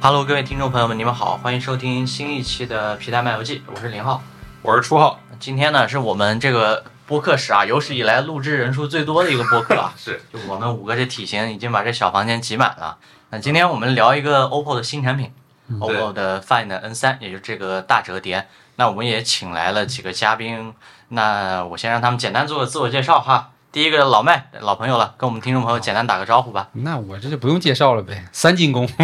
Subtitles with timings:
[0.00, 4.22] Hello，各位听众朋友们，你们好，欢迎收听新一期的《皮蛋漫游记》，我是林浩。
[4.62, 12.96] 我是初浩，今天呢是我们这个播客史啊有史以来录制人数最多的一个播客啊， 是就我们五个这体型已经把这小房间挤满了。
[13.30, 15.32] 那今天我们聊一个 OPPO 的新产品
[15.68, 18.46] ，OPPO 的 Find N 三也就是这个大折叠。
[18.76, 20.72] 那我们也请来了几个嘉宾，
[21.08, 23.50] 那我先让他们简单做个自我介绍哈。
[23.70, 26.68] 第一个老麦，老朋友了，跟我们听众朋友简单打个招呼吧。
[26.72, 28.86] 那我这就不用介绍了呗，三进宫。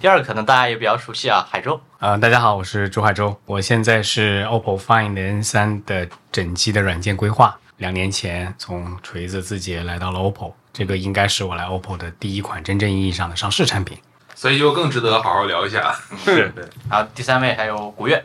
[0.00, 1.80] 第二个可能大家也比较熟悉啊，海州。
[2.00, 7.56] 呃，大家好，我是周海洲，我现在是 OPPO Find N 三的整机的软件规划。
[7.76, 13.96] 两年前从锤子字节来到了 OPPO，这个应该是我来 OPPO 的第一款真正意义上的上市产品。
[14.34, 15.94] 所以就更值得好好聊一下。
[16.24, 16.64] 是 对。
[16.90, 18.24] 然后第三位还有古月，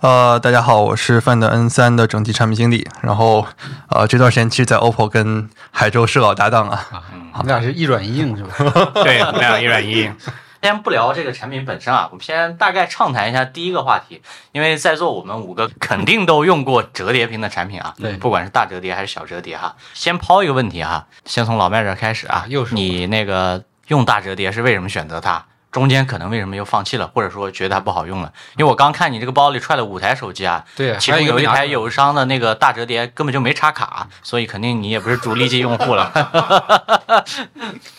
[0.00, 2.86] 呃，大家好，我是 Find N3 的整体产品经理。
[3.02, 3.44] 然后，
[3.88, 6.86] 呃，这段时间其实，在 OPPO 跟海州是老搭档啊。
[7.32, 8.92] 我们俩是一软一硬是吧？
[9.02, 10.14] 对，我们俩一软一硬。
[10.62, 14.22] 先不聊这个产品本身啊，我们先大概畅谈一下第一个话题。
[14.52, 19.74] 因为在座我们五个肯定都用过折叠屏的产品啊，对不管是大折叠还是小折叠哈。
[19.94, 25.44] 先抛一个问题哈，先从老麦这儿开始啊，又是你那个用大折叠是为什么选择它？
[25.70, 28.32] 中间可能为什么又放弃了，或者说觉得它不好用了？
[28.56, 36.10] 因为我刚看你这个包里揣了五台手机啊，对，其中有一台友商的那个大折叠根本就没插卡，所以肯定你也不是主力机用户了。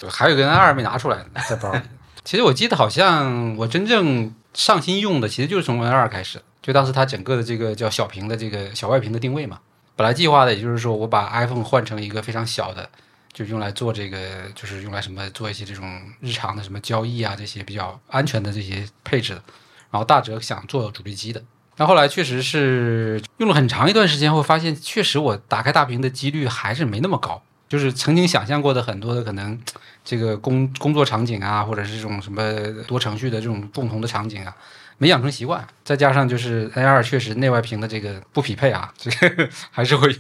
[0.10, 1.80] 还有个 N 二没拿出来呢，在包里。
[2.24, 9.60] 其实我记得好像我真正上心用的，其实就是从 N 二开始，就当时它整个的这个叫小屏的这个小外屏的定位嘛。
[9.96, 12.90] 本来计划的也就是说，我把 iPhone 换成一个非常小的，
[13.32, 14.18] 就用来做这个，
[14.56, 19.44] 就是用来什么做一些这种日常的什么交易啊这些比较安全的这些配置的。
[19.92, 21.42] 然后大折想做主力机的，
[21.76, 27.42] 但后来确实是用了很长一段时间后，发现确实我打开大屏的几率还是没那么高。
[27.68, 29.60] 就是曾经想象过的很多的可能，
[30.04, 32.42] 这个工工作场景啊，或者是这种什么
[32.88, 34.56] 多程序的这种共同的场景啊，
[35.00, 35.66] 没养成习惯。
[35.84, 40.16] 再加上就是 A 二确实内外屏的这个不匹配啊，这个 还是会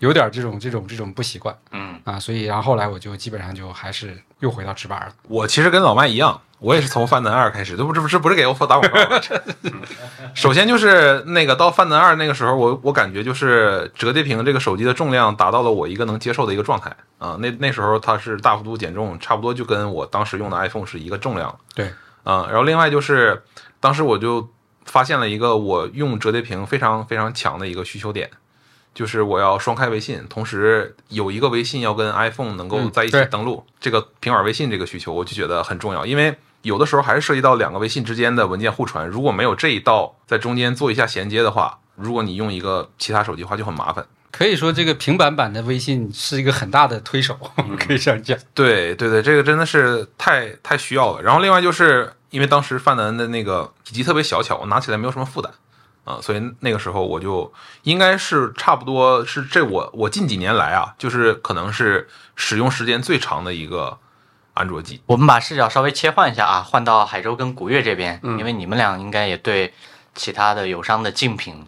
[0.00, 2.18] 有点这种这种这种不习惯嗯，啊。
[2.18, 5.12] 所以然后后来我就基本上就还是又回到直板了。
[5.28, 9.20] 我其实跟老麦一样，我也是从 Find N2 开始，这不这不这不是给 OPPO 打广告吗？
[10.34, 17.36] 首先就是那个到 Find N2 那个时候，我我感觉就是折叠屏这个手机的重量达到了我一个能接受的一个状态啊。
[17.38, 21.56] 那那时候它是大幅度减重，差不多就跟我当时用的 iPhone 是一个重量。
[21.76, 21.92] 对，
[22.24, 23.40] 嗯，然后另外就是
[23.82, 24.48] 当时我就
[24.84, 28.30] 发现了一个我用折叠屏非常非常强的一个需求点，
[28.94, 44.06] 就是我要双开微信，同时有一个微信要跟 iPhone 能够嗯在一起登录，这个平板微信这个需求，我就觉得很重要，因为有的时候还是涉及到两个微信之间的文件互传，如果没有这一道在中间做一下衔接的话，如果你用一个其他手机的话就很麻烦。
[44.30, 47.36] 可以说这个平板版的微信是一个很大的推手，
[47.78, 48.38] 可以这样讲。
[48.54, 51.22] 对对对，这个真的是太太需要了。
[51.22, 55.52] 然后另外就是因为当时范南的那个体积特别小巧，我拿起来没有什么负担
[56.04, 57.52] 啊、所以那个时候我就
[57.84, 63.96] 应该是差不多是这我我近几年来啊，就是可能是使用时间最长的一个
[64.54, 65.00] 安卓机。
[65.06, 69.72] 我们把视角稍微切换一下啊，换到海州跟古月这边，嗯因为你们俩应该也对
[70.16, 71.64] 其他的友商的竞品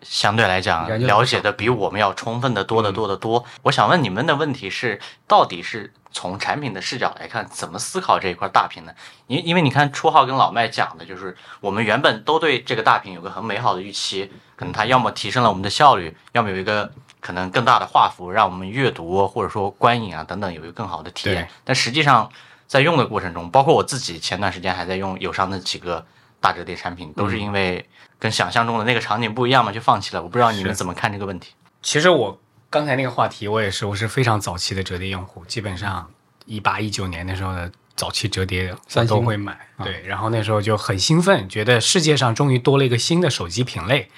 [0.00, 3.44] 相对来讲了解的比我们要充分的多得多得多。
[3.64, 4.98] 我想问你们的问题是，
[5.28, 8.94] 到底是从产品的视角来看，怎么思考这一块大屏呢？
[9.26, 21.48] 因因为你看初号跟老麦讲的就是，我们原本都对这个大屏有个很美好的预期，可能它要么提升了我们的效率，要么有一个可能更大的画幅，让我们阅读或者说观影啊等等有一个更好的体验。
[21.64, 22.30] 但实际上，
[22.68, 26.06] 在用的过程中，包括我自己前段时间还在用友商的几个
[26.40, 27.84] 大折叠产品，都是因为
[28.20, 30.22] 跟想象中的那个场景不一样嘛，就放弃了。
[30.22, 31.54] 我不知道你们怎么看这个问题。
[31.82, 32.40] 其实我
[32.74, 36.10] 刚才那个话题，我也是，我是非常早期的折叠用户，基本上
[36.44, 39.56] 一八一九年那时候的早期折叠我三星都会买。
[39.84, 44.10] 对，然后那时候就很兴奋，觉得世界上终于多了一个新的手机品类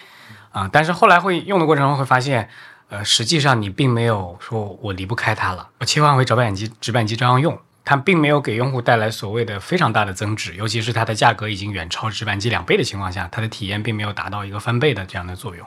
[0.52, 2.48] 啊、但是后来会用的过程中会发现，
[2.88, 7.60] 呃，实际上你并没有说我离不开它了，我切换回直板机，直板机照样用。
[7.84, 15.64] 它并没有给用户带来所谓的非常大的增值，尤其是它的价格已经远超直板机两倍的情况下，它的体验并没有达到一个翻倍的这样的作用。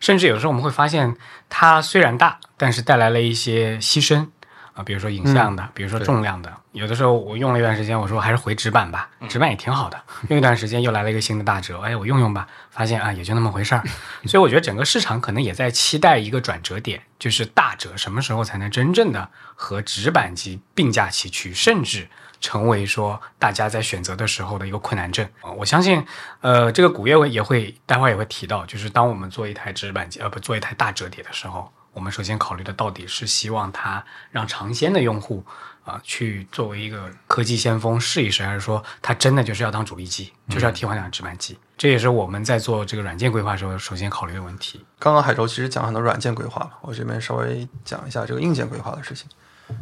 [0.00, 1.16] 甚至有时候我们会发现，
[1.48, 4.28] 它虽然大，但是带来了一些牺牲
[4.74, 6.52] 啊、比如说影像的，比如说重量的。
[6.72, 9.98] 有的时候我用了一段时间，我说还是回直板吧，直板也挺好的。
[10.28, 13.82] 用一段时间又来了一个新的大折，哎，我用用吧，发现啊也就那么回事儿。
[14.26, 22.08] 所以我觉得整个市场可能也在期待一个转折点，就是大折什么时候才能真正的和直板机并驾齐驱，甚至。
[22.40, 25.26] 成为说大家在选择的时候的一个困难症。
[25.40, 26.04] 啊我相信，
[26.40, 35.44] 呃，这个古月也会待会儿也会提到，就是当我们做一台直板机，呃，不做一台大折叠的时候，我们首先考虑的到底是希望它让尝鲜的用户
[35.84, 41.56] 啊、去作为一个科技先锋试一试，还是说它真的就是要当主力机，就是要替换掉直板机？
[41.78, 44.84] 这也是我们在做这个软件规划的时候首先考虑的问题。
[44.98, 49.28] 刚刚海州其实讲很多软件规划嘛，我这边稍微讲一下这个硬件规划的事情。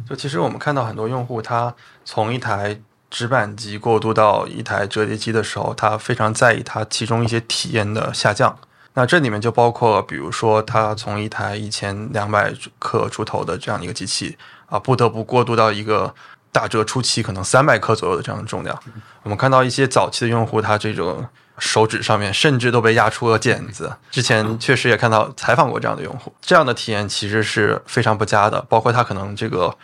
[0.07, 1.73] 就其实我们看到很多用户，他
[2.03, 2.79] 从一台
[3.09, 8.57] 直板机过渡到一台折叠机的时候，他非常在意它其中一些体验的下降。
[8.93, 14.37] 那这里面就包括，比如说他从一台一千两百克出头的这样一个机器
[14.67, 16.13] 啊，不得不过渡到一个
[16.51, 18.77] 打折初期可能三百克左右的这样的重量。
[19.23, 21.25] 我们看到一些早期的用户，他这种
[21.57, 23.95] 手指上面甚至都被压出了茧子。
[24.11, 28.61] 之前确实也看到采访过这样的用户，这样的体验其实是非常不佳的。
[28.67, 29.75] 包括他可能这个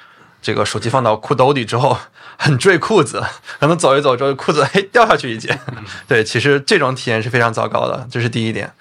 [0.41, 1.97] 这个手机放到裤兜里之后
[2.37, 3.23] 很坠裤子，
[3.59, 5.59] 可能走一走之后裤子嘿掉下去一截。
[6.07, 8.73] 对，其实这种体验是非常糟糕的，这是第一点。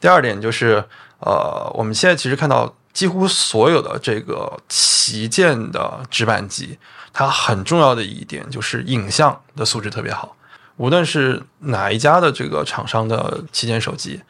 [0.00, 0.84] 第二点就是
[1.20, 6.78] 呃，我们现在其实看到几乎所有的这个旗舰的直板机，
[7.12, 10.36] 它很重要的一点就是影像的素质特别好。
[10.78, 14.22] 无论是哪一家的这个厂商的旗舰手机，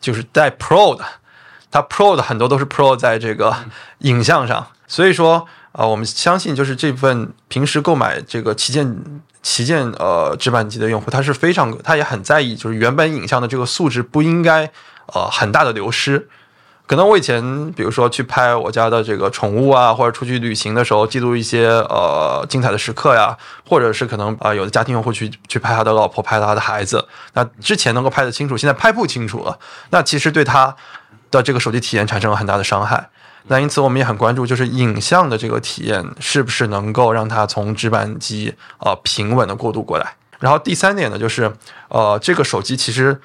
[0.00, 1.04] 就是带 Pro 的，
[1.70, 3.54] 它 Pro 的很多都是 Pro 在这个
[3.98, 9.02] 影像上，所以说啊、呃我们相信就是这份平时购买这个旗舰
[9.42, 14.70] 旗舰呃直板机的用户，他是非常他也很在意，就是原本影像的这个素质不应该
[15.06, 16.28] 呃很大的流失。
[16.86, 23.36] 可能我以前，比如说去拍我家的这个宠物啊，或者出去旅行的时候，记录一些呃精彩的时刻呀，
[23.66, 29.58] 或者是可能啊、有的家庭用户去去拍他的老婆，拍他的孩子，那之前能够拍得清楚，现在拍不清楚了，
[29.90, 30.76] 那其实对他
[31.30, 33.08] 的这个手机体验产生了很大的伤害。
[33.46, 40.14] 那因此我们也很关注，就是影像的这个体验是不是能够让它从直板机呃平稳的过渡过来。
[40.38, 41.50] 然后第三点呢，就是
[41.88, 43.18] 呃这个手机其实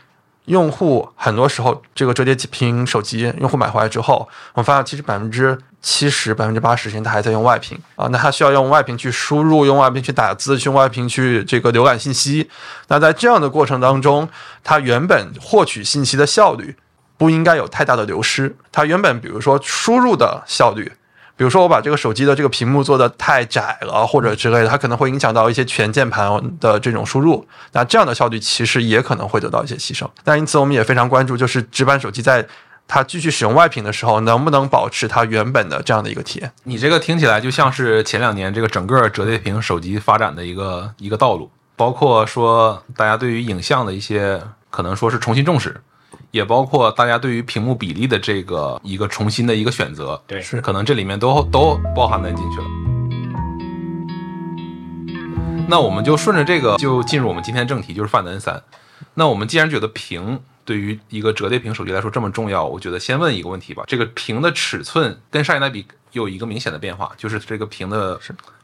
[0.49, 12.49] 用户很多时候这个折叠屏手机用户买回来之后，我们发现其实百分之七十、百分之八十时间他还在用外屏啊，那他需要用外屏去输入，用外屏去打字，用外屏去这个浏览信息。
[12.87, 14.27] 那在这样的过程当中，
[14.63, 16.75] 它原本获取信息的效率
[17.15, 18.55] 不应该有太大的流失。
[18.71, 20.91] 它原本比如说输入的效率，
[21.39, 27.47] 比如说我把这个手机的这个屏幕做的太窄了，或者之类的，它可能会影响到一些全键盘的这种输入。
[27.71, 30.05] 那这样的效率其实也可能会得到一些牺牲。
[30.25, 32.45] 那因此我们也非常关注，就是直板手机在
[32.89, 36.51] 它继续使用外屏的时候，能不能保持它原本的这样的一个体验。
[36.65, 45.79] 你这个听起来就像是前两年这个整个折叠屏手机发展的一个一个道路，包括说大家对于影像的一些可能说是重新重视，
[46.31, 52.65] 也包括大家对于屏幕比例的这个一个重新的一个选择，对是可能这里面都都包含在进去了。
[55.67, 58.61] 那我们就顺着这个就进入我们今天正题，就是 Find N 三。
[59.13, 68.19] 那我们既然觉得屏对于一个折叠屏手机来说这么重要，我觉得先问一个问题吧：这个屏的尺寸跟上一代比有一个明显的变化，就是这个屏的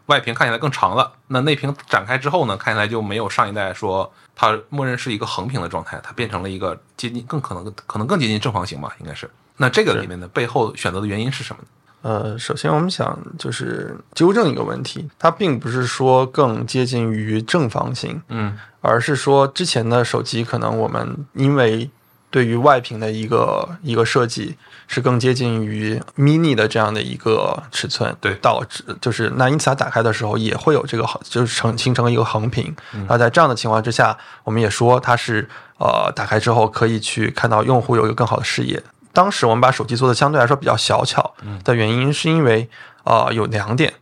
[0.07, 1.11] 外屏看起来更长了。
[1.27, 9.29] 那内屏展开之后呢，看起来就没有上一代说它默认是一个横屏的状态，它变成了一个接近更可能可能更接近正方形吧，应该是。
[9.57, 11.67] 那这个里面的背后选择的原因是什么呢？
[12.01, 21.89] 呃，首先我们想就是纠正一个问题，它并不是说更接近于正方形，嗯而是说之前的手机可能我们因为
[22.35, 32.75] 对于外屏的一个一个设计是更接近于 mini 的这样的一个尺寸，对导致就是那因此它打开的时候也会有这个横，就是成形成一个横屏。
[33.07, 38.83] 那在这样的情况之下，我们也说它是呃打开之后可以去看到用户有一个更好的视野。
[39.13, 41.33] 当时我们把手机做的相对来说比较小巧
[41.63, 42.69] 的原因，是因为
[43.05, 43.93] 呃有两点。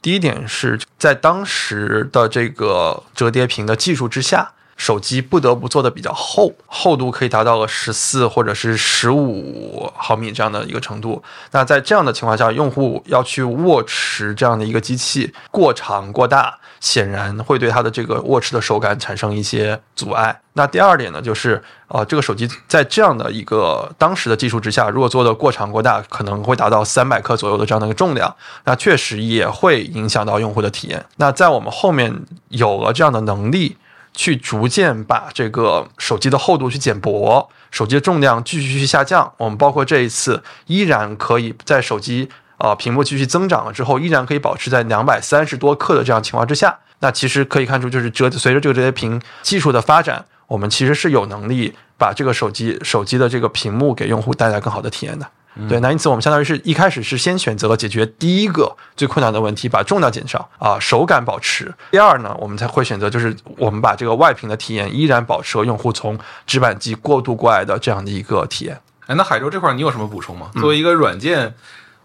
[0.00, 11.22] 第一点是在当时的这个折叠屏的技术之下，手机不得不做的比较厚，厚度可以达到了十四或者是十五毫米这样的一个程度。
[11.52, 20.40] 那在这样的情况下，用户要去握持这样的一个机器过长过大，显然会对它的这个握持的手感产生一些阻碍。
[20.54, 31.04] 那第二点呢，就是呃，这个手机在这样的一个当时的技术之下，如果做的过长过大，可能会达到三百克左右的这样的一个重量，那确实也会影响到用户的体验。
[31.16, 32.12] 那在我们后面
[32.48, 33.76] 有了这样的能力，
[34.14, 39.32] 去逐渐把这个手机的厚度去减薄，手机的重量继续去下降。
[39.38, 42.28] 我们包括这一次依然可以在手机
[42.58, 46.78] 呃屏幕继续增长了之后，依然可以保持在两百三十多克的这样情况之下。
[47.00, 55.26] 那其实可以看出，就是折随着这个折叠屏技术的发展，我们其实是有能力把这个手机手机的这个屏幕给用户带来更好的体验的。
[55.66, 61.72] 对，那因此我们相当于是一开始是先选择了解决第一个最困难的问题，把重量减少啊，手感保持。
[61.90, 68.78] 第二呢，我们才会选择就是我们把这个外屏的体验依然保持了用户从直板机过渡过来的这样的一个体验。
[69.06, 70.50] 哎，那海州这块儿你有什么补充吗？
[70.54, 71.54] 作为一个软件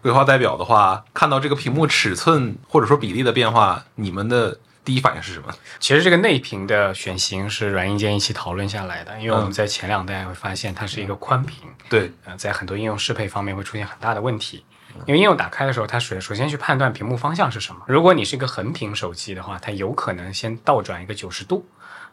[0.00, 5.54] 规划代表的话，看到这个屏幕尺寸或者说比例的变化，你们的第一反应是什么？
[5.78, 11.58] 其实这个内屏的选型是软硬件一起讨论下来的，因为我们在前两代会发现它是一个宽屏，
[11.90, 14.64] 对，呃，在很多应用适配方面会出现很大的问题。
[15.04, 17.82] 因为应用打开的时候，它首首先去判断屏幕方向是什么。
[17.86, 21.68] 如果你是一个横屏手机的话，它有可能先倒转一个九十度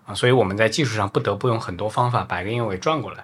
[0.06, 3.24] 啊，所以我们在技术上不得不用很多方法把一个应用给转过来。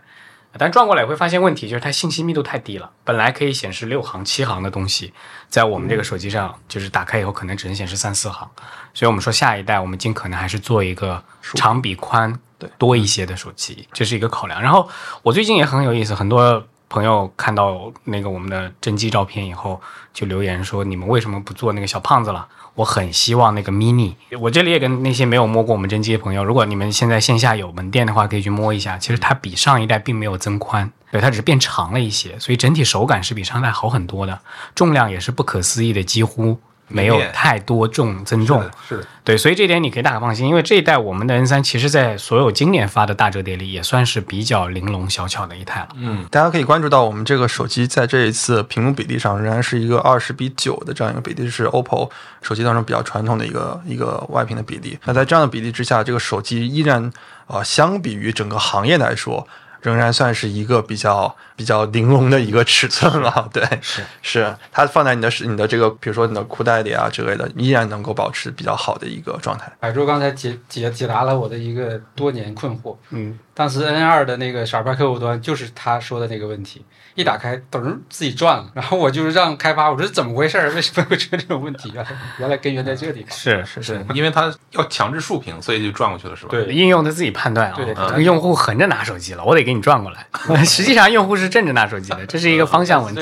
[0.58, 2.92] 但转过来也会发现问题，就是它信息密度太低了。
[3.04, 5.14] 本来可以显示六行、七行的东西，
[5.48, 8.50] 在我们这个手机上，就是打开以后可能只能显示三四行。
[8.94, 11.24] 所以我们说下一代我们尽可能还是做一个
[11.56, 14.62] 长比宽对多一些的手机，这是一个考量。
[14.62, 14.90] 然后
[15.24, 19.82] 我最近也很有意思，很多朋友看到那个我们的真机照片以后，
[20.14, 22.48] 就留言说你们为什么不做那个小胖子了？
[22.76, 24.14] 我很希望那个 mini。
[24.40, 28.98] 我这里也跟那些没有摸过我们真机的朋友，如果你们现在线下有门店的话，可以去摸一下。
[28.98, 34.40] 其实它比上一代并没有增宽，对，它只是变长了一些，所以整体手感是比上代好很多的，
[34.74, 36.60] 重量也是不可思议的，几乎
[36.92, 38.64] 没有太多重增重。
[38.88, 45.90] 是对，所以这点你可以大可放心，因为这一代我们的 N 三其实在所有今年发的大折叠里也算是比较玲珑小巧的一台了。
[45.96, 52.10] 嗯大家可以关注到，我们这个手机在这一次屏幕比例上仍然是一个二十比九的这样一个比例，是 OPPO
[52.42, 54.98] 手机当中比较传统的一个一个外屏的比例。
[55.06, 57.04] 那在这样的比例之下，这个手机依然
[57.46, 59.48] 啊、呃相比于整个行业来说，
[59.82, 63.50] 仍然算是一个比较比较玲珑的一个尺寸了。
[63.52, 69.72] 对，是是，它放在你的你的这个，比如说你的裤袋里啊之类的，依然能够保持比较好的一个状态。
[69.80, 72.96] 海珠刚才解解解答了我的一个多年困惑。
[73.10, 80.72] 嗯，当时 N 二的那个傻瓜客户端就是他说的那个问题，一打开噔自己转了，然后我就是让开发，我说怎么回事儿？
[80.72, 81.92] 为什么会出现这种问题？
[81.94, 83.24] 原来原来根源在这里。
[83.30, 86.50] 是是是因为他要强制竖屏，所以就转过去了，是吧？
[86.50, 90.26] 对应用它自己判断啊，用户横着拿手机了，我得给你转过来。
[90.66, 93.22] 实际上用户是正着拿手机的，这是一个方向问题。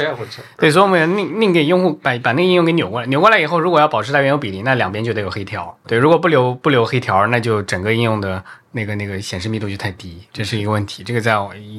[0.55, 5.77] 对，所以我们宁宁给用户把把那个应用给扭过来，扭过来以后，如果要保持它原有比例，那两边就得有黑条。
[5.85, 8.41] 对，如果不留不留黑条，那就整个应用的
[8.71, 11.03] 那个那个显示密度就太低，这是一个问题。
[11.03, 11.35] 这个在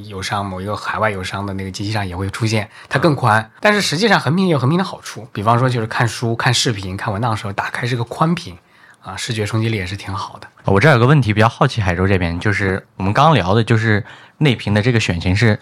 [0.06, 3.50] 友商某一个海外友商的那个机器上也会出现，它更宽。
[3.60, 8.58] 但是实际上横屏也有横屏的好处，比方说就是看书、看视频、看文档的时候，打开是个宽屏
[9.02, 10.48] 啊，视觉冲击力也是挺好的。
[10.64, 14.04] 我这儿有个问题比较好奇，海州这边就是我们刚刚聊的，就是
[14.38, 15.58] 内屏的这个选型是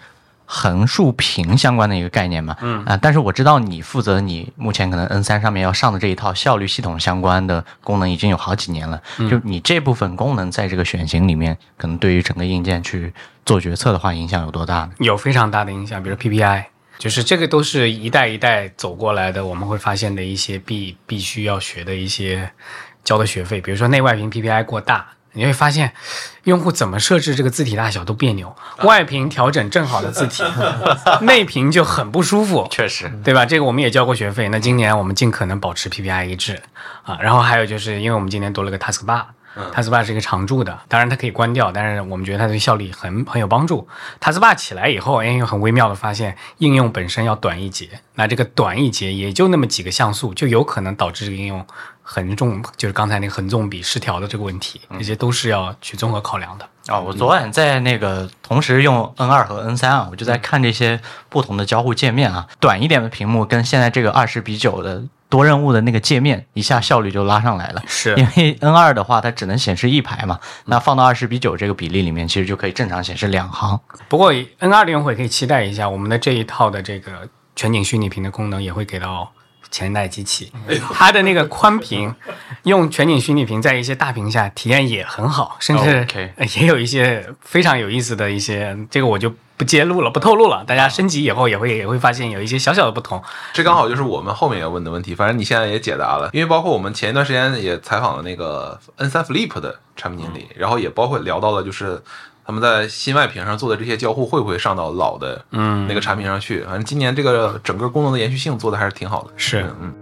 [0.51, 2.57] 横竖屏相关的一个概念嘛？
[2.61, 13.13] 嗯啊，但是我知道你负责你目前可能 N 三上面要上的这一套效率系统相关的功能已经有好几年了，就你这部分功能在这个选型里面，可能对于整个硬件去
[13.45, 14.91] 做决策的话，影响有多大呢？
[14.97, 16.63] 有非常大的影响，比如 PPI，
[16.97, 22.51] 就是这个都是一代一代走过来的，我们会发现的一些必必须要学的一些
[23.03, 25.09] 交的学费，比如说内外屏 PPI 过大。
[25.33, 25.93] 你会发现，
[26.43, 30.43] 用户怎么设置这个字体大小都别扭，外屏调整正好的字体，
[31.21, 32.67] 内屏就很不舒服。
[32.71, 33.45] 确实，对吧？
[33.45, 34.49] 这个我们也交过学费。
[34.49, 36.61] 那今年我们尽可能保持 PPI 一致
[37.03, 37.17] 啊。
[37.21, 39.23] 然后还有就是，因为我们今年多了个 Task Bar。
[39.73, 43.85] Task Bar 是一个常驻的，当然它可以关掉，但是我们觉得它对效率很很有帮助。
[44.21, 51.65] Task Bar 起来以后，哎，很微妙的发现，应用本身要短一截，那这个短一截也就那么几个像素，就有可能导致这个应用
[52.11, 56.67] 横纵，就是刚才那个横纵比失调的这个问题，这些都是要去综合考量的。
[56.87, 60.99] 啊、我昨晚在那个同时用 N 二和 N 三啊，我就在看这些
[61.29, 67.83] 不同的交互界面啊，短一点的屏幕跟现在这个二十比九的多任务的那个界面，一下效率就拉上来了。
[67.85, 73.79] 是因为 N 二的话，它只能显示一排嘛，那放到二十比九这个比例里面，其实就可以正常显示两行。
[74.07, 79.31] 不过 N 二的用户也可以期待一下，我们的这一套的这个全景虚拟屏的功能也会给到
[79.71, 80.51] 前一代机器。
[80.93, 82.13] 它的那个宽屏
[82.63, 86.07] 用全景虚拟屏在一些大屏下体验也很好，甚至
[86.59, 90.63] 也有一些非常有意思的一些，这个我就不揭露了，不透露了。
[90.65, 93.21] 大家升级以后也会也会发现有一些小小的不同。
[93.53, 102.01] 这刚好就是我们后面要问的问题，反正你现在也解答了，因为包括我们前一段时间也采访了那个 N 三 Flip 的产品经理，然后也包括聊到了就是
[102.49, 106.63] 他们在新外屏上做的这些交互会不会上到老的嗯那个产品上去？
[106.63, 109.29] 反正今年这个整个功能的延续性做的还是挺好的。
[109.37, 109.93] 是嗯。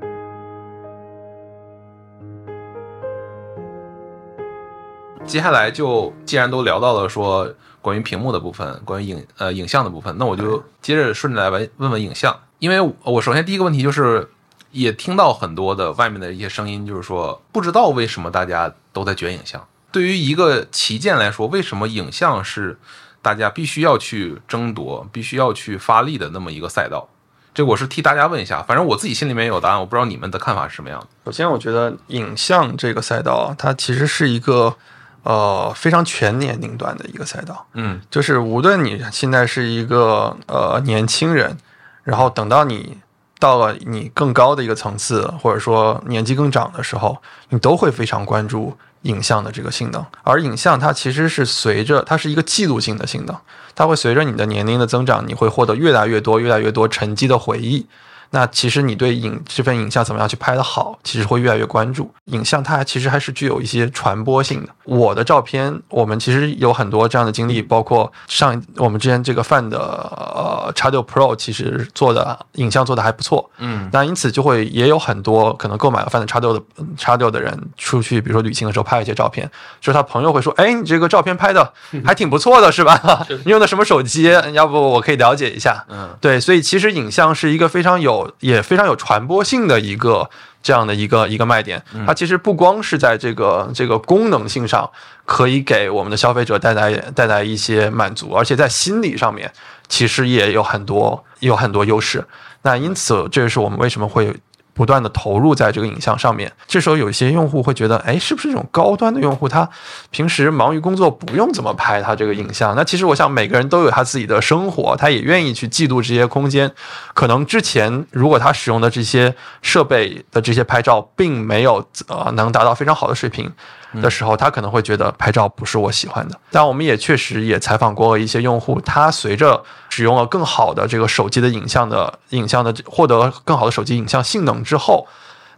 [5.25, 14.29] 接下来就既然都聊到了说关于屏幕的部分，关于影呃影像的部分，那我就接着顺着来问问问影像，因为我首先第一个问题就是，
[14.71, 19.61] 也听到很多的外面的一些声音，就是说不知道为什么大家都在卷影像。
[19.91, 22.77] 对于一个旗舰来说，为什么影像是
[23.21, 27.07] 大家必须要去争夺、必须要去发力的那么一个赛道？
[27.53, 31.07] 这我是替大家问一下，反正我自己心里面有答案，我不知道你们的看法是什么样的。
[31.25, 34.75] 首先，我觉得影像这个赛道啊，它其实是一个
[35.23, 37.65] 呃非常全年龄段的一个赛道。
[37.73, 41.57] 嗯就是无论你现在是一个呃年轻人，
[42.03, 42.99] 然后等到你
[43.39, 47.17] 到了你更高的一个层次，或者说年纪更长的时候，
[47.49, 48.77] 你都会非常关注
[49.07, 50.05] 影像的这个性能。
[50.23, 53.35] 而影像它其实是随着它是一个记录性的性能，
[53.75, 57.85] 它会随着你的年龄的增长，你会获得越来越多、越来越多沉积的回忆。
[58.31, 62.11] 那其实你对影这份影像怎么样去拍的好，其实会越来越关注。
[62.25, 64.69] 影像它其实还是具有一些传播性的。
[64.83, 73.49] 我的照片，我们其实有很多这样的经历，包括上我们之前这个范的呃 X 六 Pro，其实做的影像做的还不错。
[73.57, 76.63] 嗯，那因此就会也有很多可能购买了范的 X 六的
[76.97, 81.73] X 六的人出去，比如说旅行的时候拍一些照片，就是他朋友会说，哎，你这个照片拍的
[82.05, 83.25] 还挺不错的，是吧？
[83.45, 84.23] 你用的什么手机？
[84.53, 85.85] 要不我可以了解一下。
[85.89, 90.29] 嗯，对，所以其实影像是一个非常有也非常有传播性的一个
[90.61, 91.83] 这样的一个一个卖点。
[92.05, 94.89] 它其实不光是在这个这个功能性上
[95.25, 99.51] 可以给我们的消费者带来带来一些满足，而且在心理上面
[99.87, 102.25] 其实也有很多有很多优势。
[102.63, 104.35] 那因此，这是我们为什么会
[104.77, 106.49] 不断的投入在这个影像上面。
[106.67, 109.67] 这时候有一些用户会觉得，哎，是不是这种高端的用户，他
[110.11, 112.75] 平时忙于工作，不用怎么拍他这个影像？
[112.75, 116.71] 那其实我想，每个人都有他自己的生活，他也愿意去记录这些空间。
[117.15, 123.51] 可能之前如果他使用的这些设备的这些拍照，并没有呃能达到非常好的水平。
[123.95, 126.39] 的时候，他可能会觉得拍照不是我喜欢的。
[126.51, 135.07] 但我们也确实也采访过一些用户，他随着使用了更好的这个手机的影像的影像的获得更好的手机影像性能之后，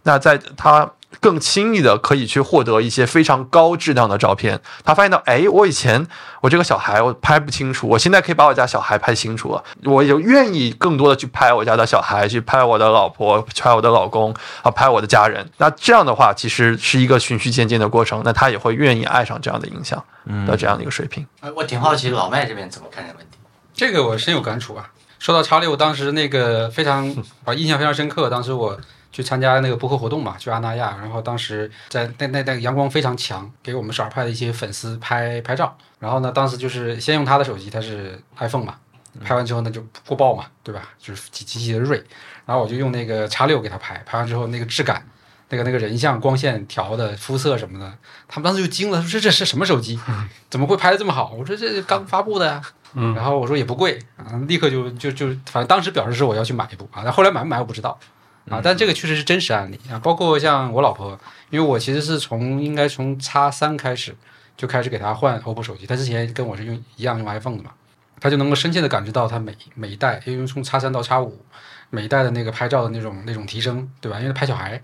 [0.04, 4.60] 那在他更轻易的可以去获得一些非常高质量的照片。
[4.84, 6.06] 他发现到，哎，我以前
[6.40, 9.62] 我这个小孩我拍不清楚，我现在可以把我家小孩拍清楚了。
[9.84, 15.44] 我就愿意更多的去拍我家的小孩，去拍我的老婆，拍我的老公啊，拍我的家人。
[15.56, 18.22] 那这样的话，其实是一个循序渐进的过程。
[18.24, 20.02] 那他也会愿意爱上这样的影像
[20.46, 21.26] 的这样的一个水平。
[21.40, 23.38] 哎我挺好奇老麦这边怎么看这个问题。
[23.74, 24.86] 这个我深有感触啊。
[25.18, 27.08] 说到查理，我，当时那个非常
[27.44, 28.30] 啊印象非常深刻。
[28.30, 28.78] 当时我
[29.12, 35.76] 去参加那个播客活动嘛，去阿那亚，然后当时在那那那个阳光非常强，给我们少儿派的一些粉丝拍拍照。
[35.98, 38.76] 然后呢，当时就是先用他的手机，他是 iPhone 嘛，
[39.24, 40.88] 拍完之后呢就过曝嘛，对吧？
[40.98, 42.02] 就是极极其的锐。
[42.46, 45.04] 然后我就用那个叉六给他拍，拍完之后那个质感。
[45.52, 47.92] 那个那个人像光线调的肤色什么的，
[48.28, 49.98] 他们当时就惊了，说这这是什么手机？
[50.48, 51.34] 怎么会拍的这么好？
[51.36, 52.62] 我说这刚发布的呀。
[52.92, 57.98] 嗯然后我说也不贵啊，立刻就就就，反正当时表示是我要去买一部啊，但后来买不买我不知道
[58.50, 61.18] 啊，但这个确实是真实案例啊，包括像我老婆，
[61.50, 64.14] 因为我其实是从应该从叉三开始
[64.56, 67.70] 就开始给她换 OPPO 手机，她之前跟我是用一样用 iPhone 的嘛，
[68.20, 71.44] 她就能够深切的感知到它每每一代，因为从叉三到叉五
[71.88, 74.20] 每一代的那个拍照的那种那种提升，对吧？
[74.20, 74.80] 因为拍小孩。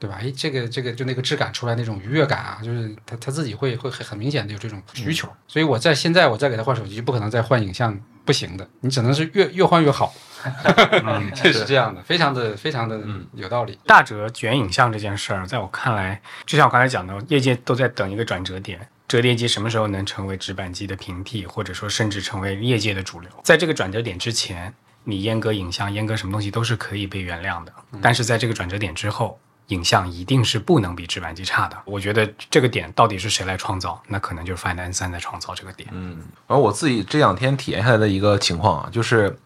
[0.00, 0.16] 对吧？
[0.18, 10.14] 哎，这个这个就那个质感出来那种愉悦感啊，就是他他自己会会很很明显的有这种需求，所以我在现在我再给他换手机，不可能再换影像，不行的，你只能是越越换越好，
[11.34, 13.00] 这是这样的，非常的非常的
[13.34, 13.78] 有道理。
[13.86, 18.88] 大折卷影像这件事儿，在我看来，就像我刚才讲的，业界都在等一个转折点。
[19.08, 23.28] 折叠机什么时候能成为直板机的平替，或者说甚至成为业界的主流？
[23.42, 24.72] 在这个转折点之前，
[25.02, 27.72] 你阉割影像、阉割什么东西都是可以被原谅的。
[28.00, 31.76] 但是在这个转折点之后，影像一定是不能比直板机差的。
[31.84, 34.00] 我觉得这个点到底是谁来创造？
[34.06, 35.88] 那可能就是 Find N 三在创造这个点。
[35.92, 39.36] 嗯，而我自己这两天体验下来的一个情况啊，就是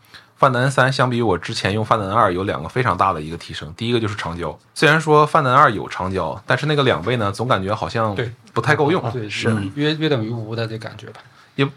[0.45, 3.73] 范南三相比于我之前用范南二有两个非常大的一个提升。
[3.79, 9.03] 第一个就是长焦，虽然说范南二有长焦，但是那个两倍呢，总感觉好像对不太够用。
[9.11, 11.23] 对，是约约等于无的这感觉吧。
[11.55, 11.65] 也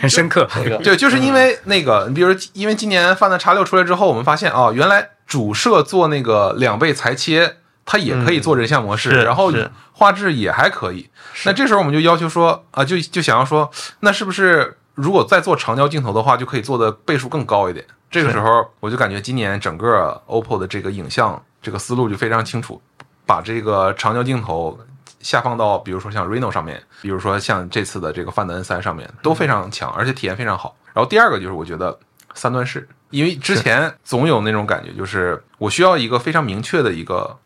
[0.00, 0.48] 很深刻。
[0.82, 9.52] 对，就是因为那个，你比如说，因为今年范的叉六出来之后，我们发现啊，原来主摄做那个两倍裁切，它也可以做人像模式，是然后
[9.92, 11.10] 画质也还可以。
[11.44, 17.86] 那这时候我们就要求说啊，就就想要说，那是不是如果再做长焦镜头的话，就可以做的倍数更高一点？
[18.10, 22.82] 这个时候我就感觉今年整个 OPPO 的这个影像这个思路就非常清楚，
[23.24, 24.76] 把这个长焦镜头
[25.20, 30.74] 下放到比如说像 Reno 上面，比如说像这次的这个范德 N 三上面都非常强，而且体验非常好。
[30.92, 31.96] 然后第二个就是我觉得
[32.34, 37.38] 三段式，因为之前总有那种感觉，就是我需要一个非常明确的一个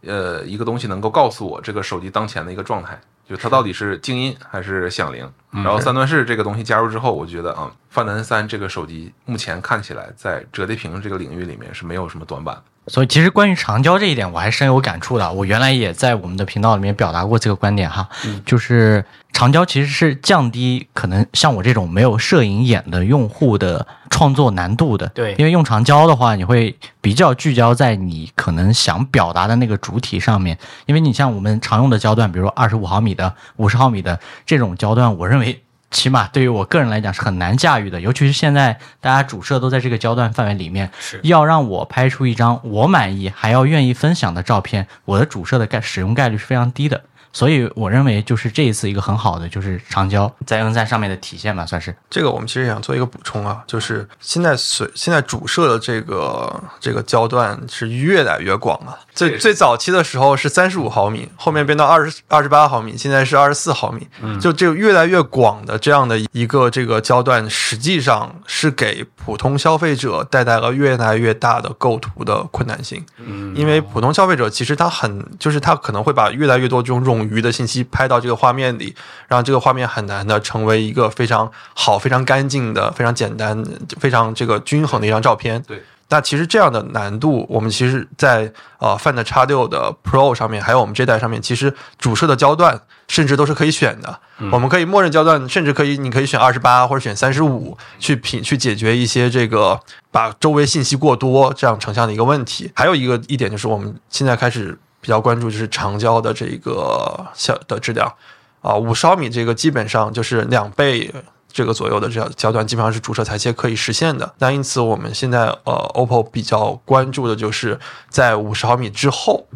[0.00, 5.30] 呃一个东西能够告诉我这个手机当前的一个状态，就它到底是静音还是响铃。
[5.50, 12.62] 然后三段式这个东西加入之后，我觉得啊，范德 N 三这个手机目前看起来在折叠屏这个领域里面是没有什么短板的。
[12.88, 15.32] 所以其实关于长焦这一点，我还深有感触的。
[15.32, 18.08] 我原来也在我们的频道里面表达过这个观点哈，
[18.44, 25.08] 就是长焦其实是降低可能像我这种没有摄影眼的用户的创作难度的。
[25.08, 30.56] 对因为用长焦的话，你会比较聚焦在你可能想表达的那个主体上面。
[30.86, 47.02] 因为你像我们常用的焦段，比如说二十五毫米的、五十毫米的这种焦段，我认为起码对于我个人来讲是很难驾驭的，尤其是现在大家主摄都在这个焦段范围里面，是要让我拍出一张我满意还要愿意分享的照片，我的主摄的概使用概率是非常低的。
[47.32, 51.94] 所以我认为就是这一次一个很好的就是长焦在 N 三上面的体现吧，算是。
[52.08, 58.98] 这个我们其实想做一个补充啊，就是现在随现在主摄的这个这个焦段是越来越广了。
[59.16, 64.06] 最最早期的时候是三十五毫米，后面变到二十二十八毫米，现在是二十四毫米。
[64.38, 73.04] 就这个越来越广的这样的一个这个焦段，实际上是给普通消费者带来了越来越大的构图的困难性。
[73.16, 78.94] 嗯，因为普通消费者其实他很就是他可能会把越来越多这种冗余的信息拍到这个画面里，
[79.28, 83.64] 让这个画面很难的成为一个非常好、非常干净的、非常简单、
[83.98, 85.62] 非常这个均衡的一张照片。
[85.66, 85.82] 对。
[86.08, 94.20] 那其实这样的难度，我们其实在呃 Find X6 的 Pro 上面，还有我们这代上面，其实主摄的焦段甚至都是可以选的。
[94.52, 99.80] 我们可以默认焦段，甚至可以你可以选二十八或者选三十五去品去解决一些这个
[100.12, 102.70] 把周围信息过多这样成像的一个问题。
[102.74, 108.12] 还有一个一点就是，我们现在开始比较关注就是长焦的这个小的质量
[108.60, 111.12] 啊，五十毫米这个基本上就是两倍。
[111.56, 114.30] 这个左右的这焦段基本上是主摄裁切可以实现的。
[114.40, 119.46] 那因此我们现在呃，OPPO 比较关注的就是在五十毫米之后，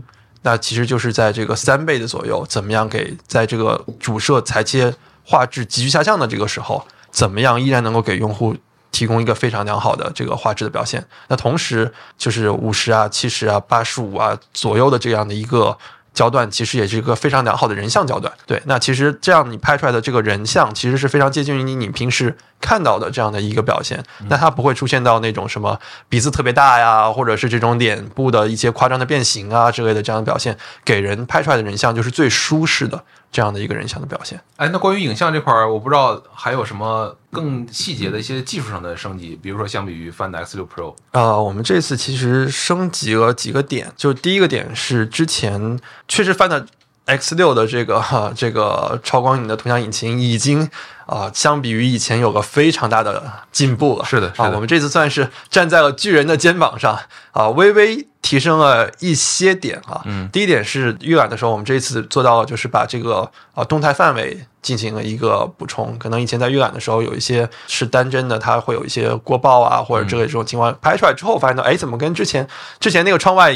[0.41, 4.95] 那其实就是在这个三倍的左右，怎么样给在这个主摄裁切
[5.27, 8.57] 画质急剧下降的这个时候，怎么样依然能够给用户
[8.91, 11.07] 提供一个非常良好的这个画质的表现？
[11.29, 15.77] 那同时就是五十啊、七十啊、八十五啊左右的这样的一个。
[16.13, 34.41] 焦段其实也是一个非常良好的人像焦段，对，那其实这样你拍出来的这个人像其实是非常接近于你你平时看到的这样的一个表现，那它不会出现到那种什么鼻子特别大呀，或者是这种脸部的一些夸张的变形啊之类的这样的表现，给人拍出来的人像就是最舒适的这样的一个人像的表现。
[34.57, 46.67] 哎，那关于影像这块儿，我不知道还有什么更细节的一些技术上的升级，比如说相比于 Find X6 Pro，呃，我们这次其实升级了几个点，就第一个点是之前确实 Find
[47.11, 50.69] X 六的这个哈这个超光影的图像引擎已经
[51.07, 53.21] 啊、相比于以前有个非常大的
[53.51, 54.05] 进步了。
[54.05, 56.97] 是的是的啊，我们这次算是站在了巨人的肩膀上
[57.33, 60.03] 啊，微微提升了一些点啊。
[60.05, 65.99] 嗯，第一点是预览的时候，我们这一次做到了就是把这个啊动态范围进行了一个补充。
[65.99, 72.47] 可能以前在预览的时候有一些是单帧的，它会有一些过曝啊或者这类这种情况，拍出来之后发现到，哎，怎么跟之前
[72.79, 73.53] 之前那个窗外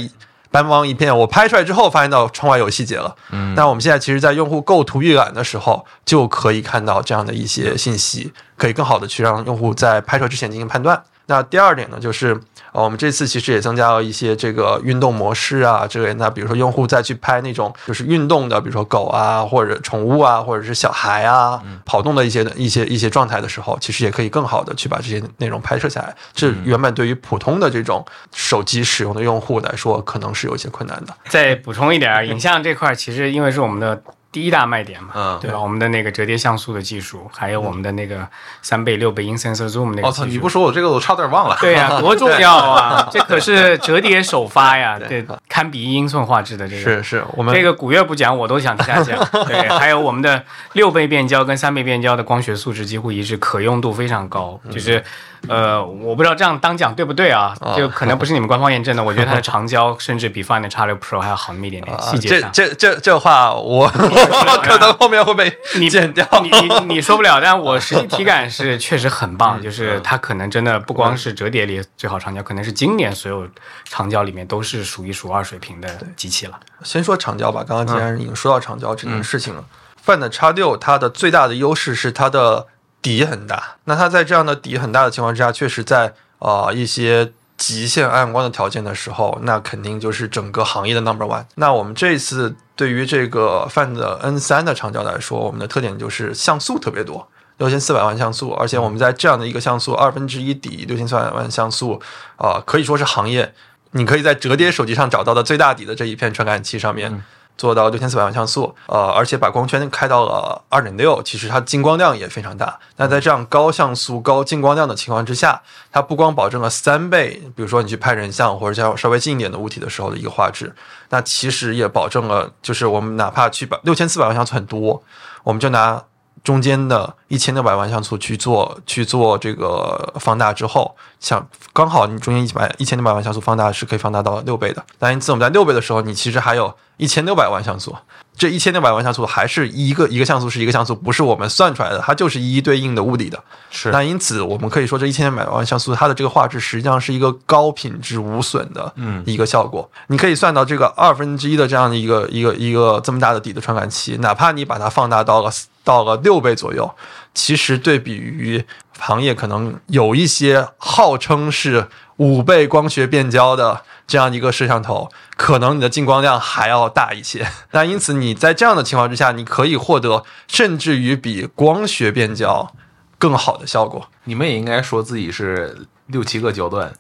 [0.55, 3.13] 白茫一片，我拍出来之后发现到窗外有细节了。
[3.33, 11.03] 嗯，但我们现在其实，在用户构图预览的时候，就可以看到这样的一些信息，可以更好的去让用户在拍摄之前进行判断。
[11.27, 12.41] 那第二点呢，就是
[12.75, 16.15] 呃，我们这次其实也增加了一些这个运动模式啊之类的。
[16.15, 26.13] 那比如说用户再去拍那种就是运动的，比如说狗啊，或者宠物啊，或者是小孩啊，跑动的一些一些一些状态的时候，其实也可以更好的去把这些内容拍摄下来。
[26.33, 31.15] 这原本对于普通的这种手机使用的用户来说，可能是有一些困难的。
[31.29, 34.03] 再补充一点儿，影像这块儿其实因为是我们的
[34.35, 35.61] 第一大卖点嘛，嗯对吧？
[35.61, 38.27] 我们的那个折叠像素的技术，还有我们的那个
[38.63, 40.27] 三倍、六倍 in sensor zoom 那个。
[40.27, 41.57] 你不说我这个我差点忘了。
[41.61, 43.09] 对呀、 多重要啊！
[43.13, 46.83] 这可是折叠首发呀，对，堪比一英寸画质的这个。
[46.83, 49.17] 是是，我们这个古月不讲，我都想替他讲。
[49.47, 50.43] 对，还有我们的
[50.73, 54.61] 六倍变焦跟三倍变焦的光学素质几乎一致，可用度非常高。
[54.69, 55.05] 就是，
[55.49, 57.55] 呃，我不知道这样当讲对不对啊？
[57.77, 59.03] 就可能不是你们官方验证的。
[59.05, 66.27] 我觉得它的长焦甚至比 Find X6 Pro 还要好那么一点点，细节这这这这话 我可能后面会被你剪掉。
[66.43, 73.47] 你你你说不了，但我实际体感 是确实很棒，就是它可能真的不光是折叠里最好长焦，可能是今年所有
[73.85, 76.59] 长焦里面都是数一数二水平的机器了。
[76.83, 79.65] 先说长焦吧，刚刚既然已经说到长焦这件事情了、
[80.03, 82.67] f i n d X6 它的最大的优势是它的
[83.05, 83.77] 底很大。
[83.85, 91.45] 那它在这样的底很大的情况之下，确实在呃一些极限暗光的条件的时候，那肯定就是整个行业的 number one。
[91.57, 97.29] 那我们这次对于这个 Find N 三的长焦来说，我们的特点就是像素特别多。
[97.59, 102.03] 六千四百万像素，而且我们在这样的一个像素二分之一底六千四百万像素，
[102.37, 103.55] 啊、可以说是行业
[103.93, 107.23] 你可以在折叠手机上找到的最大底的这一片传感器上面
[107.57, 112.79] 做到六千四百万像素，呃，而且把光圈开到了二点六，其实它进光量也非常大。
[112.97, 115.63] 那在这样高像素、高进光量的情况之下，
[115.93, 120.75] 它不光保证了三倍，比如说你去拍人像或者叫稍微近一点的物体的时候的一个画质，
[121.11, 125.03] 那其实也保证了，就是我们哪怕去把六千四百万像素很多，
[125.45, 126.03] 我们就拿
[126.43, 134.85] 中间的一千六百万像素去做去做这个放大之后，像刚好你中间一百一千六百万像素放大是可以放大到六倍的。
[134.99, 137.97] 那因此我们在六倍的时候，你其实还有一千六百万像素，
[138.37, 143.43] 这一千六百万像素还是一个一个像素是一个像素，不是我们算出来的，它就是一一对应的物理的。
[143.71, 149.91] 是那因此，我们可以说这一千六百万像素，它的这个画质实际上是一个高品质无损的嗯一个效果。
[150.09, 155.51] 你可以算到这个二分之一的这样的一个一个一个这么大的底的传感器，哪怕你把它放大到了
[155.83, 156.89] 到了六倍左右，
[157.35, 158.65] 其实对比于
[158.99, 167.47] 行业可能有一些号称是五倍光学变焦的这样一个摄像头，可能你的进光量还要大一些。
[167.73, 172.73] 那因此你在这样的情况之下，你可以获得甚至于比光学变焦
[173.19, 174.09] 更好的效果。
[174.25, 176.93] 你们也应该说自己是六七个焦段，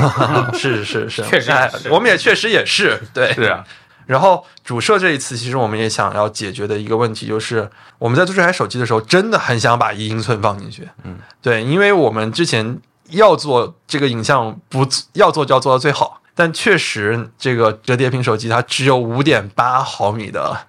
[0.54, 1.52] 是是是， 确实
[1.90, 3.32] 我们也确实也是对。
[3.34, 3.62] 是啊，
[4.06, 10.88] 然后主摄这一次，其实我们也想要解决的一个问题，就是我们在做这台手机的时候，真的很想把一英寸放进去。
[11.04, 12.78] 嗯，对，因为我们之前
[13.10, 20.66] 要做这个影像不要做就要做到最好，但确实这个折叠屏手机它只有五点八毫米的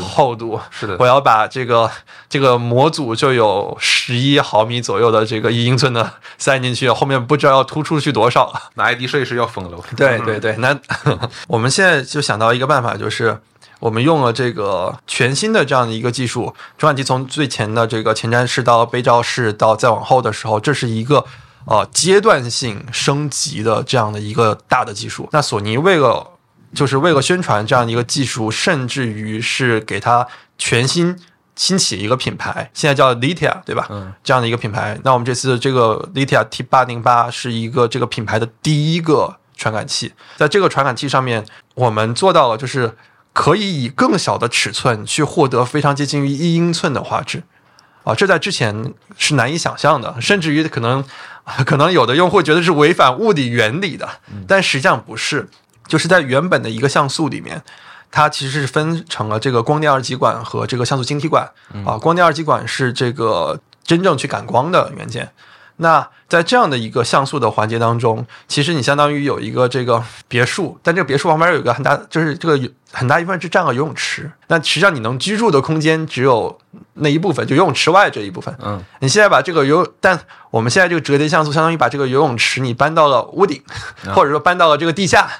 [0.00, 1.90] 厚度，是的我要把这个
[2.28, 8.60] 这个模组就有十一毫米左右的这个一英寸的塞进去，后面不知道要突出去多少了。
[8.74, 9.78] 那 ID 设计师要疯了。
[9.96, 10.78] 对对对，那
[11.46, 13.38] 我们现在就想到一个办法，就是
[13.78, 21.24] 我们用了这个全新的这样的一个技术，传感器从最前的这个前瞻式到背照式到再往后的时候，这是一个
[21.66, 25.28] 呃阶段性升级的这样的一个大的技术。
[25.30, 26.26] 那索尼为了
[26.74, 30.26] 就是为了宣传这样的一个技术，甚至于是给它
[30.56, 31.16] 全新
[31.56, 33.86] 兴起一个品牌，现在叫 Litia，对吧？
[33.90, 34.98] 嗯，这样的一个品牌。
[35.02, 42.94] 那我们这次这个 Litia T 八零八是一个这个品牌的第一个传感器，在这个传感器上面，我们做到了就是
[43.32, 47.42] 可以以更小的尺寸去获得非常接近于一英寸的画质。
[48.04, 51.04] 啊，这在之前是难以想象的，甚至于可能，
[51.66, 54.08] 可能有的用户觉得是违反物理原理的，
[54.46, 55.46] 但实际上不是，
[55.88, 57.60] 就是在原本的一个像素里面，
[58.12, 61.50] 它其实是分成了这个光电二极管和这个像素晶体管
[61.84, 61.98] 啊。
[61.98, 65.32] 光电二极管是这个真正去感光的元件。
[65.80, 74.28] 那在这样的一个像素的环节当中，其实你相当于有一个这个别墅，但这个别墅旁边有一个很大，就是这个很大一部分是占了游泳池。
[74.48, 76.58] 那实际上你能居住的空间只有
[76.94, 78.52] 那一部分，就游泳池外这一部分。
[78.60, 80.18] 嗯，你现在把这个游，但
[80.50, 83.62] 我们现在这个折叠像素相当于把这个游泳池你搬到了屋顶，
[84.12, 85.30] 或者说搬到了这个地下。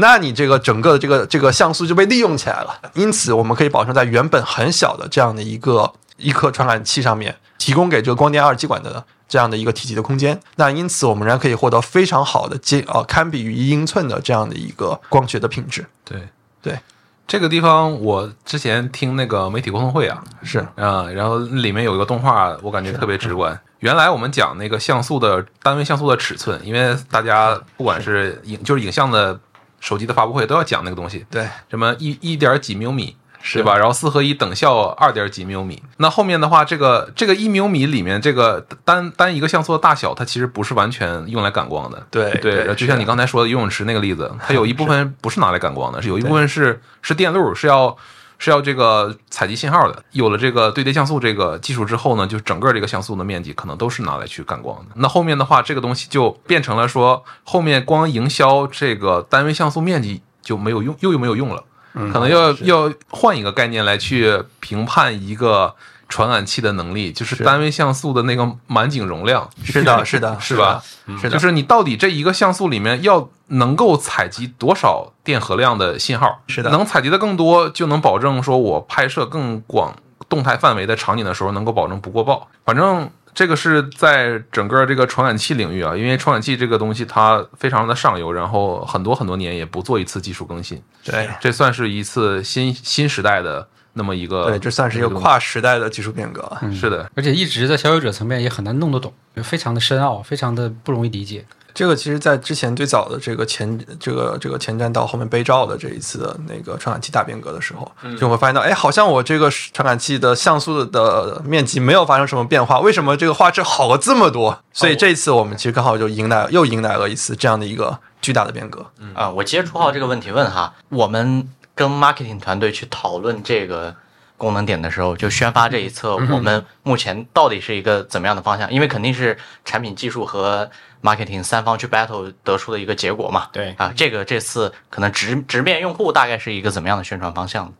[0.00, 10.40] 那你这个整个的这个这个像素就被利用起来了，因此我们可以保证在原本很小的这样的一个一颗传感器上面，提供给这个光电二极管的这样的一个体积的空间。
[10.56, 15.86] 那因此我们仍然可以获得非常好的接呃堪比于一英寸的这样的一个光学的品质。
[16.04, 16.28] 对
[16.60, 16.78] 对，
[17.26, 23.58] 这个地方我之前听那个媒体沟通会啊，是啊，然后里面有一个动画，我感觉特别直观。
[23.78, 29.40] 原来我们讲那个像素的单位像素的尺寸，因为大家不管是影就是影像的
[29.80, 33.76] 手机的发布会都要讲那个东西，对，什么一一点几缪米，是对吧？
[33.76, 35.82] 然后四合一等效二点几缪米。
[35.96, 42.06] 那后面的话，这个这个一缪米里面这个单单一个像素的大小，它其实不是完全用来感光的。
[42.10, 47.96] 对对，就像你刚才说的游泳池那个例子，它有一部 分不是拿来感光的，是有一部分是是电路，是要
[48.40, 50.02] 是要这个采集信号的。
[50.10, 54.86] 有了这个对叠像素这个技术之后呢，就整个这个像素的面积可能都是拿来去感光的。
[54.96, 61.62] 那后面的话，这个东西就变成了说，后面光营销这个单位像素面积就没有用，又没有用了。
[61.92, 65.74] 可能要要换一个概念来去评判一个
[66.10, 69.48] 传感器的能力，就是是单位像素的那个满景容量。
[69.64, 70.82] 是的， 是的，是吧？
[71.18, 76.42] 是的，就是你到底这一个像素里面要能够采集多少电荷量的信号？
[76.48, 79.96] 是的能采集的更多，就能保证说我拍摄更广
[80.28, 82.46] 动态范围的场景的时候能够保证不过曝。
[82.64, 96.50] 反正这个是在整个这个传感器领域啊，因为传感器这个东西它非常的上游，然后很多很多年也不做一次技术更新，对这算是一次新新时代的那么一个对，这算是一个跨时代的技术变革。
[96.62, 101.44] 嗯是的，而且一直在消费者层面也很难弄得懂，就非常的深奥，非常的不容易理解。
[101.72, 114.60] 这个其实，在之前最早的这个前这个这个前瞻到后面背照的这一次的那个传感器大变革的时候，就会发现到，哎，好像我这个传感器的像素的面积没有发生什么变化，为什么这个画质好了这么多？
[114.72, 118.84] 所以这一次我们其实刚好就迎来又迎来了一次这样的一个巨大的变革。
[119.14, 123.94] 啊、我接初号这个问题问哈，我们跟 marketing 团队去讨论这个
[124.36, 128.70] 功能点的时候，就宣发这一侧，我们目前到底是一个怎么样的方向？
[128.72, 130.70] 因为肯定是产品技术和
[131.02, 133.48] marketing 三方去 battle 得出的一个结果嘛。
[133.52, 137.72] 对啊，这个这次可能直直面用户大概是一个怎么样的宣传方向？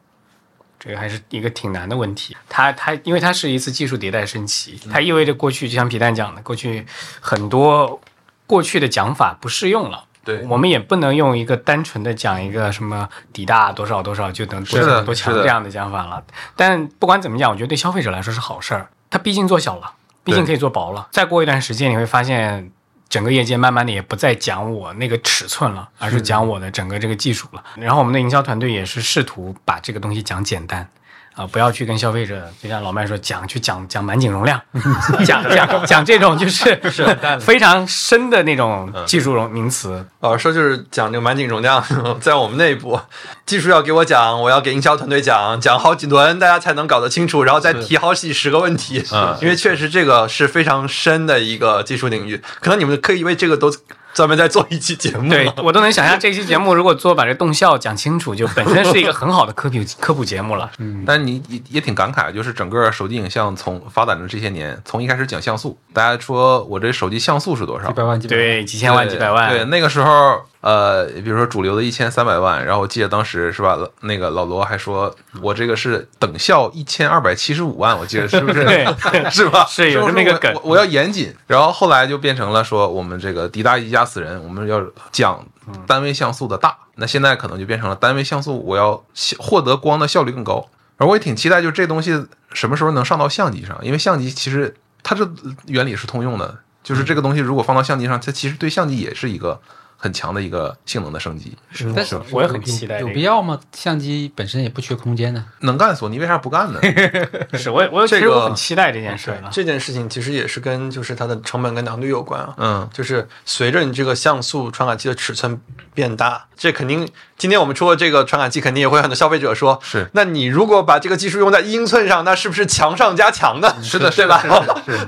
[0.79, 2.35] 这个还是一个挺难的问题。
[2.49, 6.87] 它它因为它是一次技术迭代升级，它意味着过去就像皮蛋讲的，过去
[7.21, 8.01] 很多
[8.47, 10.05] 过去的讲法不适用了。
[10.25, 16.23] 对我们也不能用一个单纯的讲一个什么底大多少多少就能多强多强这样的讲法了。
[16.57, 21.09] 但不管怎么讲，我觉得对消费者来说是好事儿，它毕竟做小了，毕竟可以做薄了。
[21.11, 22.71] 再过一段时间，你会发现。
[23.11, 27.65] 整个业界慢慢的也不再讲我那个尺寸了，而是讲我的整个这个技术了。
[27.75, 30.89] 然后我们的营销团队也是试图把这个东西讲简单，
[31.35, 34.61] 啊、不要去跟消费者，就像老麦说讲去讲讲满井容量，
[35.25, 36.79] 讲讲讲这种就是
[37.41, 40.05] 非常深的那种技术容名词。
[40.21, 41.83] 老师说，就是讲这个满井容量，
[42.21, 43.01] 在我们内部，
[43.47, 49.03] 技术要给我讲，我要给营销团队讲，讲好几轮，大家才能搞得清楚，然后再提好几十个问题。
[49.13, 53.73] 嗯因为确实这个是非常深的一个技术领域，可能你们可以为这个都
[54.15, 55.29] 专门在做一期节目。
[55.31, 60.71] 对我都能想象这期节目如果做把这动效讲清楚，就本身是一个很好的科普科普节目了。
[60.79, 67.95] 嗯但你也也挺感慨，就是整个手机影像从发展的这些年，从一开始讲像素，大家说我这手机像素是多少几？
[67.95, 78.65] 百万，几百万，对，几千万、几百万，对，那个时候，呃，比如说主流的一千三百万，然后我记得当时是吧，那个老罗还说我这个是等效一千二百七十五万，我记得是不是？
[78.65, 78.85] 对
[79.31, 79.65] 是吧？
[79.71, 81.35] 是有说这么一个梗我要严谨。
[81.47, 85.43] 然后后来就变成了说我们这个迪大一家死人，我们要讲
[85.87, 86.77] 单位像素的大。
[86.97, 90.69] 那现在可能就变成了单位像素，我要效获得光的效率更高。
[90.99, 95.27] 而我也挺期待，就这东西什么时候能上到相机上，因为相机其实它这
[95.65, 99.59] 原理是通用的，就是这个东西如果放到相机上，它其实对相机也是一个
[100.03, 101.57] 很强的一个性能的升级。
[101.95, 103.61] 但是我也很期待有这个必要吗？
[103.73, 105.45] 相机本身也不缺空间呢。
[105.61, 106.81] 能干索尼为啥不干呢？
[107.53, 109.51] 是我我其实我很期待这件事了。
[109.53, 112.55] 这件事情其实也是跟就是它的成本跟良率有关啊。
[112.57, 115.61] 嗯，就是随着你这个像素传感器的尺寸
[115.93, 117.07] 变大，这肯定
[117.41, 123.75] 今天我们出了这个传感器，肯定也会有很多消费者说，是那你如果把这个技术用在一英寸上，那是不是强上加强呢？
[123.83, 124.45] 是的对吧？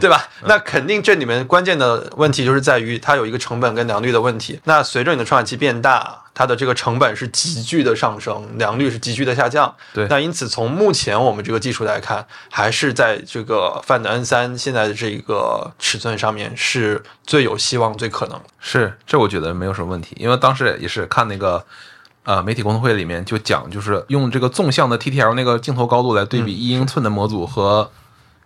[0.01, 0.27] 对吧？
[0.47, 4.59] 那肯定这里面关键的问题就是在于它有一个成本跟良率的问题。
[4.65, 9.75] 那随着你的传感器变大，它的这个成本是急剧的上升，良率是急剧的下降。
[9.93, 18.45] 对那因此从目前我们这个技术来看，还是在这个 Find N 三现在的这个尺寸上面是最有希望、最可能的。
[18.59, 21.63] 是，这我觉得没有什么问题，因为当时也是看那个
[22.25, 27.91] 呃媒体沟通会里面就讲，就是用这个纵向的 TTL 那个镜头高度来对比一英寸的模组和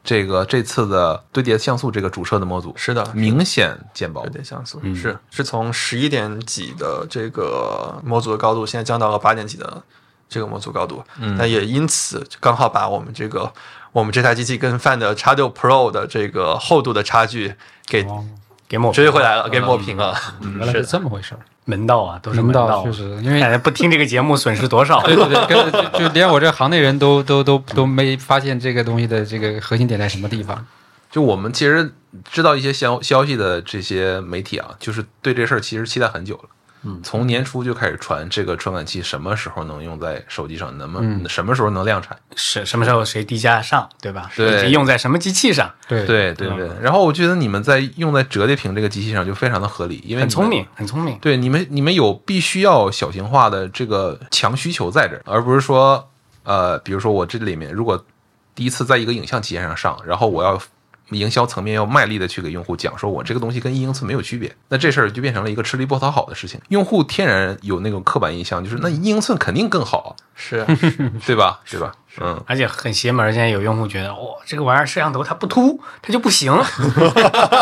[0.03, 4.31] 这个这次的堆叠像素这个主摄的模组，是的，明显减薄有。
[4.31, 9.83] 点像素，是是从十一点几的这个模组的高度，现在降到了八点几的
[10.29, 11.03] 这个模组高度。
[11.21, 13.53] 嗯，那也因此刚好把我们这个
[13.91, 17.55] 我们这台机器跟 Find X6 Pro 的这个厚度的差距
[17.89, 18.07] 给
[18.69, 20.15] 给抹追回来了，给抹平了。
[20.59, 21.41] 原来是这么回事儿。
[21.65, 25.03] 门道啊，都是门道，道确实，因为大家不听这个节目损失多少？
[25.03, 30.65] 对对对， 跟就就连我这行内人都都都都没发现这个东西的这个核心点在什么地方。
[31.11, 31.93] 就我们其实
[32.25, 36.43] 知道一些消消息的这些媒体啊，就是对这事儿其实期待很久了。
[36.83, 42.17] 嗯，从年初就开始传这个传感器什么时候能用在手机上，能不能什么时候能量产？
[42.37, 44.31] 什什么时候谁低价上，对吧？
[44.37, 46.71] 对以及用在什么机器上，对对对对。
[46.81, 51.19] 然后我觉得你们在用在折叠屏这个机器上就非常的合理，因为很聪明，很聪明。
[51.19, 56.09] 对你们，你们有必须要小型化的这个强需求在这儿，而不是说，
[56.45, 58.05] 呃，比如说我这里面如果
[58.55, 60.61] 第一次在一个影像器件上上，然后我要
[61.11, 66.61] 营销层面要卖力的去给用户讲，说我这个东西跟一英寸没有区别，那这事儿就变成了一个吃力不讨好的事情。
[66.69, 70.65] 用户天然有那种刻板印象，就是那一英寸肯定更好，是，
[71.25, 71.61] 对吧？
[71.71, 71.93] 对吧？
[72.19, 76.51] 嗯，而且很邪门，现在有用户觉得，哇、这个玩意儿摄像头它不凸，它就不行，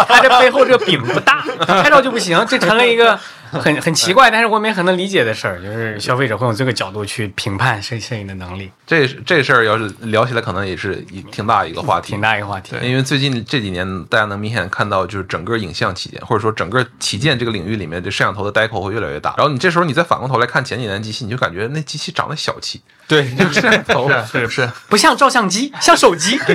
[0.09, 3.19] 它这背后这个饼不大，拍照就不行，这成了一个
[3.61, 12.77] 很很奇怪，但是我们也很能理解的事儿，就是消费者会用这个角度去评判摄摄影的能力，这这事儿要是聊起来，可能也是一挺大一个话题，挺大一个话题。
[12.83, 19.35] 因为最近这几年，大家能明显看到，就是整个影像旗舰，或者说整个旗舰这个领域里面，这摄像头的 deco 会越来越大。
[19.37, 22.81] 然后你这时候你再反过头来看前几年的机器，你就感觉那机器长得小气。
[23.07, 26.39] 对， 这个摄像头是是，不像照相机，像手机，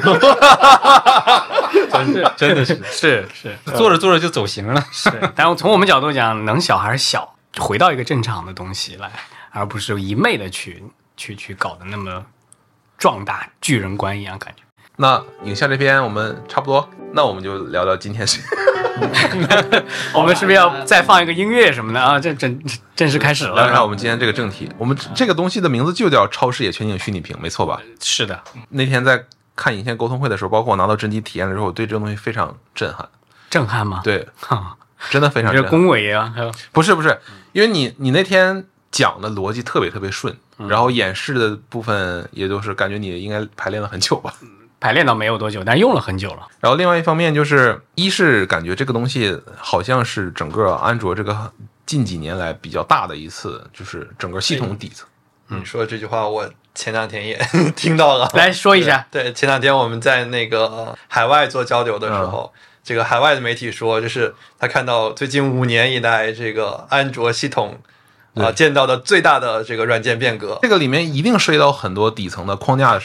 [2.38, 4.84] 真的是 是是 做着做着就走形了。
[4.91, 5.12] 是。
[5.36, 9.12] 但是从我们角度讲，能小还是小，回到一个正常的东西来，
[9.52, 10.84] 而不是一昧的去
[11.17, 12.25] 去去搞得那么
[12.97, 14.63] 壮大，巨人观一样感觉。
[14.97, 18.38] 那影像这边我们差不多，那我们就聊聊今天这
[20.13, 22.20] 我们是不是要再放一个音乐什么的啊？
[22.20, 22.61] 这正
[22.97, 23.82] 正式开始聊一下。
[23.82, 24.70] 我们今天这个正题。
[24.78, 27.80] 我们这个东西的名字就叫超视野全景虚拟屏，没错吧？
[28.01, 29.24] 是的，那天在
[29.60, 33.05] 看影线沟通会的时候，包括我拿到真机体验的时候，我对这个东西非常震撼。
[33.49, 33.99] 震撼吗？
[34.05, 34.78] 对，哈，
[35.10, 35.80] 真的非常你这震撼。
[35.82, 37.20] 恭维啊，还有不是不是，
[37.51, 44.34] 因为你你那天讲的逻辑特别特别顺，嗯然后演示的部分也就是感觉你应该排练了很久吧。
[44.80, 46.47] 排练倒没有多久，但用了很久了。
[46.62, 51.51] 然后另外一方面就是，一是感觉这个东西好像是整个安卓这个
[51.86, 55.05] 近几年来比较大的一次，就是整个系统底层。
[55.47, 57.38] 你说的这句话，我前两天也
[57.76, 58.30] 听到了。
[58.34, 62.53] 来说一下，对，前两天我们在那个海外做交流的时候，
[62.84, 67.80] 这个海外的媒体说，就是他看到最近五年以来这个安卓系统
[68.36, 70.59] 啊、对见到的最大的这个软件变革。
[70.61, 72.99] 这个里面一定涉及到很多底层的框架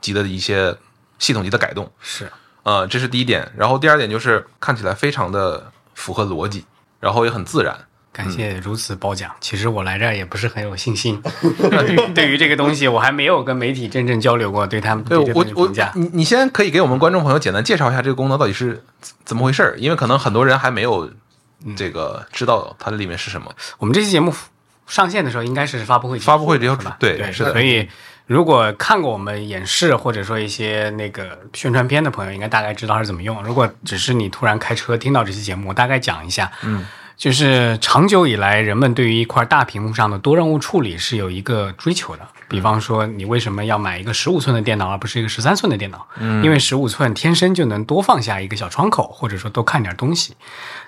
[0.00, 0.76] 级的一些
[1.18, 1.92] 系统级的改动。
[2.00, 2.30] 是
[2.62, 3.52] 呃，这是第一点。
[3.56, 6.64] 然后第二点就是看起来非常的符合逻辑，
[6.98, 7.86] 然后也很自然。
[8.12, 9.30] 感谢如此褒奖。
[9.40, 11.22] 其实我来这儿也不是很有信心，
[11.70, 15.92] 对于对于这个东西，我还没有跟媒体真正交流过，对他们对我我这东西评价。
[15.94, 21.10] 你你先可以给我们观众朋友简单介绍一下这个功能到底是怎怎么回事儿，因为可能很多人还没有
[21.76, 23.54] 这个知道它里面是什么。
[23.78, 24.34] 我们这期节目
[24.86, 26.96] 上线的时候，应该是发布会发布会之后是吧？
[26.98, 27.88] 对对，是的所以
[28.26, 33.40] 如果看过我们演示或者说一些那个宣传片的朋友，应该大概知道是怎么用。
[33.44, 36.50] 如果只是你突然开车听到这期节目，我大概讲一下。
[36.62, 36.84] 嗯。
[37.20, 42.26] 就是长久以来，人们对于一块大屏幕上的多任务处理是有一个追求的。
[42.48, 46.06] 比方说，你为什么要买一个十五寸的电脑，而不是一个十三寸的电脑？
[46.16, 50.34] 嗯，因为十五寸天生就能多放下一个小窗口，或者说多看点东西。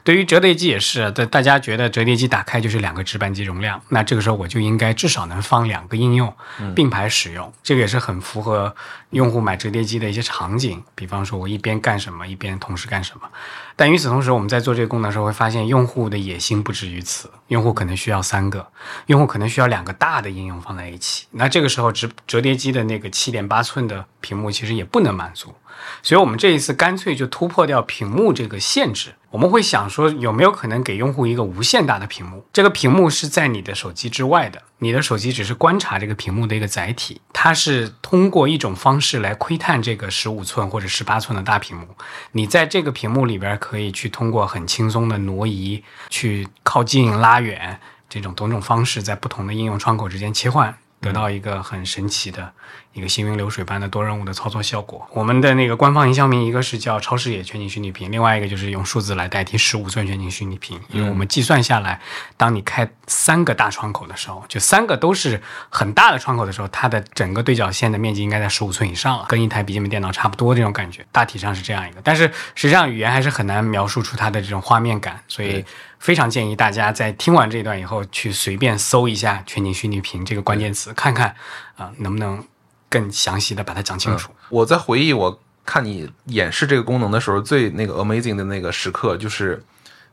[0.04, 6.34] 对于折叠机也是，大大家觉得折叠机打开就是两个直板机容量，那这个时候我就应该至少能放两个应用
[6.74, 8.74] 并排使用，这个也是很符合
[9.10, 10.82] 用户买折叠机的一些场景。
[10.94, 13.28] 比方说，我一边干什么，一边同时干什么。
[13.76, 18.66] 但与此同时，我们在做这个功能的时候，会发现用户的野心不止于此，用户可能需要三个，
[19.06, 21.26] 用户可能需要两个大的应用放在一起。
[21.32, 25.54] 那这个时候，折折叠机的那个七点八寸的屏幕其实也不能满足。
[26.02, 32.44] 所以我们这一次干脆就突破掉屏幕这个限制，我们会想说有没有可能给用户一个无限大的屏幕？
[32.52, 41.88] 这个屏幕是在你的手机之外的，你的手机只是观察这个屏幕的一个载体，它是通过一种方式来窥探这个十五寸或者十八寸的大屏幕。
[42.32, 47.80] 你在这个屏幕里边可以去通过很轻松的挪移、去靠近、拉远
[48.10, 50.76] 这种多种方式，在不同的应用窗口之间切换。
[51.00, 52.52] 得到一个很神奇的
[52.92, 55.06] 一个行云流水般的多任务的操作效果。
[55.12, 60.80] 我们的那个官方营销名，一个是叫超视野全景虚拟屏，另外一个就是用数字来代替十五寸全景虚拟屏。
[60.90, 62.00] 因为我们计算下来，
[62.36, 65.40] 当你开三个大窗口的时候，就三个都是
[65.70, 72.00] 很大的窗口的时候，它的整个对角线的面积应该在十五寸以上了，跟一台笔记本电脑差不多这种感觉，大体上是这样一个。
[72.04, 75.64] 但是实际上语言还是很难描述出它的这种画面感，所以。
[76.02, 81.32] 非常建议大家在听完这一段以后，去随便搜一下“全景虚拟屏”这个关键词，看看
[81.76, 82.44] 啊、能不能
[82.92, 84.30] 更详细的把它讲清楚。
[84.50, 89.64] 我在回忆我看你演示这个功能的时候，最那个 amazing 的那个时刻，就是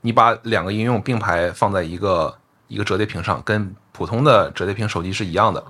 [0.01, 2.33] 你把两个应用并排放在一个
[2.69, 5.61] 一个折叠屏上，跟普通的折叠屏手机是一样的。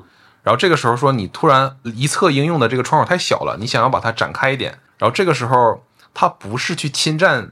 [0.44, 5.84] 然后这个时候说，你突然一侧应用的这个窗口太小了，你想要把它展开一点，然后这个时候
[6.14, 7.52] 它不是去侵占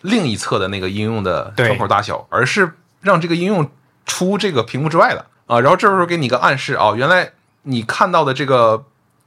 [0.00, 3.68] 另一侧的那个应用的窗口大小，而是让这个应用
[4.06, 5.60] 出这个屏幕之外的啊。
[5.60, 7.32] 然后这时候给你个暗示啊，原来
[7.62, 8.84] 你看到的这个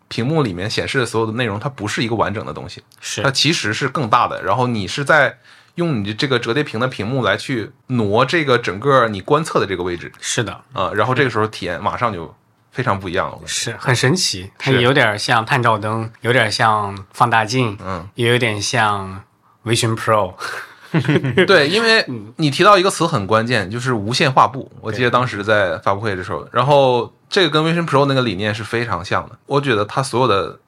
[0.08, 4.42] 屏幕里面显示的所有的内容，它不是一个完整的东西，是它其实是更大的。
[4.44, 5.38] 然后你是在
[5.76, 12.34] 用你的这个折叠屏的屏幕来去挪这个整个你观测的这个位置是的，啊，然后这个时候体验马上就
[12.72, 13.40] 非常不一样了。
[13.46, 19.24] 是很神奇，它是有点像探照灯，有点像放大镜，嗯，也有点像
[19.66, 20.36] Vision Pro。
[21.46, 22.06] 对，因为
[22.38, 24.72] 你提到一个词很关键，就是无线画布。
[24.82, 29.38] 我记得当时在发布会的时候，然后这个跟 Vision Pro 那个理念是非常像的。
[29.46, 30.60] 我觉得它所有的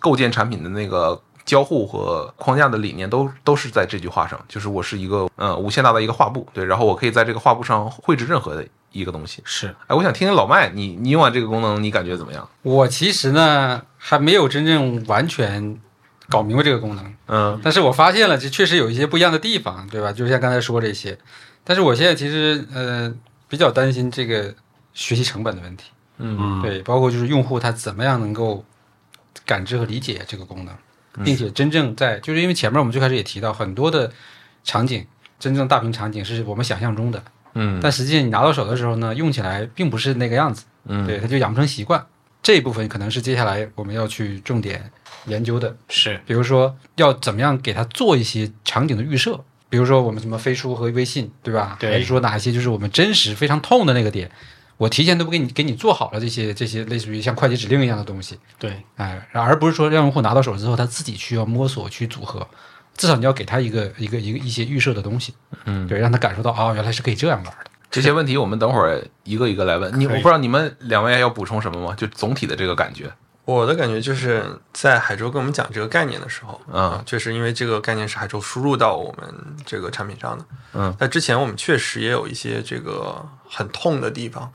[0.00, 9.42] 构建产品的那个交互和框架的理念都都是在这句话上，就是我是一个嗯无限大的一个画布，对，然后我可以在这个画布上绘制任何的一个东西。
[9.44, 12.48] 是哎，我想听听老麦，你你用完这个功能，你感觉怎么样？
[12.62, 15.78] 我其实呢还没有真正完全
[16.28, 17.60] 搞明白这个功能，嗯。
[17.62, 20.12] 但是我发现了，这确实有一些不一样的地方，对吧？
[20.12, 21.16] 就像刚才说这些，
[21.64, 23.12] 但是我现在其实呃
[23.48, 24.54] 比较担心这个
[24.92, 26.60] 学习成本的问题，嗯。
[26.62, 28.64] 对，包括就是用户他怎么样能够
[29.44, 30.74] 感知和理解这个功能，
[31.24, 34.10] 并且真正在就是因为前面我们最开始也提到很多的
[34.64, 35.06] 场景，
[35.38, 37.22] 真正大屏场景是我们想象中的，
[37.54, 37.78] 嗯。
[37.80, 41.06] 但实际你拿到手的时候呢，用起来并不是那个样子，嗯。
[41.06, 42.04] 对，它就养不成习惯。
[42.42, 44.88] 这一部分可能是接下来我们要去重点
[45.26, 51.76] 研究的，是比如说要怎么样给他做一些场景的预设，比如说我们什么飞书和微信，对吧？
[51.78, 54.30] 对还是说哪一些就是我们真实非常痛的那个点，
[54.76, 62.46] 我提前都给你给你做好了这些这些类似于像快捷指令一样的东西，对，哎，而不是说让用户拿到手之后他自己需要摸索去组合，
[62.96, 67.70] 至少你要给他一个一个一个一些预设的东西，嗯，对，让他感受到哦，原来是可以这样玩的。
[67.88, 70.06] 这些问题我们等会儿一个一个来问你。
[70.06, 71.94] 我不知道你们两位要补充什么吗？
[71.96, 73.10] 就总体的这个感觉。
[73.46, 74.44] 我的感觉就是
[74.74, 76.82] 在海州跟我们讲这个概念的时候，嗯。
[76.82, 79.34] 啊，确实因为这个概念是海州输入到我们
[79.64, 80.44] 这个产品上的，
[80.74, 84.52] 嗯，那之前我们确实也有一些这个很痛的地方，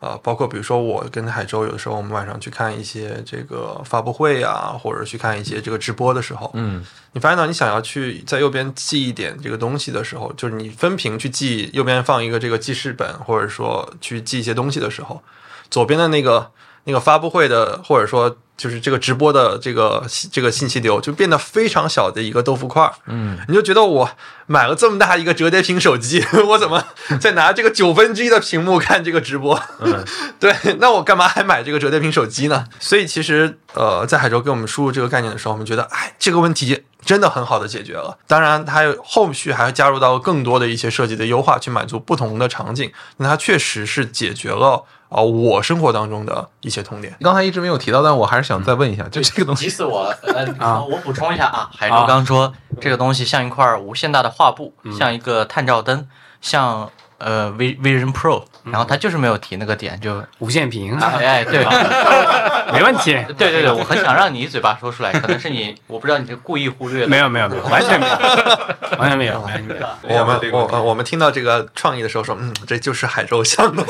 [0.00, 6.82] 呃，包括比如说我跟海州有的时候我们晚上去看一些这个发布会啊，或者去看一些这个直播的时候，嗯。
[7.12, 15.20] 你发现到你想要去在右边记一点这个东西的时候，就是你分屏去记，右边放一个这个记事本，或者说去记一些东西的时候，
[15.68, 16.50] 左边的那个
[16.84, 22.92] 那个发布会的，或者说就是这个直播的这个这个信息流，就变得非常小的一个豆腐块儿。
[23.06, 24.10] 嗯，你就觉得我
[24.46, 26.84] 买了这么大一个折叠屏手机， 我怎么
[27.20, 29.60] 在拿这个九分之一的屏幕看这个直播？
[29.80, 30.04] 嗯，
[30.40, 32.66] 对，那我干嘛还买这个折叠屏手机呢？
[32.78, 38.16] 所以其实呃，在海州给我们输入这个概念的时候，我们觉得，哎，这个问题真的很好的解决了。
[38.26, 42.92] 当然，它有后续还会加入到更多的一些设计的优化，去满足不同的场景。
[43.16, 47.16] 那它确实是解决了啊、呃我生活当中的一些痛点。
[47.20, 50.18] 刚才一直没有提到，但我还是想再问一下，就这个东西，急死我了！
[50.22, 56.06] 呃， 啊我补充一下啊，海州啊刚说这个东西像一块无限大的画布，像一个探照灯，
[56.40, 56.90] 像
[57.20, 61.64] 呃 V Vision Pro，然后他就是没有提那个点，就无线屏，哎哎对
[62.72, 63.12] 没问题。
[63.38, 68.12] 对对对，我很想让你嘴巴说出来，可能是你 我不知道你是故意忽略的，没有没有没有， 完全没有，
[68.98, 69.86] 完全没有，完全没有。
[70.20, 73.82] 我们我呃我们听到这个创意的时候说，嗯，这就是海州项目。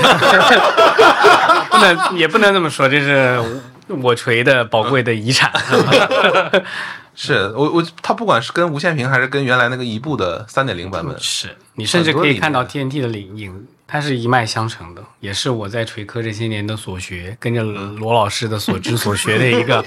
[1.71, 3.41] 不能也不能这么说，这是
[4.03, 5.51] 我锤的宝贵的遗产。
[7.15, 19.85] 是我我它不管是跟无线屏还是跟原来那个一部的三点零版本，是你甚至可以看到 TNT 的影影，它是一脉相承的，也是我在锤科这些年的所学，跟着罗老师的所知所学的一个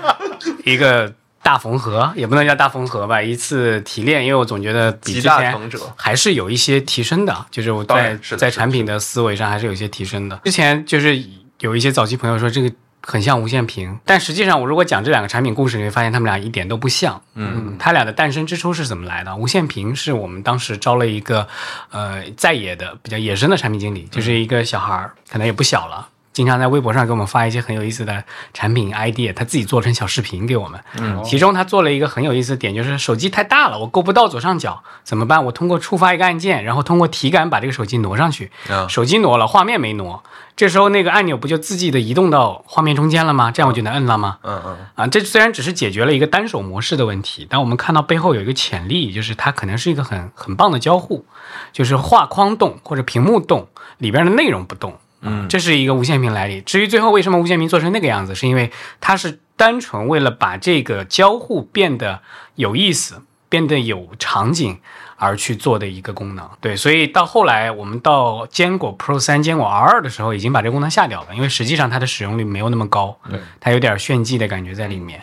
[0.64, 1.12] 一个
[1.42, 10.40] 大缝合，也不能叫大缝合吧，一次提炼，因为我总觉得比集之前还是有一些提升的，就是我在在产品的思维上还是有一些提升的。
[10.44, 11.22] 之前就是
[11.60, 12.72] 有一些早期朋友说这个
[13.06, 17.20] 很像无线屏，但实际上我如果讲这两个产品故事，你会发现他们俩一点都不像。
[17.34, 19.36] 嗯，它俩的诞生之初是怎么来的？
[19.36, 21.46] 无线屏是我们当时招了一个
[21.90, 26.08] 呃在野的比较野生的产品经理，就是一个小孩儿，可能也不小了。
[26.34, 28.22] 经常在微博上给我们发一些很有意思的
[28.52, 30.78] 产品 idea，他自己做成小视频给我们。
[31.00, 35.44] 嗯，其中他做了一个很有意思的点，就是手机太大了，我够不到左上角，怎么办？
[35.44, 38.50] 我通过触发一个按键，然后通过体感把这个手机挪上去。
[38.68, 40.24] 啊手机挪了，画面没挪，
[40.56, 43.52] 这时候那个按钮不就自己的移动到画面中间了吗？
[43.52, 44.38] 这样我就能摁了吗？
[44.42, 51.24] 嗯嗯啊，这虽然只是解决了一个单手模式的问题，但我们看到背后有一个潜力，就是它可能是一个很很棒的交互，
[51.72, 53.68] 就是画框动或者屏幕动，
[53.98, 54.98] 里边的内容不动。
[55.24, 56.60] 嗯，这是一个无线屏来历。
[56.60, 58.70] 至于最后为什么无线屏做成那个样子，是因为
[59.00, 62.20] 它是单纯为了把这个交互变得
[62.54, 64.78] 有意思，变得有场景
[65.16, 66.48] 而去做的一个功能。
[66.60, 75.22] 对，所以到后来我们到坚果 Pro 三、坚果 R 二的时候，已经把这个功能下掉了，因为实际上它的使用率没有那么高，对，它有点炫技的感觉在里面。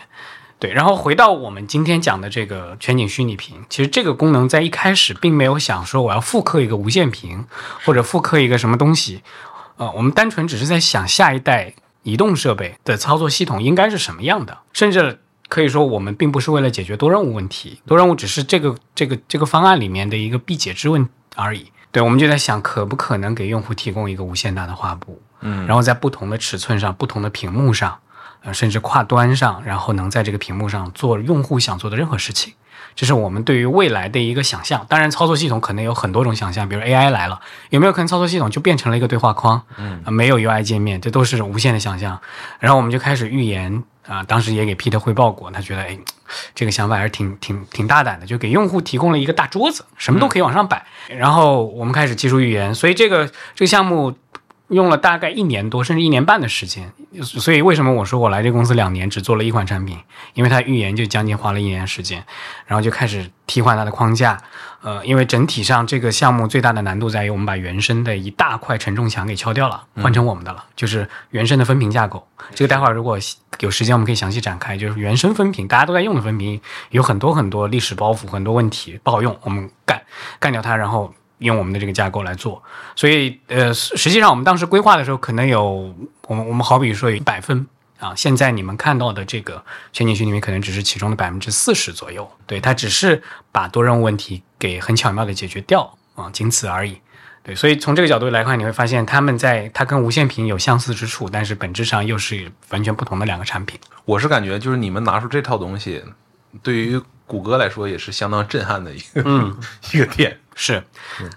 [0.58, 7.44] 对，然后回到我们今天讲的这个全景虚拟屏，其实这个功能在一开始并没有想说我要复刻一个无线屏，
[7.84, 9.22] 或者复刻一个什么东西，
[9.82, 11.74] 呃，我们单纯只是在想下一代
[12.04, 15.18] 移动设备的操作系统应该是什么样的，甚至
[15.48, 21.72] 可以说我们并不是为了解决多任务问题，多任务只是这个这个这个方案里面的一个必解之问而已。
[21.90, 27.98] 对，我们就在想，可不可能给用户提供一个无限大的画布，嗯，然后在不同的尺寸上、不同的屏幕上，
[28.42, 32.54] 呃，甚至跨端上，然后能在这个屏幕上做用户想做的任何事情。
[32.94, 34.84] 这是我们对于未来的一个想象。
[34.88, 37.40] 当然，操作系统可能有很多种想象，比如 AI 来了，
[37.70, 39.62] 有没有可能操作系统就变成了一个对话框？
[39.78, 42.20] 嗯、没有 UI 界面，这都是无限的想象。
[42.58, 45.96] 然后我们就开始预言啊、当时也给 Peter 汇报过，他觉得哎，
[46.56, 50.84] 这个想法还是挺挺挺大胆的，就给用户提供了一个大桌子，什么都可以往上摆。
[51.08, 54.12] 然后我们开始技术预言，所以这个这个项目
[54.68, 56.92] 用了大概一年多，甚至一年半的时间。
[57.22, 59.98] 所以为什么我说我来这公司两年只做了一款产品？
[60.34, 62.24] 因为它预言就将近花了一年时间，
[62.66, 64.38] 然后就开始替换它的框架。
[64.80, 72.26] 呃，因为整体上这个项目最大的难度在于我们把原生的一大块承重墙给敲掉了，换成我们的了，就是原生的分屏架构。
[72.52, 73.16] 这个待会儿如果
[73.60, 76.60] 有时间我们可以详细展开，就是原生分屏，大家都在用的分屏，
[76.90, 80.02] 有很多很多历史包袱，很多问题不好用，我们干
[80.40, 82.62] 干掉它，然后用我们的这个架构来做。
[82.96, 85.94] 所以呃，实际上我们当时规划的时候，可能有
[86.26, 87.66] 我们我们好比说有一百分
[87.98, 89.62] 啊，现在你们看到的这个
[89.92, 93.22] 全景虚拟屏可能只是其中的百分之四十左右，对，它只是
[93.52, 96.98] 把多任务问题给很巧妙的解决掉啊，仅此而已。
[97.44, 103.76] 对，所以从这个角度来看，你会发现他们在它跟无线屏有相似之处，但是本质上又是完全不同的两个产品。
[104.04, 106.04] 我是感觉就是你们拿出这套东西，
[106.62, 107.00] 对于
[107.32, 109.56] 谷歌来说也是相当震撼的一个、嗯
[109.90, 110.36] 一个点。
[110.54, 110.84] 是，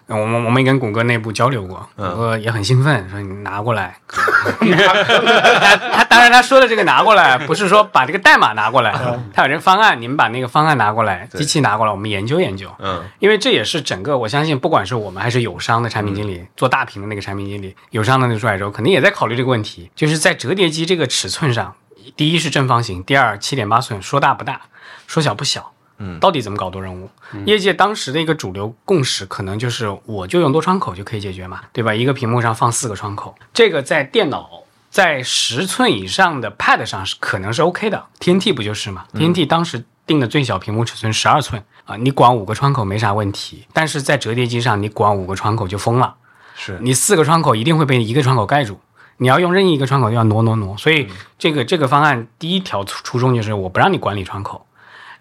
[0.07, 3.97] 我们我们也跟谷歌内部交流过，嗯谷歌也很兴奋，说你拿过来。
[4.09, 8.91] 他他当然他说的这个拿过来，不是说把这个代码拿过来，
[9.33, 12.69] 他有这个方案，你们把那个方案拿过来，机器拿过来，我们研究研究。
[12.79, 21.73] 嗯因为这也是整个，我相信不管是我们还是友商的产品经理，做大屏的那个产品经理，友商的那个出海州，肯定也在考虑这个问题，就是在折叠机这个尺寸上，
[22.17, 24.59] 第一是正方形，第二七点八寸，说大不大，
[25.07, 25.71] 说小不小。
[25.97, 27.09] 嗯到底怎么搞多任务？
[27.45, 31.93] 业界当时的一个主流共识，可能就是我就用多窗口就可以解决嘛，对吧？
[31.93, 46.15] 一个屏幕上放四个窗口，这个在电脑在十寸以上的 Pad 上是可能是 OK 的，TNT 不就是嘛？TNT 当时定的最小屏幕尺寸十二寸啊，你管五个窗口没啥问题，但是在折叠机上你管五个窗口就疯了，
[46.55, 48.79] 是你四个窗口一定会被一个窗口盖住。
[49.17, 51.07] 你要用任意一个窗口就要挪挪挪，所以
[51.39, 54.65] 这个这个方案第一条初初衷就是我不让你管理窗口，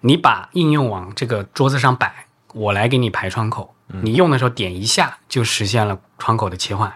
[0.06, 6.92] 你把应用往这个桌子上摆，我来给你排窗口，你用的时候点一下就实现了窗口的切换，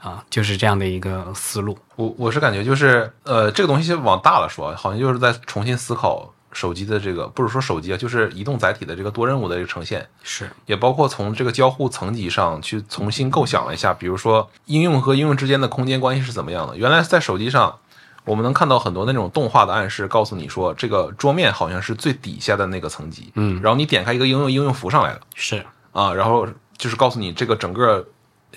[0.00, 1.76] 啊，就是这样的一个思路。
[1.96, 16.74] 我我是感觉就是呃，这个东西往大了说，好像就是在重新思考手机的这个，不是说手机啊，就是移动载体的这个多任务的这个呈现，是，也包括从这个交互层级上去重新构想了一下，比如说应用和应用之间的空间关系是怎么样的。
[16.78, 17.78] 原来在手机上，
[18.26, 25.20] 我们能看到很多那种动画的暗示，告诉你说这个桌面好像是最底下的那个层级，嗯，然后你点开一个应用，应用浮上来了。
[25.34, 25.64] 是。
[25.92, 26.46] 啊，然后
[26.76, 28.06] 就是告诉你这个整个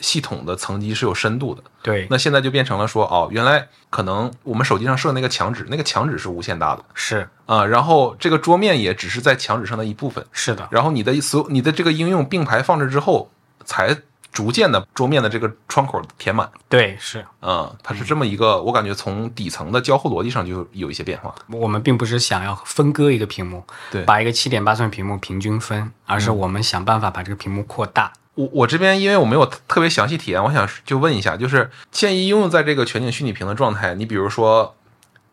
[0.01, 1.63] 系统的层级是有深度的。
[1.82, 6.84] 对，那现在就变成了说，哦，原来可能我们手机上设那个墙纸，那个墙纸是无限大的。
[6.93, 7.30] 是。
[7.45, 13.32] 啊，然后这个桌面也只是在墙纸上的一部分，是的，然后你的所有你的这个应用并排放置之后，
[13.63, 13.95] 才
[14.32, 16.49] 逐渐的桌面的这个窗口填满。
[16.67, 17.25] 对，是。
[17.41, 21.34] 嗯，它是这么一个，我感觉从底层的交互逻辑上就有一些变化。
[21.47, 24.03] 我们并不是想要分割一个屏幕，对。
[24.03, 28.13] 把一个七点八寸屏幕平均分，而是我们想办法把这个屏幕扩大。
[28.36, 34.75] 我我这边因为我没有特别详细体验，我想就问一下，就是建议应用在这个全景虚拟屏的状态，你比如说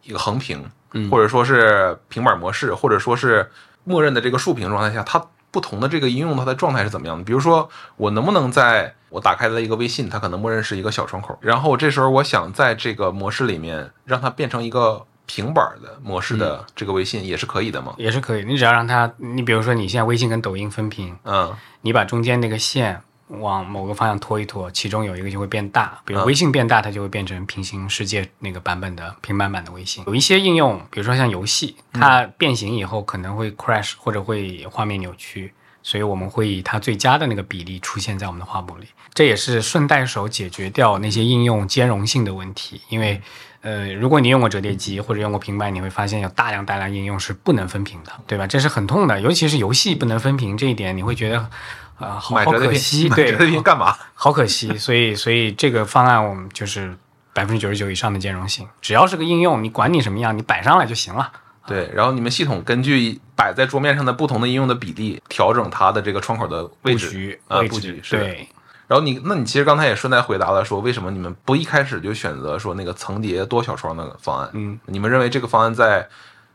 [0.02, 1.08] 一个横屏，嗯。
[1.10, 3.50] 或者说是平板模式，或者说是
[3.84, 7.24] 默认的这个竖屏状态下，它不同的这个应用它的状态是怎么样的？
[7.24, 17.94] 比如说我能不能在我打开了一个微信，它可能默认是一个小窗口，然后这时候我想在这个模式里面让它变成一个平板的模式的这个微信也是可以的吗？
[17.96, 30.04] 也是可以，你只要让它，你比如说你现在微信跟抖音分屏，嗯你把中间那个线往某个方向拖一拖，其中有一个就会变大，比如嗯微信变大，它就会变成平行世界那个版本的平板版的微信。
[30.06, 35.52] 有一些应用，比如说像游戏，它变形以后可能会 crash 或者会画面扭曲，
[35.82, 38.86] 所以我们会以它最佳的那个比例出现在我们的画布里。
[39.12, 43.20] 这也是顺带手解决掉那些应用兼容性的问题，因为。
[43.62, 48.46] 呃，如果你用过折叠机或者用过平板，你会发现有大量大量应用是不能分屏的，对吧？
[48.46, 51.50] 这是很痛的，尤其是游戏不能分屏这一点，你会觉得，
[51.98, 53.96] 啊、好可惜，对干嘛？
[54.14, 54.76] 好可惜。
[54.76, 56.94] 所以，所以这个方案我们就是
[57.32, 61.32] 百分之九十九以上的兼容性，只要是个应用，你管你什么样，你摆上来就行了。
[61.66, 68.16] 对，然后你们系统根据摆在桌面上的不同的应用的比例，调整它的这个窗口的位置布局啊，布局是。
[68.16, 68.48] 对，
[68.86, 74.50] 然后你，那你其实刚才也顺带回答了，说为什么你们不一开始就选择说那个层叠多小窗的方案？
[74.52, 76.08] 嗯，你们认为这个方案在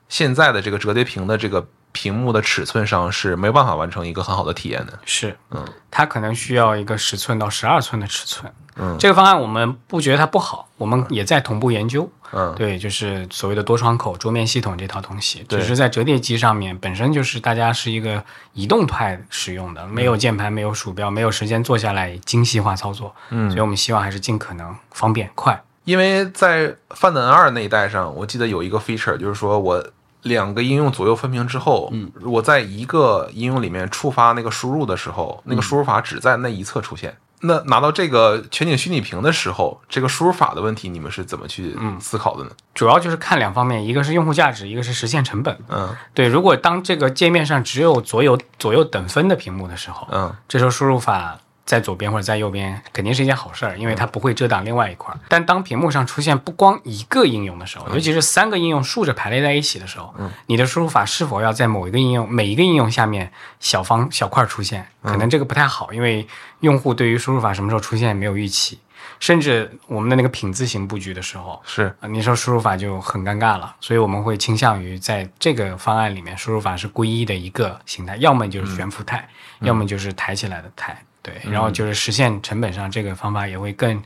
[0.08, 5.00] 现在的这个折叠屏的这个屏幕的尺寸上是没有办法完成一个很好的体验的？
[5.06, 8.52] 是，嗯，它可能需要一个十寸到十二寸的尺寸。
[8.78, 12.10] 嗯这个方案我们不觉得它不好，我们也在同步研究。
[12.32, 18.24] 嗯，对，就是所谓的多窗口桌面系统这套东西，只是在折叠机上面本身就是大家是一个
[18.54, 25.62] 移动派使用的，没有键盘，没有鼠标，没有时间坐下来精细化操作，嗯所以我们希望还是尽可能方便快。
[25.84, 29.84] 因为在 Find N 二那一代上，我记得有一个 feature，就是说我
[30.24, 37.18] 两个应用左右分屏之后，嗯，我在一个应用里面触发那个输入的时候，那个输入法只在那一侧出现。
[37.44, 42.52] 那拿到这个全景虚拟屏的时候，这个输入法的问题，你们是怎么去思考的呢？
[42.76, 45.58] 主要就是看两方面，一个是用户价值，一个是实现成本。
[45.68, 55.20] 嗯对，如果当这个界面上只有左右左右等分的屏幕的时候，嗯这时候输入法在左边或者在右边肯定是一件好事儿，因为它不会遮挡另外一块儿。
[55.30, 60.14] 但当屏幕上出现不光一个应用的时候，尤其是三个应用竖着排列在一起的时候，
[60.48, 66.28] 你的输入法是否要在某一个应用每一个应用下面小方小块儿出现，可能这个不太好，因为
[66.60, 68.80] 用户对于输入法什么时候出现没有预期。
[69.20, 71.96] 甚至我们的那个品字型布局的时候，是。
[72.00, 84.02] 啊，你说输入法就很尴尬了，所以我们会倾向于在这个方案里面，输入法是归一的一个形态，要么就是悬浮态，要么就是抬起来的态，对，然后就是实现成本上这个方法也会更，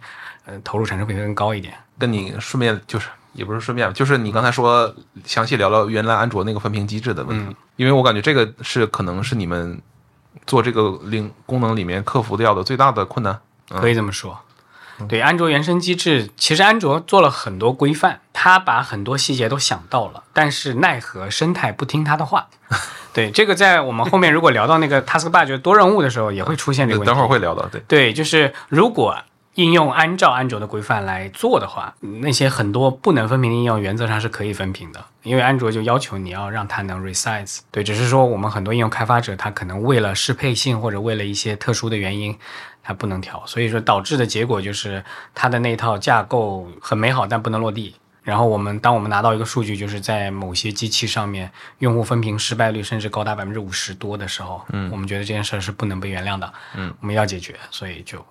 [0.46, 1.74] 呃，投入产出比会更高一点。
[1.98, 4.94] 跟你顺便就是也不是顺便，就是你刚才说
[5.24, 9.82] 详细聊聊原来安卓那个分屏机制的问题，因为我感觉这个是可能是你们
[10.46, 13.40] 做这个零功能里面克服掉的最大的困难。
[13.70, 14.40] 可以这么说。
[15.08, 22.48] 对，安卓原生机制，其实安卓做了很多规范，它把很多细节都想到了，但是奈何生态不听它的话。
[23.14, 27.08] 对，这个在我们后面如果聊到那个 Taskbar 就是多任务的时候，也会出现这个问题。
[27.08, 29.18] 等会儿会聊到，对，对，就是如果
[29.54, 37.60] 应用按照安卓的规范来做的话，那些很多不能分屏的应用原则上是可以分屏的，因为安卓就要求你要让它能 resize。
[37.72, 42.38] 对，只是说我们很多应用开发者他可能为了适配性或者为了一些特殊的原因，
[42.88, 47.96] 他不能调，所以说导致的结果就是它的那套架构很美好，但不能落地。
[48.22, 58.24] 然后我们当我们拿到一个数据，就是在某些机器上面用户分屏失败率甚至高达百分之五十多的时候，嗯，我们觉得这件事儿是不能被原谅的，嗯，我们要解决，所以就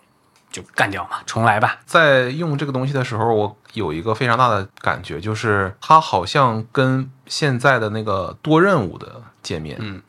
[0.50, 1.80] 就干掉嘛，重来吧。
[1.84, 10.02] 在用这个东西的时候，我有一个非常大的感觉，就是它好像跟现在的那个多任务的界面，嗯，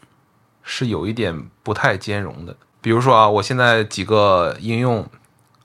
[0.64, 2.56] 是有一点不太兼容的。
[2.86, 5.04] 比如说啊，我现在几个应用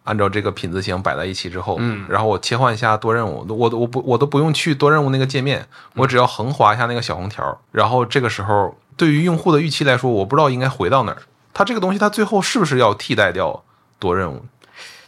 [0.05, 5.67] 按照这个品字形摆在一起之后，嗯然后我切换一下多任务，我都我不我都不用去多任务那个界面，
[5.97, 11.19] 我只要横滑一下那个小红条，然后这个时候对于用户的预期来说，我不知道应该回到哪儿。
[11.53, 13.63] 它这个东西，它最后是不是要替代掉
[13.99, 14.47] 多任务？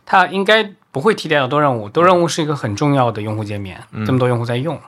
[0.04, 4.78] 它应该不会替代掉多任务，多任务是一个很重要的用户界面，这么多用户在用。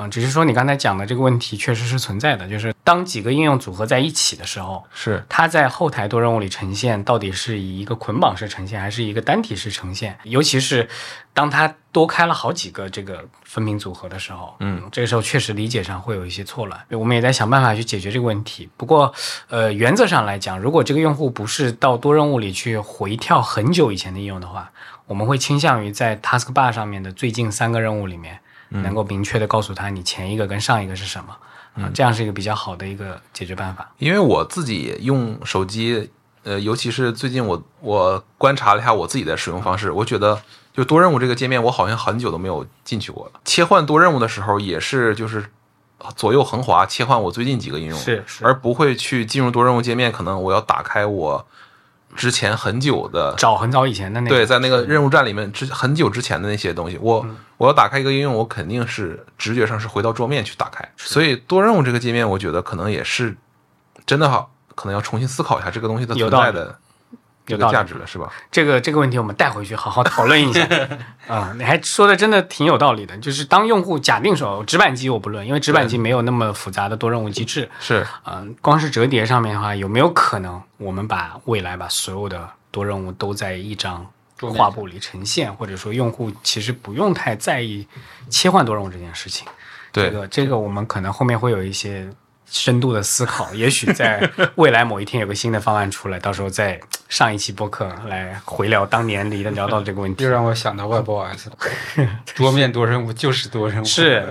[0.00, 10.18] 啊，只是说你刚才讲的这个问题确实是存在的，就是当几个应用组合在一起的时候，是它在后台多任务里呈现到底是以一个捆绑式呈现，还是一个单体式呈现？
[10.24, 10.88] 尤其是
[11.34, 16.80] 当它多开了好几个这个分屏组合的时候，嗯，这个时候确实理解上会有一些错乱。
[16.92, 18.70] 我们也在想办法去解决这个问题。
[18.78, 19.12] 不过，
[19.48, 24.72] 呃，原则上来讲，如果这个用户不是到多任务里去回跳很久以前的应用的话，
[25.06, 28.40] 我们会倾向于在 Taskbar 上面的最近三个任务里面，
[28.70, 31.36] 能够明确的告诉他你前一个跟上一个是什么。
[31.74, 33.88] 啊，这样是一个比较好的一个解决办法。
[33.98, 36.10] 因为我自己用手机，
[36.42, 40.42] 呃，尤其是最近我我观察了一下我自己的使用方式，我觉得
[40.74, 43.40] 就多任务这个界面，我好像很久都没有进去过了。
[43.44, 45.48] 切换多任务的时候，也是就是
[46.16, 50.10] 左右横滑切换我最近几个应用，是是而不会去进入多任务界面。
[50.10, 51.46] 可能我要打开我
[52.16, 57.24] 之前很久的找很早以前的那个，对，在那个任务站里面之很久之前的那些东西，我、
[57.56, 60.86] 我要打开一个应用，我肯定是直觉上是回到桌面去打开。
[60.96, 63.36] 所以多任务这个界面，我觉得可能也是
[64.04, 66.76] 真的好，可能要重新思考一下这个东西的存在的
[67.50, 68.32] 这有道理个价值了，是吧？
[68.50, 70.66] 这个这个问题我们带回去好好讨论一下
[71.28, 71.52] 啊！
[71.56, 84.06] 你还说的真的挺有道理的，就是当用户假定说直板机我不论，因为直板机没有那么复杂的多任务机制，是，嗯、光是折叠上面的话，有没有可能我们把未来把所有的多任务都在一张
[84.56, 87.86] 画布里呈现，或者说用户其实不用太在意
[88.28, 89.46] 切换多任务这件事情？
[89.92, 92.08] 对这个这个我们可能后面会有一些
[92.50, 100.30] 深度的思考，也许在未来某一天有个新的方案出来，到时候再上一期播客来回聊当年离的聊到这个问题又。
[100.30, 104.26] 让我想到 WebOS 了， 桌面多任务 就是多任务，是，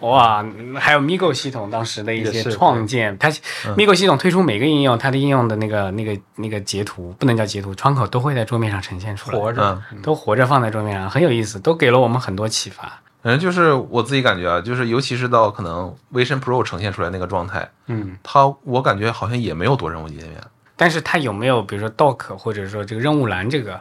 [0.00, 0.44] 哇，
[0.78, 3.30] 还有 Migo 系统当时的一些创建，它
[3.76, 9.80] Migo 系统推出每个应用，它的应用的那个那个那个截图不能叫截图，窗口都会在桌面上呈现出来，活着。
[10.02, 13.00] 都活着放在桌面上，很有意思，都给了我们很多启发。
[13.22, 20.42] 反正就是我自己感觉啊，就是尤其是到可能 Vision Pro 呈现出来那个状态，嗯，它我感觉好像也没有多任务界面。
[20.76, 23.80] 但是它有没有比如说 Dock 或者说这个任务栏这个？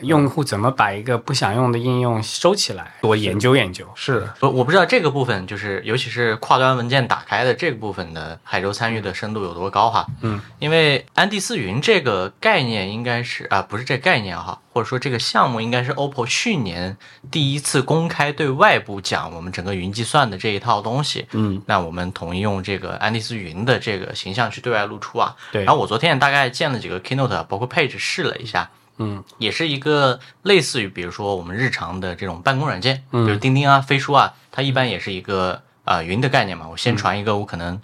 [0.00, 2.94] 用户怎么把一个不想用的应用收起来？
[3.00, 3.86] 多研究研究。
[3.94, 10.06] 是的，我我不知道这个部分就是，尤其是跨端文件打开的这个部分的海州参与的深度有多高哈？
[10.20, 16.96] 嗯，因为安第斯云这个概念应该是啊，不是这概念哈，或者说这个项目应该是 OPPO 去年
[17.30, 21.26] 第一次公开对外部讲我们整个云计算的这一套东西。
[21.32, 25.34] 嗯，那我们统一用这个安第斯云的这个形象去对外露出啊。
[25.50, 28.70] 对然后我昨天也大概见了几个 Keynote，包括配置试了一下。
[28.98, 36.66] 嗯，也是一个类似于，比如说我们日常的这种办公软件，嗯比如钉钉啊、飞书啊，它一般也是一个啊、呃云的概念嘛。
[36.68, 37.80] 我嗯先传一个我可能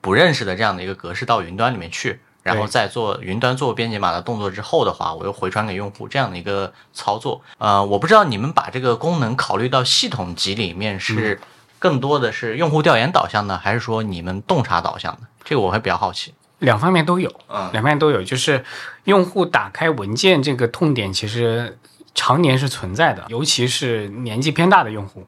[0.00, 7.42] 不认识的这样的一个格式到云端里面去，然后再做云端做编解码的动作之后的话，我又回传给用户这样的一个操作。
[7.58, 11.40] 呃，我不知道你们把这个功能考虑到系统级里面嗯是
[11.78, 15.20] 更多的是用户调研导向的，还是说你们洞察导向的？
[15.44, 16.34] 这个我会比较好奇。
[16.58, 18.22] 两方面都有，嗯两方面都有。
[18.22, 18.64] 就是
[19.04, 21.78] 用户打开文件这个痛点，其实
[22.14, 25.26] 常年是存在的，尤其是年纪偏大的用户，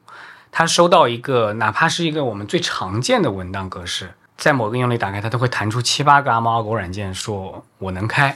[0.51, 8.35] 他收到一个哪怕是一个我们最常见的文档格式，在某个应用里打开，它都会弹出七八个阿猫阿狗软件，说我能开，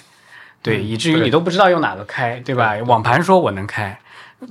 [0.62, 2.76] 对，以至于你都不知道用哪个开，对吧？
[2.86, 4.00] 网盘说我能开。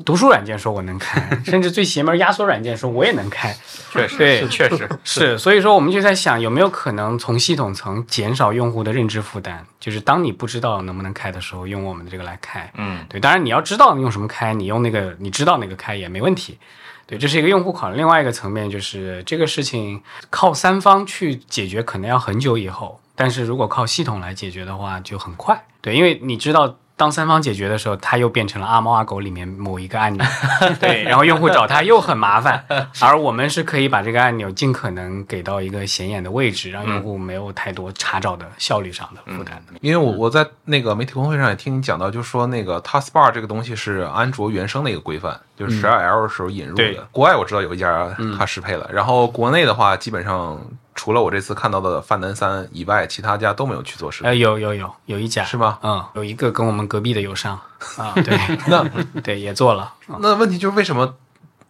[0.05, 3.55] 读书软件说我能开， 甚至最邪门压缩软件说我也能开。
[3.93, 9.59] 确实，确实是，所以说我们就在想，有没有可能从系统层减少用户的认知负担？
[9.79, 12.69] 就是当你不知道能不能开的时候，用我们的这个来开。
[12.77, 16.59] 嗯，对，当然你要知道用什么开，你用那个你知道那个开也没问题。
[17.07, 17.97] 对，这是一个用户考虑。
[17.97, 25.65] 另外一个层面就是这个事情靠三方去解决，可能要很久以后；但是如果靠系统来解决的话，就很快。
[25.81, 26.77] 对，因为你知道。
[26.97, 30.25] 当三方解决的时候，它又变成了阿猫阿狗里面某一个按钮，
[30.79, 32.65] 对，然后用户找它又很麻烦，
[33.03, 39.73] 而我们是可以把这个按钮尽可能给到一个显眼的位置，让用户没有太多查找的效率上的负担的。
[39.81, 47.05] 因为我我在那个媒体峰会上也听你讲到，就是说那个 Taskbar 这个东西是安卓原生的一个规范，就是十二 L 的时候引入对的。
[47.11, 50.61] 国外我知道有一家它适配了，然后国内的话，基本上
[50.95, 57.59] 除了我这次看到的范南三以外，其他家都没有去做适呃，有有有有一家是吗嗯，有一个跟我们隔壁的友商
[57.97, 58.39] 啊，对，
[58.69, 58.85] 那
[59.21, 61.15] 对也做了，那问题就是为什么，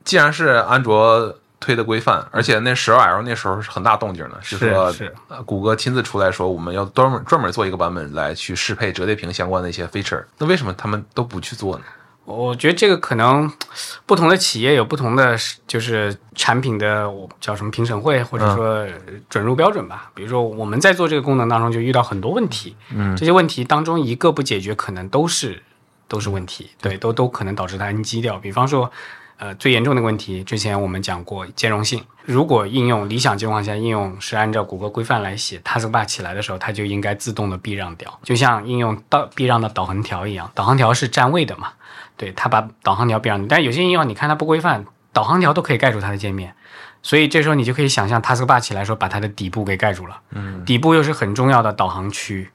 [0.05, 11.85] 既然是安卓推的规范，而且那十二 L 那时候是很大动静呢，是说是呃谷歌亲自出来说我们要专门专门做一个版本来去适配折叠屏相关的一些 feature，那为什么他们都不去做呢？
[12.25, 13.51] 我觉得这个可能
[14.07, 17.11] 不同的企业有不同的就是产品的
[17.41, 18.87] 叫什么评审会，或者说
[19.29, 20.11] 准入标准吧。
[20.15, 25.63] 比如说我们在做这个功能当中就遇到很多问题，嗯，这些问题当中一个不解决，可能都是
[26.09, 28.39] 都是问题，对，都都可能导致它 NG 掉。
[28.39, 28.91] 比方说。
[29.37, 32.01] 呃，最严重的问题，之前我们讲过兼容性。
[32.25, 40.49] 如果应用理想情况下，应用是按照谷歌规范来写，Taskbar 起来的时候，它就应该自动的避让掉，就像应用到避让的导航条一样。
[40.55, 41.73] 导航条是占位的嘛？
[42.17, 46.55] 对，它把导航条避让，但有些应用你看它不规范，导航条都可以盖住它的界面，
[47.03, 50.21] 所以这时候你就可以想象 Taskbar 起来的时候把它的底部给盖住了。
[50.31, 52.51] 嗯，底部又是很重要的导航区。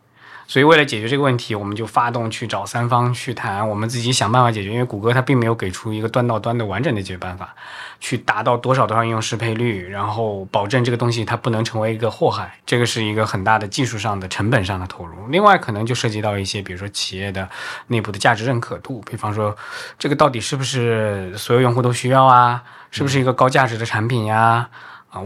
[0.50, 4.72] 所以为了解决这个问题，我们就发动去找三方去谈，我们自己想办法解决。
[4.72, 7.54] 因为谷歌它并没有给出一个端到端的完整的解决办法，
[8.00, 12.52] 去达到多少多少应用适配率，然后保证这个东西它不能成为一个祸害。
[12.66, 15.28] 这个是一个很大的技术上的成本上的投入。
[15.28, 17.48] 另外，可能就涉及到一些，比如说企业的
[17.86, 19.56] 内部的价值认可度，比方说
[20.00, 22.64] 这个到底是不是所有用户都需要啊？
[22.90, 24.68] 是不是一个高价值的产品呀？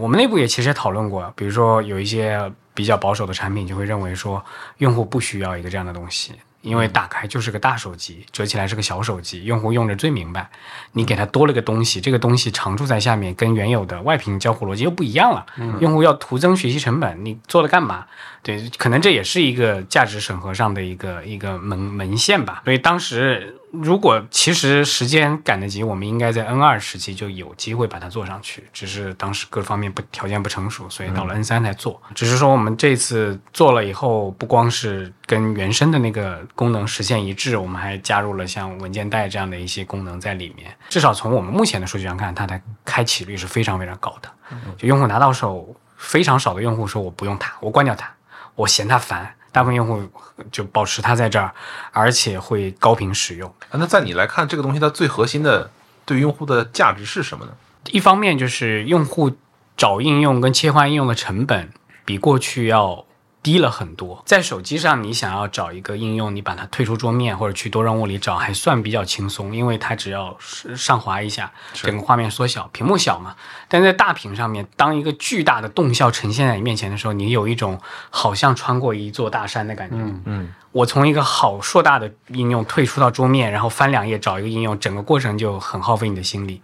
[0.00, 4.44] 我们内部也其实也讨论过，比如说有一些比较保守的产品就会认为说，
[4.78, 6.32] 用户不需要一个这样的东西，
[6.62, 10.48] 因为打开就是个大手机，折起来是个小手机，用户用着最明白。
[10.92, 15.44] 你给它多了个东西，这个东西常驻在下面，跟原有的外屏交互逻辑又不一样了。
[15.80, 18.06] 用户要徒增学习成本，你做了干嘛？
[18.42, 22.62] 对，可能这也是一个价值审核上的一个一个门门线吧。
[22.64, 32.00] 所以当时如果其实时间赶得及，我们应该在 N 二时期就有机会把它做上去，只是当时各方面不条件不成熟，所以到了 N 三才做。
[32.14, 40.74] 只是说我们这次做了以后，不光是跟原生的那个功能实现一致，我们还加入了像文件袋这样的一些功能在里面。
[40.88, 44.28] 至少从我们目前的数据上看，它的开启率是非常非常高的。
[44.76, 48.10] 就用户拿到手，非常少的用户说我不用它，我关掉它。
[48.54, 50.02] 我嫌它烦，大部分用户
[50.50, 51.54] 就保持它在这儿，
[51.92, 53.48] 而且会高频使用。
[53.70, 55.70] 啊那在你来看，这个东西它最核心的
[56.04, 57.52] 对用户的价值是什么呢？
[57.92, 59.30] 一方面就是用户
[59.76, 61.70] 找应用跟切换应用的成本
[62.04, 63.04] 比过去要
[63.44, 64.20] 低了很多。
[64.26, 73.36] 在手机上，你想要找一个应用，你把它退出桌面或者去多任务里找，还算比较轻松，因为它只要是上滑一下，整个画面缩小，屏幕小嘛。
[73.68, 77.78] 但在大屏上面，当一个巨大的动效呈现在你面前的时候，你有一种
[78.08, 79.96] 好像穿过一座大山的感觉。
[79.96, 86.62] 嗯嗯，我从一个好硕大的应用退出到桌面，然后翻两页找一个应用，整个过程就很耗费你的心力。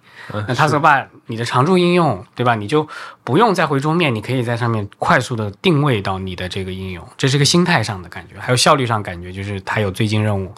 [0.49, 2.57] 那他说把你的常驻应用，对吧？
[2.57, 2.87] 你就
[3.23, 10.53] 不用再回桌面，你可以在上面快速的定位到你的这个应用，这是个心态上的感觉，还有效率上感觉，就是它有最近任务。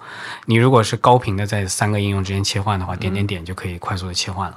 [0.47, 4.57] 你如果是高频的在三个应用之间切换的话，点点点就可以快速的切换了。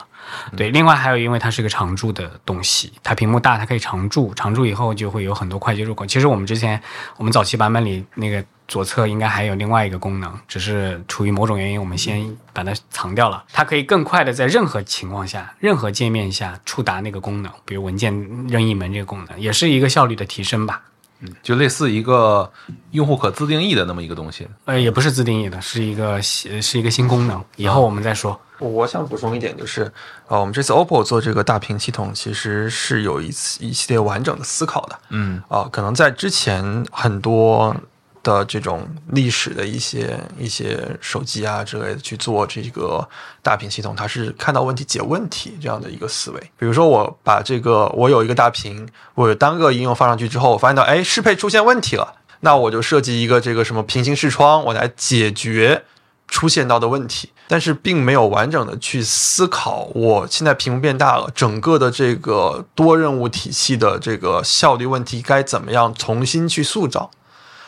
[0.55, 6.05] 对，另外还有，因为它是个常驻的东西，它屏幕大，它可以常驻，常驻以后就会有很多快捷入口。
[6.05, 6.81] 其实我们之前
[7.17, 13.43] 我们早期版本里那个左侧应该还有另外一个功能，只是出于某种原因，我们先把它藏掉了。
[13.53, 18.13] 它可以更快的在任何情况下、任何界面下触达那个功能，比如文件
[18.47, 20.81] 任意门这个功能，也是一个效率的提升吧。
[21.21, 22.51] 嗯就类似一个
[22.91, 24.45] 用户可自定义的那么一个东西。
[24.65, 28.39] 呃，也不是自定义的，是一个新是一个新功能，以后我们再说。
[28.59, 29.91] 我想补充一点，就是
[30.27, 34.99] 呃，我们这次 OPPO 做这个大屏系统，其实是有一次一系列完整的思考的。
[35.09, 37.73] 嗯啊、可能在之前很多
[38.25, 43.07] 的这种历史的一些一些手机啊之类的去做这个
[43.41, 46.39] 大屏系统，它是看到问题解问题这样的一个思维。
[46.57, 55.83] 比如说，我把这个我有一个大屏，我有单个应用放上去之后，我发现到哎适配出现问题了，那我就设计一个这个什么平行视窗，我来解决。
[56.27, 67.11] 出现到的问题，但是并没有完整的去思考，我现在屏幕变大了，整个的这个多任务体系的这个效率问题该怎么样重新去塑造。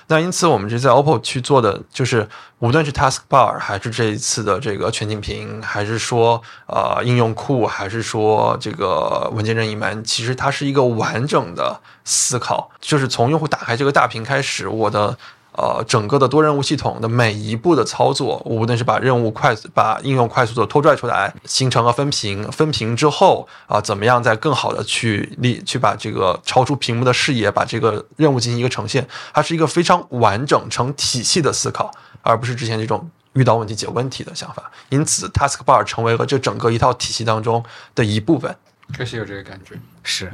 [0.09, 2.27] 那因此，我们这在 OPPO 去做的，就是
[2.59, 15.17] 无论是 Taskbar，还是这一次的这个全景屏，还是说呃应用库，还是说这个文件任意门，其实它是一个完整的思考，就是从用户打开这个大屏开始，我的
[15.57, 31.91] 呃整个的多任务系统的每一步的操作，无论是把任务快速、把应用快速的拖拽出来，形成了分屏，分屏之后啊、怎么样再更好的去立去把这个超出屏幕的视野，把这个任务进行一个呈现，它是一个非常完整成体系的思考，
[32.21, 34.71] 而不是之前这种遇到问题解问题的想法。
[34.89, 37.63] 因此，Taskbar 成为了这整个一套体系当中
[37.95, 38.55] 的一部分。
[38.95, 40.31] 确实有这个感觉，是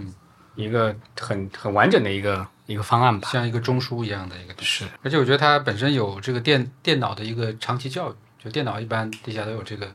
[0.56, 3.30] 一个很很完整的一个一个方案吧。
[3.32, 4.54] 像一个中枢一样的一个。
[4.62, 9.92] 是，而且我觉得它本身有这个电电脑的一个长期教育，就电脑一般底下都有这个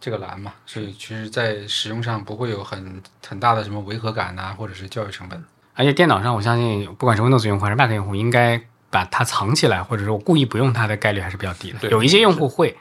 [0.00, 5.42] 这个栏嘛，所以其实在使用上不会有很很大的什么违和感呐、或者是教育成本。
[5.74, 8.58] 而且电脑上，我相信不管是 Windows 用户还是 Mac 用户，应该
[8.88, 11.78] 把它藏起来，或者说我故意不用它的概率还是比较低的。
[11.80, 12.74] 对有一些用户会，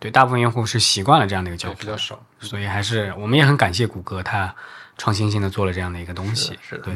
[0.00, 2.20] 对大部分用户是习惯了这样的一个交对，互比，较少。
[2.40, 4.52] 所以还是我们也很感谢谷歌，它
[4.98, 6.58] 创新性的做了这样的一个东西。
[6.60, 6.94] 是的对，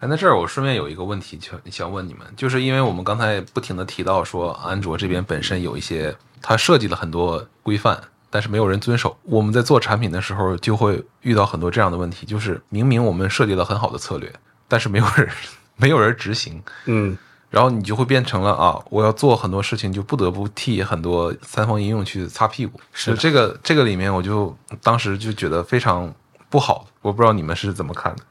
[0.00, 9.16] 哎，那这儿我顺便有一个问题想想问你们，就是因为我们刚才不停的提到说，安卓这边本身有一些它设计了很多规范，但是没有人遵守。
[9.24, 14.32] 我们在做产品的时候就会遇到很多这样的问题，就是明明我们设计了很好的策略，
[14.68, 15.28] 但是没有人
[15.74, 17.18] 没有人执行，嗯，
[17.50, 22.80] 然后你就会变成了啊，我要做很多事情，就不得不替很多三方应用去擦屁股。
[22.92, 26.14] 是这个这个里面，我就当时就觉得非常
[26.48, 26.86] 不好。
[27.02, 28.22] 我不知道你们是怎么看的。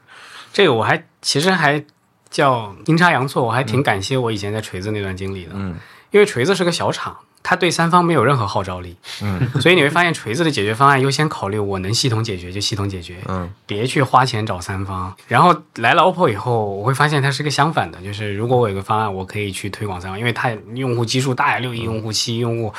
[0.54, 1.84] 这个我还其实还
[2.30, 5.76] 叫阴差阳错，我还挺感谢我以前在锤子那段经历的，嗯
[6.12, 7.18] 因为锤子是个小厂。
[7.44, 15.14] 它对三方没有任何号召力，嗯 所以你会发现锤子的解决方案优先考虑我能系统解决就系统解决，嗯别去花钱找三方。
[15.28, 22.74] 然后来了 OPPO 以后，我会发现它是个相反的，就是如果我有个方案，我可以去推广三方，因为它用户基数大呀，六亿用户、七亿用户，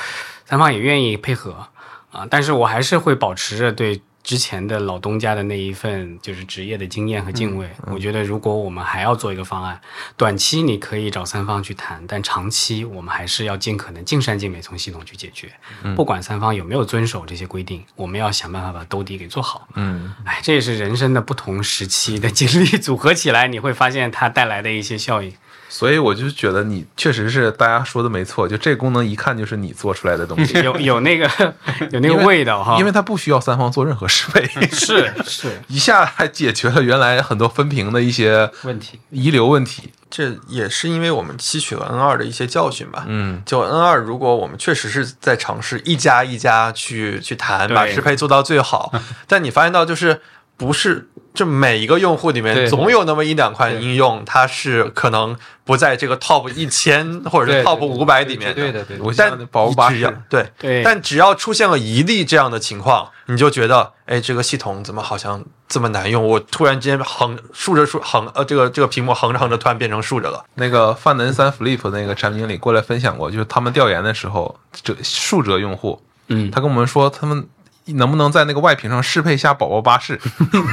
[0.45, 1.65] 三方也愿意配合
[2.11, 2.27] 啊。
[2.29, 3.99] 但是我还是会保持着对
[4.29, 7.67] 之前的老东家的那一份就是职业的经验和敬畏。
[7.87, 9.81] 我觉得如果我们还要做一个方案，
[10.15, 15.51] 短期你可以找三方去谈，但长期我们还是要尽可能尽善尽美从系统去解决。
[15.95, 19.67] 不管三方有没有遵守这些规定，我们要想办法把兜底给做好。
[19.73, 25.33] 嗯哎，这也是人生的不同时期的经历组合起来，你会发现它带来的一些效应。
[25.69, 31.29] 所以我就觉得你确实是大家说的没错，就这个功能一看就是你做出来的东西，有有那个
[31.91, 39.91] 有那个味道哈，因为它不需要三方做任何适配，是 是一下还解决了原来很多分屏的一些问题遗留问题。
[40.11, 43.03] 这也是因为我们吸取了 N 二的一些教训吧。
[43.05, 48.91] 嗯就 N 二，如果我们确实是在尝试一家一家去去谈，把适配做到最好，
[49.27, 50.19] 但你发现到就是
[50.59, 66.27] 不是，这每一个用户里面总有那么一两款应用，它是可能不在这个 top 一千或者是 top 五百里面对的对的我但像宝宝巴只要，对对但只要出现了一例这样的情况，你就觉得，哎，这个系统怎么好像这么难用？
[66.27, 70.43] 我突然之间横竖着竖横呃，这个这个屏幕横着横着突然变成竖着了。
[70.55, 77.47] 那个范能三 Flip 那个产品经理过来分享过，就是他们调研的时候，这竖折用户，嗯，他跟我们说他们。
[77.93, 80.19] 能不能在那个外屏上适配一下宝宝巴士？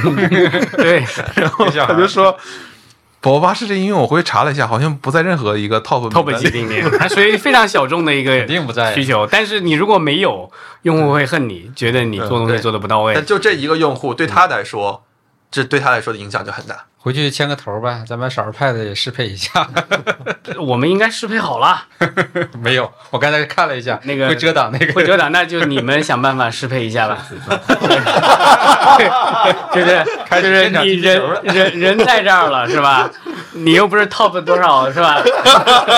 [0.77, 1.03] 对，
[1.35, 2.37] 然后他就说，
[3.19, 9.25] 宝宝巴士这应用我回去查了一下，好像不在任何一个 top top 级里面，它属于非常小众的一个肯定不在需求。
[9.25, 10.51] 但是你如果没有，
[10.83, 13.25] 用户会恨你，觉得你做东西做的不到位但。
[13.25, 15.03] 就这一个用户对他来说，
[15.49, 16.85] 这对他来说的影响就很大。
[16.99, 19.65] 回去牵个头吧，咱把少儿派的也适配一下。
[20.59, 21.85] 我们应该适配好了，
[22.59, 24.91] 没有，我刚才看了一下，那个会遮挡那个。
[24.91, 27.17] 会遮挡，那就你们想办法适配一下吧。
[29.73, 33.09] 就是就是你踢球了人人人在这儿了是吧？
[33.53, 35.21] 你又不是 top 多少是吧？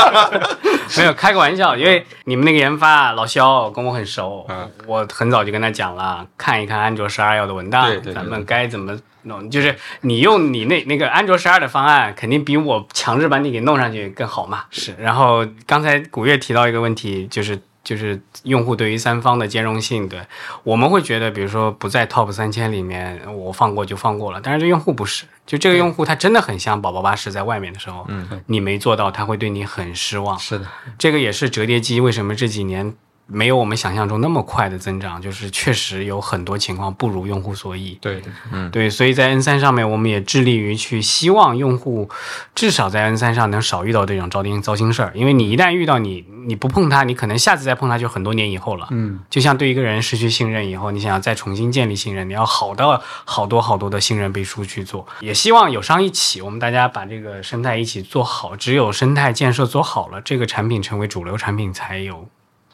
[0.98, 8.96] 没有开个玩笑，因为你们那个研发老肖跟我很熟，嗯我很早就跟他讲了，看一看安卓十二幺的文档，对对对咱们该怎么
[9.30, 9.50] 弄。
[9.50, 14.66] 就是你用你那那个安卓十二的方案，肯定比我强制把你给弄上去更好嘛。
[14.70, 14.94] 是。
[15.00, 17.58] 然后刚才古月提到一个问题，就是。
[17.82, 20.20] 就是用户对于三方的兼容性，对
[20.64, 24.40] 我们会觉得，比如说不在 top 三千里面，我放过就放过了。
[24.44, 30.38] 但是这用户不是，就这个用户他真的很像宝宝巴士在外面的时候，嗯，你没做到，他会对你很失望。
[30.38, 30.68] 是的，
[31.00, 32.94] 这个也是折叠机为什么这几年
[33.32, 37.98] 没有我们想象中那么快的增长，就是确实有很多情况不如用户所意。
[38.02, 38.22] 对
[38.52, 42.10] 嗯，对，所以在 N 三上面，我们也致力于去希望用户
[42.56, 48.88] 至少在 N 三上能少遇到这种糟心糟心事儿，因为你一旦遇到你你不碰它，你可能下次再碰它就很多年以后了。
[48.92, 55.06] 嗯，就像对一个人失去信任以后，你想要再重新建立信任，你要好到好多好多的信任背书去做。
[55.20, 58.56] 也希望友商一起，我们大家把这个生态一起做好。
[58.56, 62.28] 只有生态建设做好了，这个产品成为主流产品才有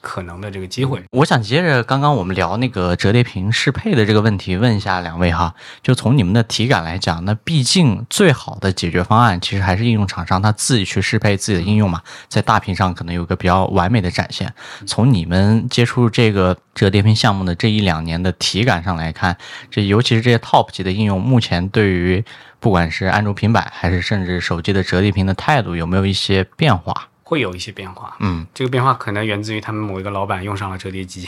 [0.05, 1.01] 可能的这个机会。
[1.09, 14.53] 我想接着刚刚我们聊那个折叠屏适配的这个问题，问一下两位哈，就从你们的体感来讲，那毕竟最好的解决方案其实还是应用厂商他自己去适配自己的应用嘛，在大屏上可能有个比较完美的展现。
[14.85, 19.35] 从你们接触这个折叠屏项目的这一两年的体感上来看，
[19.71, 22.23] 这尤其是这些 top 级的应用，目前对于
[22.59, 27.07] 不管是安卓平板还是甚至手机的折叠屏的态度，有没有一些变化？
[27.27, 31.27] 会有一些变化，嗯，这个变化可能源自于他们某一个老板用上了折叠机，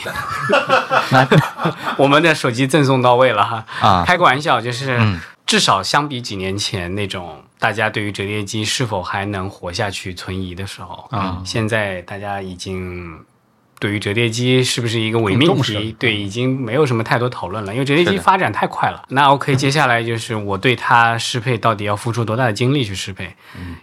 [1.10, 1.28] 那
[1.98, 3.64] 我们的手机赠送到位了哈。
[3.80, 5.20] 啊，开个玩笑，就是嗯。
[5.44, 11.40] 至少相比几年前那种大家对于折叠机是否还能活下去存疑的时候，啊。
[11.42, 13.18] 现在大家已经
[13.80, 19.02] 对于折叠机是不是一个伪命题，对，已经没有什么太多讨论了，因为折叠机发展太快了。
[19.08, 23.34] 那 OK， 接下来就是我对它适配到底要付出多大的精力去适配，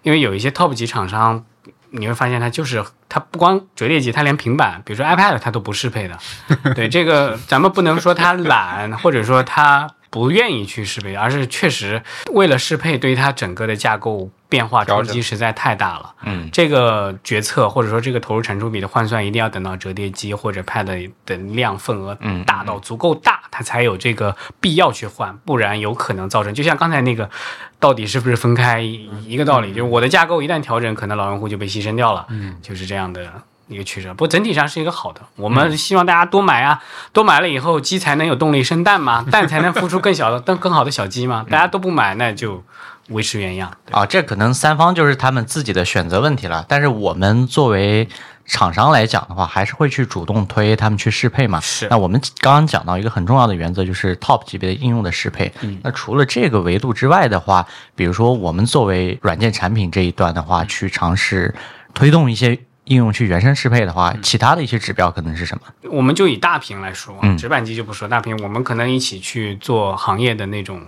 [0.03, 1.43] 因为有一些 top 级厂商。
[1.91, 6.17] 你会发现，它就是它不光折叠机，它连平板，比如说 iPad，它都不适配的。
[6.75, 16.13] 对这个，咱们不能说它懒，或者说它不愿意去适配，而是确实为了适配，对于它整个的架构变化冲击实在太大了。
[16.23, 27.29] 嗯，这个决策或者说这个投入产出比的换算，一定要等到折叠机或者 Pad 的量份额嗯大到足够大，它才有这个必要去换，不然有可能造成就像刚才那个，
[27.79, 29.73] 到底是不是分开一个道理？
[29.73, 33.29] 就是我的架构一旦调整，可能老用户就被牺牲掉了，嗯，就是这样的。
[33.67, 35.21] 一个取舍，不过整体上是一个好的。
[35.37, 36.79] 我们希望大家多买啊，
[37.11, 41.43] 多买了以后鸡才能有动力生蛋嘛，蛋才能孵出更小的、更更好的小鸡嘛。
[41.49, 42.63] 大家都不买，那就
[43.09, 43.71] 维持原样。
[43.91, 46.65] 啊，这可能三方就是他们自己的选择问题了。
[46.67, 48.07] 但是我们作为
[48.45, 51.59] 厂商来讲的话，还是会去主动推他们去适配嘛。
[51.59, 55.51] 是那我们刚刚讲到一个很重要的原则，就是 top 级别的应用的适配。
[55.61, 61.53] 嗯那除了这个维度之外的话，比如说我们作为软件产品这一端的话，嗯去尝试
[61.93, 65.89] 推动一些应用去原生适配的嗯话，其他的一些指标可能是什么？
[65.89, 70.81] 我们就以大屏来说，嗯直板机就不说，大屏我们可能一起去做行业的那种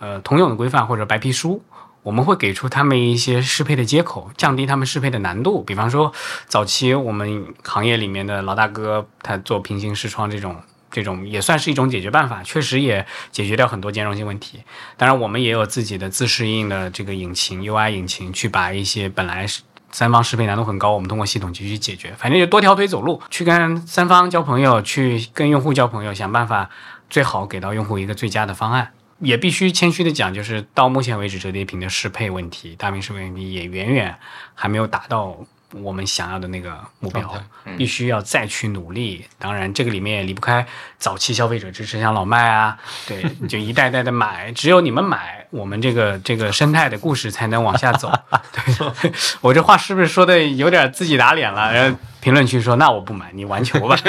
[0.00, 1.62] 呃通用的规范或者白皮书。
[2.02, 5.62] 我们会给出他们一些适配的接口，降低他们适配的难度。
[5.62, 6.10] 比方说，
[6.46, 10.56] 早期我们行业里面的老大哥，他做平行视窗这种，
[10.90, 14.60] 这种也算是一种解决办法，确实也解决掉很多兼容性问题。
[14.96, 19.60] 当然，我们也有自己的自适应的这个引擎 UI 引擎，去把一些本来是
[19.92, 22.14] 三方适配难度很高，我们通过系统去去解决。
[22.16, 26.70] 反正就多条腿走路，去跟三方交朋友，去跟用户交朋友，想办法
[27.10, 28.92] 最好给到用户一个最佳的方案。
[29.20, 34.14] 也必须谦虚的讲，就是到目前为止，折叠屏的适配问题、大屏适配问题也远远
[34.54, 35.36] 还没有达到
[35.74, 37.32] 我们想要的那个目标
[37.76, 39.24] 必须要再去努力。
[39.38, 40.66] 当然，这个里面也离不开
[40.98, 48.12] 早期消费者支持，像老麦啊，对，就一代代的买，只有你们买，我们这个这个生态的故事才能往下走。
[48.52, 51.72] 对，我这话是不是说的有点自己打脸了？
[51.72, 53.96] 然后评论区说那我不买，你玩球吧。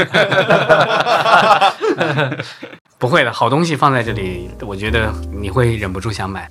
[3.02, 6.48] 不会的，好东西放在这里，我觉得你会忍不住想买。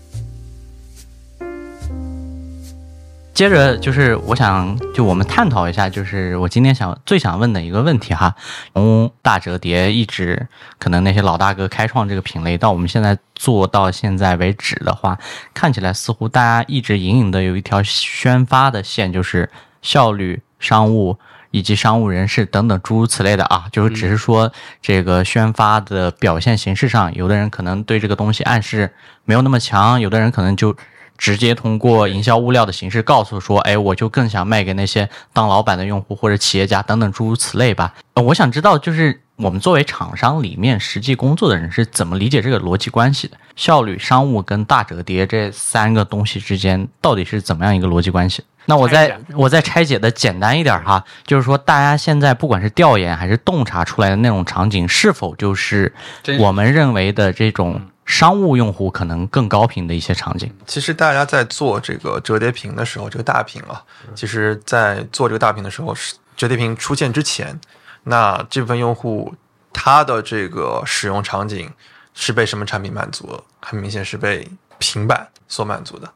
[3.33, 8.35] 接着就是我想就我们探讨一下，就是我今天想最想问的一个问题哈，
[8.75, 10.49] 从大折叠一直
[10.81, 15.17] 可能那些老大哥开创这个品类，到我们现在做到现在为止的话，
[15.55, 19.49] 看起来似乎大家一直隐隐的有一条宣发的线，就是
[19.83, 21.17] 效率、商务。
[21.51, 28.93] 以及商务人士等等诸如此类的啊，就是只是说这个宣发的表现形式上，有的人可能对这个东西暗示
[29.25, 30.77] 没有那么强，有的人可能就
[31.19, 37.95] 直接通过营销物料的形式告诉说，哎，我就更想卖给那些当老板的用户或者企业家等等诸如此类吧。
[38.15, 43.37] 呃我想知道，就是我们作为厂商里面实际工作的人是怎么理解这个逻辑关系的？
[43.57, 48.43] 效率、商务跟大折叠这三个东西之间到底是怎么样一个逻辑关系？
[48.71, 55.93] 那我再我再拆解的简单一点哈，就是说大家现在不管是调研还是洞察出来的那种场景，是否就是
[56.39, 60.49] 我们认为的这种商务用户可能更高频的一些场景？
[60.67, 63.83] 其实大家在做这个折叠屏的时候，这个大屏啊，
[64.15, 67.59] 其实在做这个大屏的时候，是折叠屏出现之前，
[68.05, 69.35] 那这部分用户
[69.73, 71.69] 他的这个使用场景
[72.15, 73.43] 是被什么产品满足了？
[73.61, 74.49] 很明显是被
[74.79, 76.09] 平板所满足的。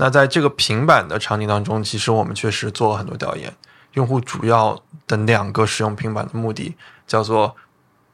[0.00, 3.52] 那在这个平板的场景当中，其实我们确实做了很多调研，
[3.94, 7.56] 用户主要的两个使用平板的目的，叫做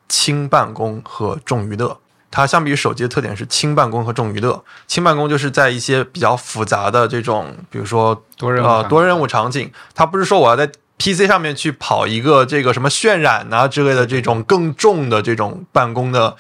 [0.09, 1.99] 轻办公和重娱乐。
[2.31, 4.65] 它相比于手机的特点是轻办公和重娱乐。
[4.87, 10.67] 轻办公就是在一些比较复杂的这种，比如说呃多任务场多任务场景，它不是说我要在
[10.99, 16.37] PC 上面去跑一个这个什么渲染啊之类的这种更重的这种办公的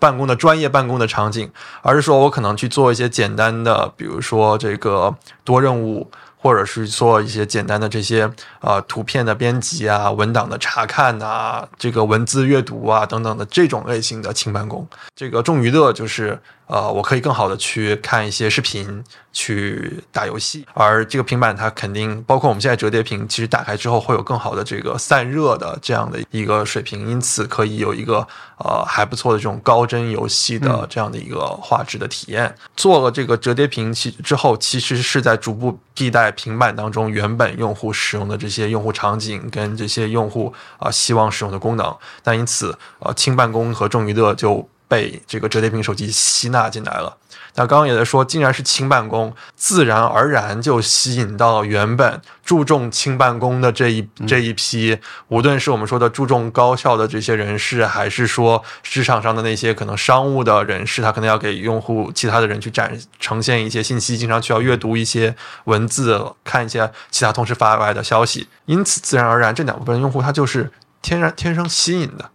[0.00, 1.48] 办公的专业办公的场景，
[1.82, 5.14] 而是说我可能去做一些简单的，比如说这个
[5.44, 6.10] 多任务。
[6.42, 8.24] 或者是做一些简单的这些
[8.60, 14.88] 啊图片的编辑啊、文档的查看啊、这个文字阅读啊等等的这种类型的轻办公。
[15.14, 16.40] 这个重娱乐就是
[16.70, 19.02] 呃，我可以更好的去看一些视频，
[19.32, 20.64] 去打游戏。
[20.72, 28.24] 而这个平板它肯定包括我们现在折叠屏，其实打开之后会有更好的这个散热的这样的一个水平，因此可以有一个
[28.58, 32.54] 呃还不错的这种高帧游戏的这样的一个画质的体验。
[32.76, 41.92] 做了这个折叠屏其之后，其实是在逐步替代平板当中原本用户使用的这些用户场景跟这些用户啊、希望使用的功能。
[42.22, 47.16] 那因此，呃，轻办公和重娱乐就被这个折叠屏手机吸纳进来了。
[47.54, 54.98] 那刚刚也在说，既然是轻办公，自然而然就吸引到原本注重轻办公的这一这一批，
[55.28, 65.34] 无论是我们说的注重高效的这些人士，还是说市场上的那些可能商务的人士，他可能要给用户其他的人去展呈现一些信息，经常需要阅读一些
[65.64, 70.70] 文字，看一些其他同事发来的消息，因此自然而然这两部分用户他就是
[71.02, 72.30] 天然天生吸引的。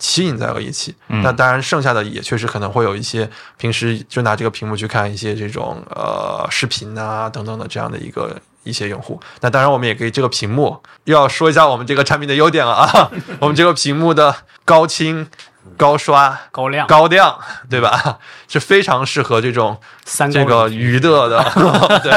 [0.00, 9.20] 吸引在了一起，那当然剩下的也确实可能会有一些平时就拿这个屏幕去看一些这种呃视频啊等等的这样的一个一些用户。
[9.40, 13.10] 那当然我们也可以这个屏幕又要说一下我们这个产品的优点了啊，
[13.40, 15.28] 我们这个屏幕的高清、
[15.76, 17.38] 高刷、高亮高亮，
[17.68, 18.18] 对吧？
[18.48, 21.42] 是非常适合这种三这个娱乐的，
[22.02, 22.10] 对。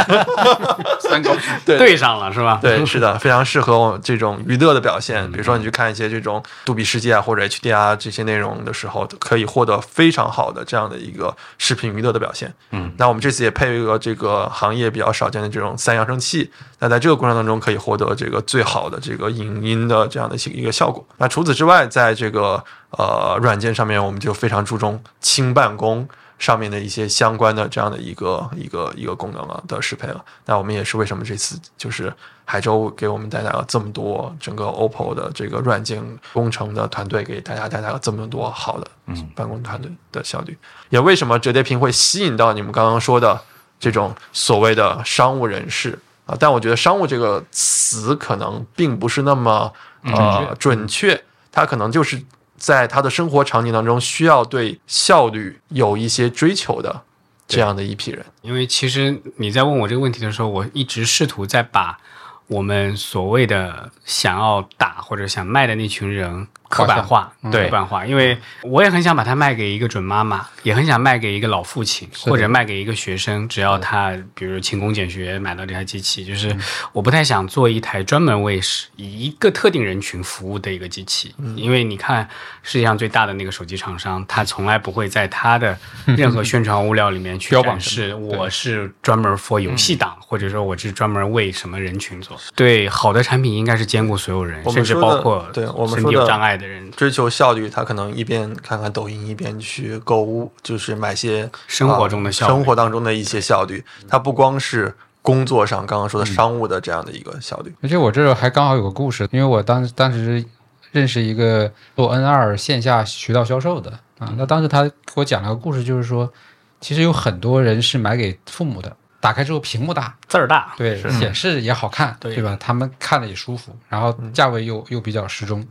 [1.00, 1.32] 三高，
[1.66, 2.58] 对对上了是吧？
[2.62, 5.30] 对，是的，非常适合我这种娱乐的表现。
[5.32, 12.52] 比如说，你去看一些这种杜比世界啊或者 HDR 这些内容的时候，可以获得非常好的这样的一个视频娱乐的表现。
[12.72, 16.50] 嗯，那我们这次也配一个这个行业比较少见的这种三扬声器，
[16.80, 21.06] 那在这个过程当中可以获得这个最好的这个影音的这样的一个效果。
[21.18, 22.64] 那除此之外，在这个
[22.98, 26.08] 呃软件上面，我们就非常注重轻办公。
[26.40, 30.26] 上面的一些相关的这样的一个一个一个功能了的适配了。
[30.46, 32.14] 那我们也是为什么这次就是
[32.44, 36.04] 海州给我们带来了这么多，整个 OPPO 的这个软件
[36.34, 40.58] 工程的团队给大家带来了这么多好的嗯办公团队的效率，
[40.90, 43.40] 也为什么折叠屏会吸引到你们刚刚说的
[43.80, 46.36] 这种所谓的商务人士啊？
[46.38, 49.72] 但我觉得“商务”这个词可能并不是那么
[50.02, 52.22] 呃准确，它可能就是
[52.64, 57.02] 在他的生活场景当中需要对效率有一些追求的
[57.46, 58.26] 这样的一批人。
[58.42, 62.00] 因为其实你在问我这个问题的时候，我一直试图在把
[62.48, 68.06] 我们所谓的想要打或者想卖的那群人刻板化，对刻板化。
[68.06, 76.56] 因为我也很想把它卖给一个准妈妈，也很想卖给一个老父亲，或者卖给一个学生，只要他比如勤工俭学买到这台机器，就是
[76.92, 82.28] 我不太想做一台专门为是以一个特定人群服务的一个机器，因为你看
[82.64, 85.78] 世界上最大的那个手机厂商，他从来不会在他的
[86.18, 92.38] 任何宣传物料里面去标榜展示我是专门 for 游戏党，或者说我是专门为什么人群做。
[92.56, 96.92] 对，好的产品应该是兼顾所有人，甚至包括对我们有说的障碍的人。
[96.92, 103.84] 追求效率，他可能一边看看抖音，一边去购物，就是买些生活中的效率啊生活当中的一些效率。
[104.08, 107.74] 它不光是工作上刚刚说的商务的这样的一个效率。
[107.82, 110.44] 而且我这儿还刚好有个故事，因为我当当时
[110.92, 116.32] 认识一个做 N 二线下渠道销售的啊，那当时他给我讲了个故事，就是说，
[116.80, 122.56] 其实有很多人是买给父母的，打开之后屏幕大，字儿大，对，显示也好看，对对吧？
[122.60, 125.66] 他们看着也舒服，然后价位又又比较适中，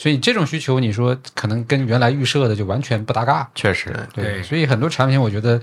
[0.00, 3.46] 所以这种需求，你说可能跟原来预设的就完全不搭嘎。
[3.54, 5.60] 确实，对，对所以很多产品，我觉得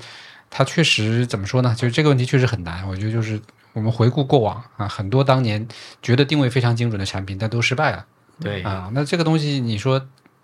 [0.48, 1.74] 它确实怎么说呢？
[1.76, 2.88] 就是这个问题确实很难。
[2.88, 3.42] 我觉得就是
[3.74, 5.68] 我们回顾过往啊，很多当年
[6.04, 8.06] 觉得定位非常精准的产品，但都失败了
[8.40, 8.92] 对啊。
[8.94, 10.00] 那这个东西，你说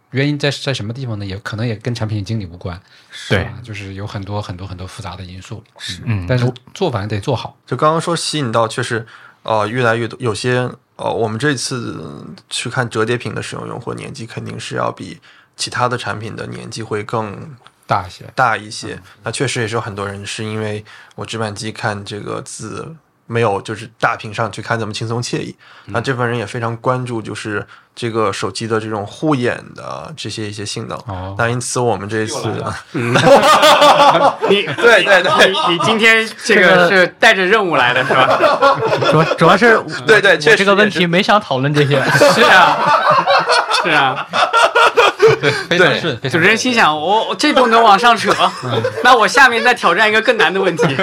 [0.10, 1.24] 原因在在什么地方呢？
[1.24, 2.82] 也可能也跟产品经理无关，
[3.30, 5.64] 对啊，就是有很多很多很多复杂的因素。
[6.04, 7.56] 嗯，但是做反正得做好。
[7.68, 9.06] 就刚刚说吸引到，确实
[9.44, 15.20] 呃越来越多，有些呃我们这次去看折叠屏的使用用户年纪肯定是要比
[15.56, 17.56] 其他的产品的年纪会更
[17.86, 19.02] 大一些，大一些。
[19.24, 20.84] 那确实也是有很多人是因为
[21.16, 22.96] 我直板机看这个字
[23.28, 25.56] 没有就是大屏上去看这么轻松惬意。
[25.86, 27.66] 那这部分人也非常关注就是
[27.96, 30.98] 这个手机的这种护眼的这些一些性能。
[31.08, 32.36] 哦那因此我们这一次，
[34.50, 38.38] 你对对对你你今天这个是带着任务来的是吧？
[39.12, 42.02] 主要主要是对对确实这个问题没想讨论这些。
[42.34, 42.78] 是啊，
[43.84, 44.28] 是啊。
[45.70, 46.18] 非常顺。
[46.18, 48.34] 非常主持人心想，我我这都能往上扯，
[49.04, 50.84] 那我下面再挑战一个更难的问题。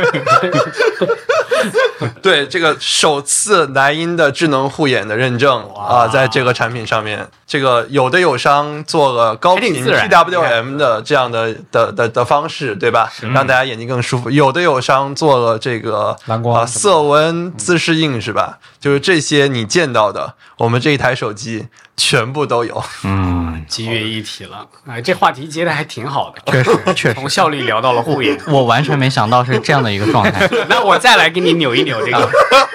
[2.23, 13.13] 对这个首次莱茵的智能护眼的认证啊，在这个产品上面，这个有的友商做了高频 PWM 的这样的的的的方式，对吧？
[13.35, 14.31] 让大家眼睛更舒服。
[14.31, 18.59] 有的友商做了这个啊蓝光什么的色温自适应，是吧？
[18.79, 22.83] 就是这些你见到的，我们这一台手机全部都有。
[23.05, 28.39] 嗯， 集约一体了，哎，这话题接的还挺好的，确实确实，从效率聊到了护眼。
[28.49, 30.49] 我完全没想到是这样的一个状态。
[30.69, 32.31] 那我再来给你扭一扭这个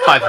[0.06, 0.24] 话题。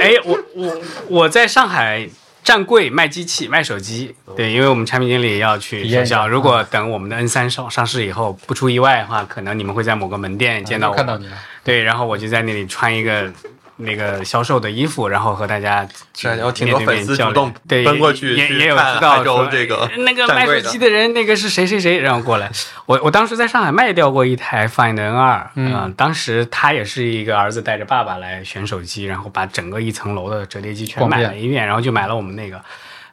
[0.00, 2.08] 哎，我我我在上海
[2.44, 6.26] 站柜卖机器卖手机，对，因为我们产品经理要去学校。
[6.26, 10.94] 如果等我们的 N 三上上市以后，不出意外的话，可能你们会在某个门店见到我。
[10.94, 11.32] 看到你了，
[11.64, 13.30] 对，然后我就在那里穿一个
[13.78, 22.50] 那个销售的衣服，然后和大家是然后挺多粉丝主动对奔过去去也也有看知道说这个哎 那个卖手机的人，那个是谁谁谁，然后过来。
[22.86, 32.60] 我我当时在上海卖掉过一台 Find N 二，嗯、当时他也是一个儿子带着爸爸来选手机，然后把整个一层楼的折叠机全买了一遍，然后就买了我们那个。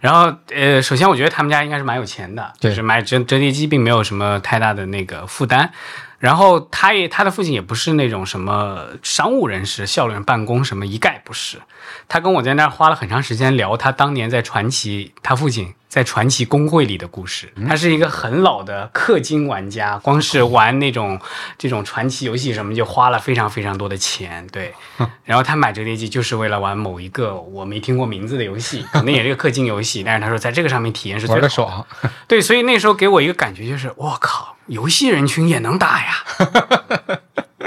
[0.01, 5.71] 然后，呃，首先我觉得他们家应该是蛮有钱的，就是买折折叠机并没有什么太大的那个负担。
[6.17, 11.61] 然后他也他的父亲也不是那种什么商务人士、校园办公什么一概不是。
[12.07, 17.49] 他跟我在那儿花了很长时间聊他当年在传奇，他父亲在传奇工会里的故事。
[17.65, 21.17] 他是一个很老的氪金玩家，光是玩那种
[21.57, 24.45] 这种传奇游戏什么就花了非常非常多的钱。
[24.51, 24.73] 对，
[25.23, 31.47] 然后他买折叠机就是为了玩某一个我没听过名字的游戏， 可能也是个氪金游戏，但是他说在这个上面体验是最好的。
[31.47, 31.88] 爽，
[32.27, 36.26] 对，所以那时候给我一个感觉就是，我靠，游戏人群也能打呀，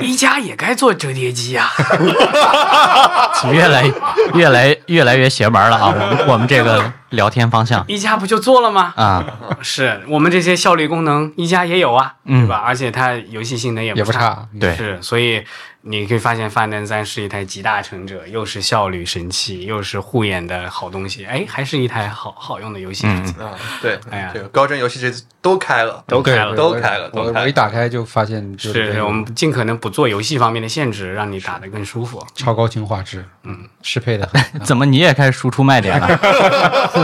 [0.02, 1.70] 一加也该做折叠机呀。
[3.50, 3.90] 越来
[4.34, 5.86] 越来越来越邪门了啊！
[5.86, 8.92] 我们我们这个聊天方向一加不就做了吗？
[8.96, 9.24] 啊，
[9.62, 12.56] 是我们这些效率功能，一加也有啊，嗯对吧？
[12.56, 13.96] 而且它游戏性能也差。
[13.98, 14.48] 也不差。
[14.60, 15.42] 对是，所以
[15.82, 23.32] 你可以发现，范登三是一台集大成者，又是效率神器，又是护眼的好东西，哎，还是一台好好用的游戏机。
[23.40, 27.32] 啊，对，哎呀这个高帧游戏这次都开了，都开了都开了，都开了。
[27.34, 32.24] 我我一打开就发现就是是我们尽可能不做游戏方面的限制，让你打得更舒服。
[32.34, 34.38] 超高清画质，嗯，适配的很。
[34.64, 36.08] 怎么你也开始输出卖点了？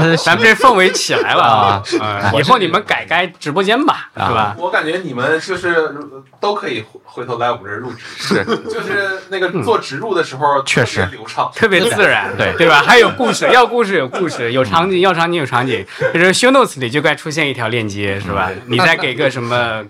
[0.25, 2.33] 咱们这氛围起来了啊啊！
[2.39, 4.55] 以后你们改改直播间吧，是吧？
[4.59, 5.95] 我感觉你们就是
[6.41, 12.83] 都可以回头来我们这儿录制，是就是那个做植入的时候确实流畅，特别自然，对对吧？
[12.87, 18.51] 还有故事， 要故事有故事，有场景要场景有场景，就是 show notes 里就该出现一条链接，是吧？
[18.67, 19.85] 你再给个什么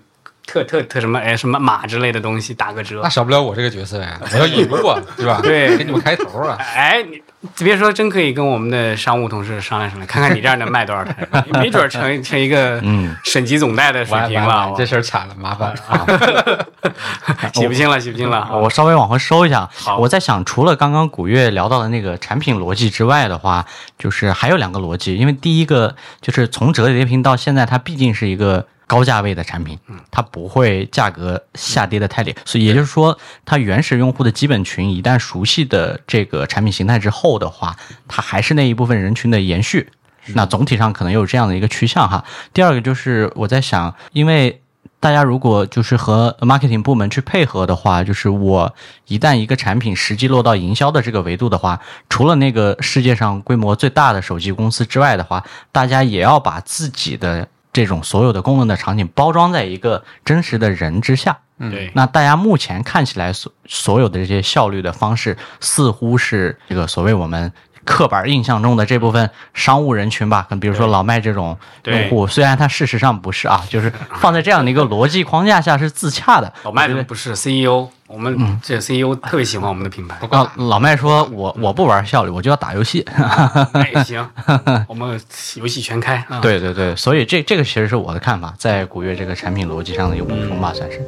[0.47, 5.41] 特特特什么哎什么马之类的东西打个折那，少不了我这个角色呀，我要引入啊， 对吧？
[5.43, 6.57] 对给你们开头啊。
[6.61, 7.23] 哎，你
[7.59, 11.17] 别说，真可以跟我们的商务同事商量商量，看看你这样能卖多少台，
[11.53, 14.73] 没准儿成成一个嗯省级总代的水平了。
[14.77, 16.67] 这事儿惨了，麻烦了。
[17.53, 18.49] 洗不清了，洗不清了。
[18.53, 23.65] 我稍微往回收一下好，我在想，除了刚刚古月聊到的那个产品逻辑之外的话，
[23.99, 25.17] 就是还有两个逻辑。
[25.17, 29.79] 因为第一个就是从折叠屏到现在，它毕竟是一个高价位的产品，
[30.11, 39.91] 它不会价格下跌的太厉害，所以也就是说，它原始用户的基本群一旦熟悉的这个产品形态之后的话，它还是那一部分人群的延续。
[40.29, 42.25] 那总体上可能有这样的一个趋向哈。
[42.55, 44.61] 第二个就是我在想，因为
[44.99, 48.75] 大家如果就是和 marketing 部门去配合的话，就是我
[49.07, 51.79] 一旦一个产品实际落到营销的这个维度的话，
[52.09, 61.39] 除了那个世界上规模最大的手机公司之外的话，大家也要把自己的这种所有的功能的场景包装在一个真实的人之下。
[61.59, 67.53] 对，那大家目前看起来所所有的这些效率的方式，似乎是这个所谓我们
[67.85, 76.53] 刻板印象中的这部分商务人群吧，可能比如说老麦这种用户，虽然他事实上不是啊，就是放在这样的一个逻辑框架下是自洽的。
[76.65, 80.17] 老麦的不是 CEO，我们这 CEO 特别喜欢我们的品牌。
[80.31, 83.05] 啊，老麦说我我不玩效率，我就要打游戏。
[83.73, 84.29] 哎，行，
[84.89, 85.21] 我们
[85.57, 86.41] 游戏全开啊！
[86.41, 91.01] 对对对，所以这这个其实是我的看法，在古月这个产品逻辑上的一个补充吧，算是。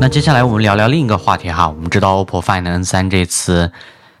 [0.00, 3.72] 那接下来我们聊聊另一个话题哈，我们知道 OPPO Find N 三这次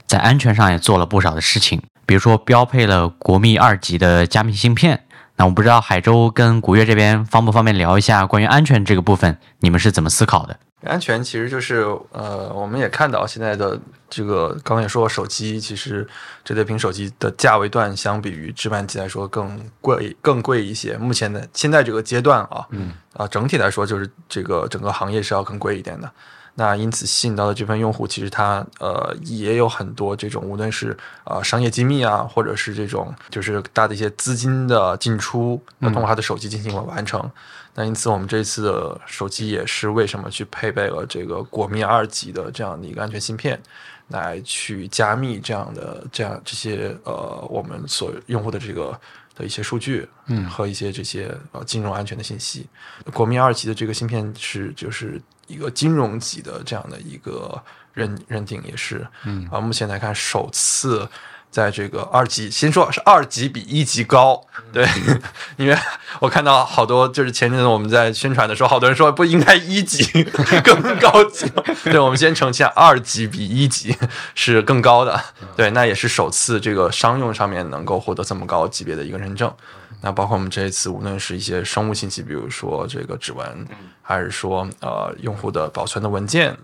[0.06, 5.04] 在安全上也做了不少的事情，比如说标配了国密二级的加密芯片。
[5.36, 10.56] 那我不知道海州跟古月这边方不方便聊一下关于安全这个部分，你们是怎么思考的？
[10.84, 13.78] 安全其实就是呃，我们也看到现在的
[14.14, 16.06] 这个，刚刚也说过，手机其实
[16.44, 20.96] 折叠屏手机的价位段相比于直板机来说更贵更贵一些。
[20.96, 26.08] 目前的现在这个阶段啊，嗯啊，整体来说就是这个整个行业是要更贵一点的。
[26.56, 37.28] 那因此吸引到的这份用户，其实他呃也有很多这种，无论是呃商业机密啊，或者是这种就是大的一些资金的进出，要通过他的手机进行了完成。
[37.74, 43.60] 那因此，我们这次的手机也是为什么去配备了这个果密二级的这样的一个安全芯片，
[44.08, 48.98] 来去加密这样的这样这些呃我们所用户的这个
[49.34, 52.66] 的一些数据，嗯，和一些这些呃金融安全的信息。
[53.12, 57.62] 国民二级的这个芯片是就是一个金融级的这样的一个
[57.92, 61.08] 认认定，也是，嗯啊，目前来看首次。
[61.54, 64.84] 在这个二级，先说是二级比一级高，对，
[65.56, 65.78] 因为
[66.18, 70.24] 我看到好多就是前阵子我们在宣传的时候，好多人说不应该一级
[70.64, 71.46] 更高级，
[71.86, 73.96] 对，我们先澄清，二级比一级
[74.34, 75.22] 是更高的，
[75.54, 79.54] 对，那也是首次这个商用上面能够获得这么高级别的一个认证。
[80.00, 83.64] 那包括我们这一次，无论是一些生物信息，比如说这个指纹，
[84.02, 86.56] 还是说呃用户的保存的文件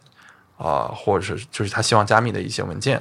[0.59, 3.01] 啊，或者是就是他希望加密的一些文件。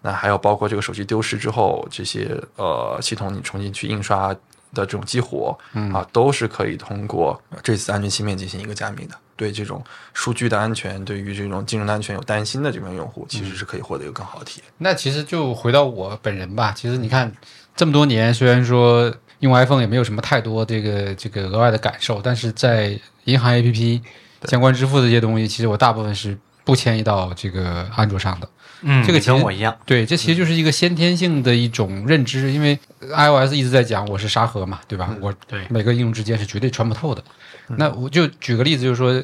[0.00, 4.28] 那还有包括这个手机丢失之后，这些呃系统你重新去印刷
[4.74, 5.58] 的这种激活，
[5.92, 9.14] 啊，都是可以通过这次安全芯片进行一个加密的。
[9.36, 9.80] 对这种
[10.14, 14.72] 数据的安全，对于这种金融的安全有担心的这边用户，其实是可以获得一个更好的体验。
[14.78, 17.32] 那其实就回到我本人吧，其实你看
[17.76, 24.02] 这么多年，虽然说用 iPhone 也没有什么太多这个这个额外的感受，但是在银行 APP
[24.46, 28.48] 相关支付这些东西，其实我大部分是不迁移到这个安卓上的。
[28.82, 29.76] 嗯，这个跟我一样。
[29.84, 35.14] 对，这其实就是一个先天性的一种认知，因为 iOS 一直在讲我是沙盒嘛，对吧？
[35.20, 37.22] 我对每个应用之间是绝对穿不透的。
[37.76, 39.22] 那我就举个例子，就是说，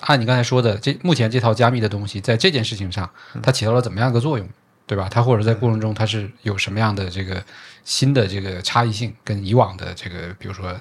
[0.00, 3.08] 按你刚才说的，这目前这套加密的东西，在这件事情上，
[3.42, 4.48] 它起到了怎么样一个作用，
[4.86, 5.08] 对吧？
[5.10, 7.42] 它或者在过程中它是有什么样的这个
[7.84, 10.74] 新的这个差异性，跟以往的这个，比如说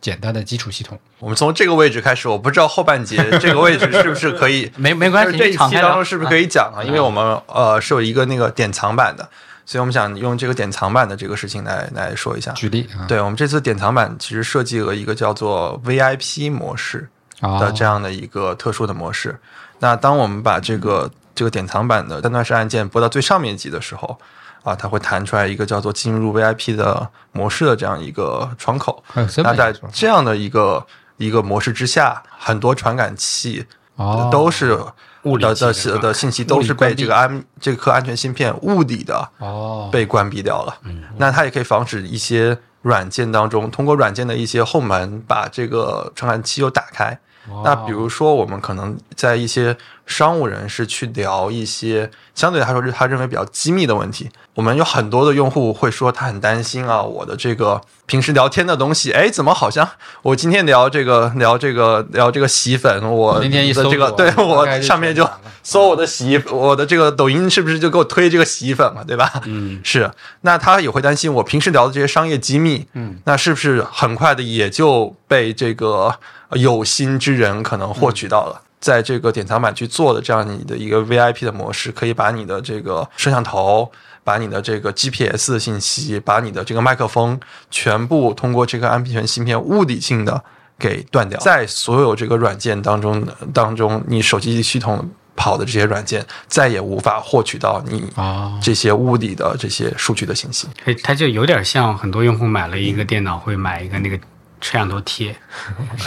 [0.00, 0.98] 简单的基础系统。
[1.18, 6.82] 我们从这个位置开始，我不知道后半节 这个位置是不是可以 没没关系，这一期当中是不是可以讲啊？
[6.82, 9.26] 因为我们呃是有一个那个典藏版的，
[9.64, 12.52] 所以我们想用这个典藏版的这个事情来来说一下。
[12.52, 17.08] 举例啊，对我们这次典藏版其实设计了一个叫做 VIP 模式
[17.40, 19.38] 啊的这样的一个特殊的模式。
[19.78, 24.18] 那当我们把这个这个典藏版的单段式按键拨到最上面级的时候，
[24.64, 29.04] 啊，它会弹出来一个叫做进入 VIP 的模式的这样一个窗口。
[29.14, 30.84] 那在这样的一个
[31.18, 33.64] 一个模式之下，很多传感器
[33.96, 34.76] 哦都是
[35.24, 40.74] 物理的的的的信息都是被这个安这颗安全芯片物理的哦，被关闭掉了。
[41.18, 47.18] 那它也可以防止一些软件当中通过软件的一些后门把这个传感器又打开。
[47.62, 49.76] 那比如说，我们可能在一些
[50.06, 59.88] 商务人士去聊一些相对来说是他认为比较机密的问题，我们有很多的用户会说他很担心啊，我的这个平时聊天的东西，哎，怎么好像
[60.22, 65.28] 我今天聊这个聊这个聊这个洗衣粉，我今天一的搜这个对我上面就
[65.62, 69.42] 搜我的洗衣，我的这个抖音是不是就给我推这个洗衣粉了，对吧？
[69.46, 70.10] 嗯，是。
[70.42, 76.14] 那他也会担心我平时聊的这些商业机密，嗯，那是不是很快的也就被这个
[76.52, 78.62] 有心之人可能获取到了？
[78.86, 83.90] 在这个典藏版去做的这样你的一个 VIP 的模式，可以把你的这个摄像头、
[84.22, 90.40] 把你的这个 GPS 的信息、把你的这个麦克风，全部通过这个安全芯片物理性的
[90.78, 91.36] 给断掉。
[91.40, 100.68] 在所有这个软件当中当中，你手机系统跑的这些软件再也无法获取到你哦这些物理的这些数据的信息。
[100.84, 104.16] 它它就有点像很多用户买了一个电脑会买一个那个
[104.60, 105.36] 摄像头贴，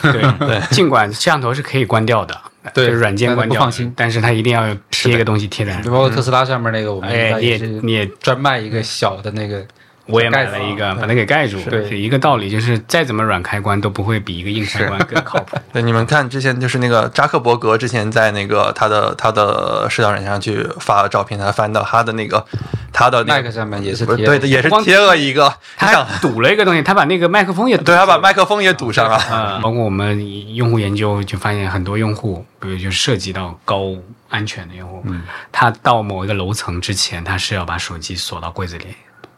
[0.01, 2.41] 对 对， 尽管摄像头是可以关掉的，
[2.73, 5.91] 对就是软件关掉，不放心，但是它一定要贴一个东西贴在就。
[5.91, 7.11] 包括特斯拉上面那个，我们
[7.44, 9.65] 也你也专卖一个小的那个，
[10.10, 11.98] 我也买了一个，把它给盖住，对是。
[11.98, 15.57] 一个道理，就是再怎么软开关都不会比一个硬开关更靠谱。
[15.72, 22.44] 对，你们看之前就是那个扎克伯格之前在那个他的他的社交软件上去发照片，他翻到他的那个
[22.91, 29.19] 他的那个麦克上面也是贴对的，也是贴了一个，他想堵了一个东西，他把那个麦克风也堵对他把麦克风也堵上了。
[29.31, 33.94] 嗯，包括我们用户研究就发现，很多用户，比如就涉及到高
[34.30, 38.86] 安全的用户，嗯，他到某一个楼层之前，他是要把手机锁到柜子里，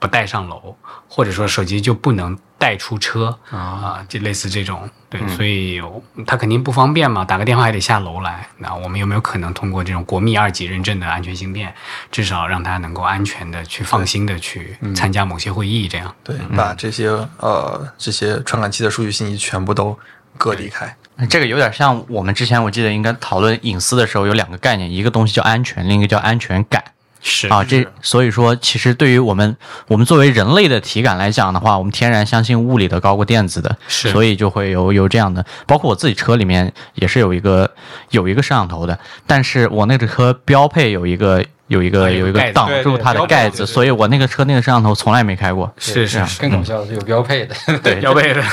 [0.02, 0.76] 不带上楼，
[1.07, 5.80] 或者说手机就不能带出车啊、就类似这种，对，所以
[6.26, 8.48] 他肯定不方便嘛，打个电话还得下楼来。
[8.57, 11.72] 那我们有没有可能通过这种国密二级认证的安全芯片，
[12.11, 15.88] 至少让他能够安全的去放心的去参加某些会议？
[15.88, 17.07] 这样，对，把这些
[17.38, 19.98] 呃这些传感器的数据信息全部都
[20.36, 20.98] 隔离开。
[21.30, 26.84] 这个有点像我们之前我记得应该讨论隐私的时候有两个概念，一个东西叫安全，另一个叫安全感。
[27.22, 29.56] 是啊，这所以说，其实对于我们
[29.88, 35.45] 我们作为人类的体感来讲的话，我们天然相信物理的高过电子的，是所以就会有有这样的。
[35.68, 37.69] 包括我自己车里面也是有一个
[38.10, 45.72] 有一个摄像头的，但是我那个车标配有一个有一个有一个挡住它的盖子，所以我那个车那个摄像头从来没开过。
[45.77, 46.41] 是是是。
[46.41, 48.43] 更搞笑的是有标配的，对， 标配的，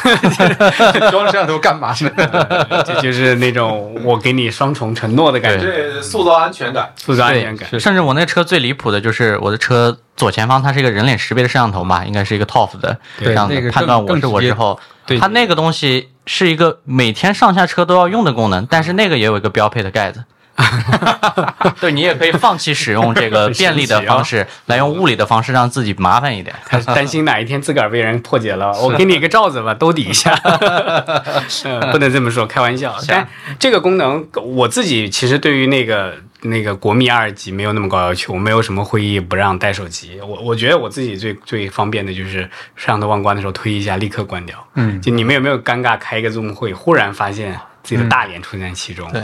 [1.11, 2.11] 装摄像头干嘛呢？
[2.87, 6.93] 这就是那种我给你双重承诺的感觉，这塑造安全感。
[6.95, 7.69] 塑造安全感。
[7.81, 13.27] 甚至我那车最离谱的就是我的车左前方它是一个人脸识别的摄像头嘛，应该是一个 TOF 的对。
[13.27, 15.19] 这样那个的判断我是我之后，对。
[15.19, 20.23] 它那个东西是一个每天上下车都要用的功能，但是那个也有一个标配的盖子。
[21.81, 26.55] 对你也可以放弃使用这个 便利的方式，来用物理的方式让自己麻烦一点。
[26.67, 30.33] 他担心哪一天自个儿被人破解了， 我给你一个罩子吧，兜底一下。
[31.65, 32.95] 呃，不能这么说，开玩笑。
[33.07, 33.27] 但
[33.59, 40.19] 这个功能，我自己其实对于那个那个国密二级没有那么高要求，我没有什么会议不让带手机。
[40.21, 42.43] 我我觉得我自己最最方便的就是
[42.75, 44.57] 摄像头忘关的时候推一下，立刻关掉。
[44.75, 47.59] 嗯，就你们有没有尴尬开一个 Zoom 会，忽然发现
[47.89, 49.23] 自己的大脸出现在其中，对。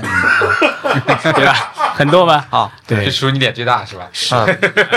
[1.35, 1.55] 对吧？
[1.95, 2.47] 很多吧？
[2.49, 3.05] 好，对。
[3.05, 4.05] 这，属于你脸最大是吧？
[4.31, 4.47] 啊，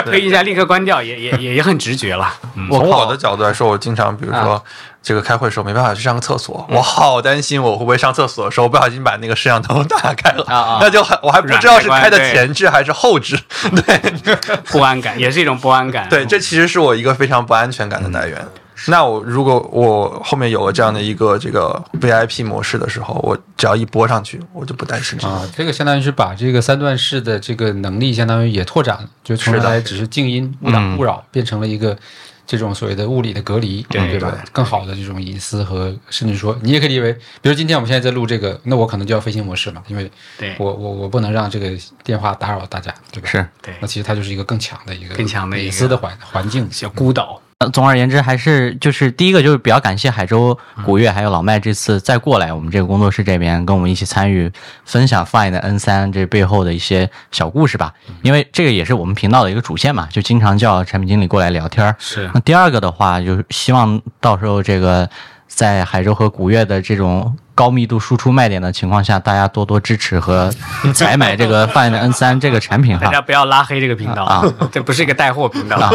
[0.06, 2.34] 推一下立刻关掉，也也也也很直觉了。
[2.56, 2.70] 嗯。
[2.70, 4.64] 从我的角度来说，我经常比如说
[5.04, 10.46] 这个开会的时候没办法去上个厕所，我好担心我会不会上厕所的时候不小心把那个摄像头打开了，
[10.80, 13.38] 那就还我还不知道是开的前置还是后置，
[13.86, 14.38] 对。
[14.72, 16.08] 不安感也是一种不安感。
[16.10, 18.48] 对，这其实是我一个非常不安全感的来源。
[18.88, 25.34] 那我如果我后面有了这样的一个这个 VIP 模式的时候，我只要一拨上去，我就不担心这个。
[25.34, 31.98] 啊，这个相当于是把这个三段式的这个能力，相当于也拓展了，就从原来只是静音勿扰嗯勿扰，变成了一个
[32.46, 34.38] 这种所谓的物理的隔离，对对吧？
[34.54, 40.10] 更好的这种隐私和甚至说，你也可以理为，比如今天我们现在在录这个，那我可能就要飞行模式嘛，因为
[40.58, 41.72] 我我我不能让这个
[42.04, 43.28] 电话打扰大家，对吧？
[43.28, 43.46] 是。
[43.62, 46.70] 对那其实它就是一个更强的一个更强的隐私的环环境。
[46.72, 50.56] 小孤岛，呃总而言之，还是就是第一个就是比较感谢海州
[50.86, 54.52] 古月还有老麦这次再过来我们这个工作室这边跟我们一起参与
[54.86, 61.96] 分享 Find N 三这背后的一些小故事吧，因为这个也是我们频道的一个主线嘛，就经常叫产品经理过来聊天儿。
[61.98, 65.10] 是那第二个的话，就是希望到时候这个
[65.48, 70.52] 在海州和古月的这种高密度输出卖点的情况下，大家多多支持和
[70.94, 73.12] 采买这个 Find N 三这个产品哈大。
[73.12, 75.78] 家不要拉黑这个频道啊， 这不是一个带货频道。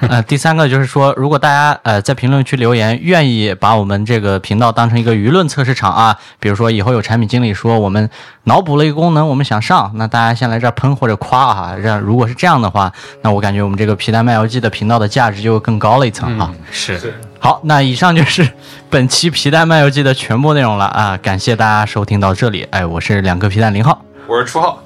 [0.08, 8.08] 呃，第三个就是说，如果大家呃在评论区留言，愿意把我们这个频道当成一个舆论测试场啊，比如说以后有产品经理说我们
[8.44, 12.92] 脑补了一个功能，我们想上，那大家先来这儿喷或者夸啊，让如果是这样的话，
[13.22, 16.52] 那我感觉我们这个皮蛋卖游记的频道的价值就更高了一层啊。
[16.70, 18.48] 是，好，那以上就是
[18.90, 21.18] 本期皮蛋漫游记的全部内容了啊！
[21.22, 24.78] 感谢大家收听到这里，哎，我是两个皮蛋零号，我是初号。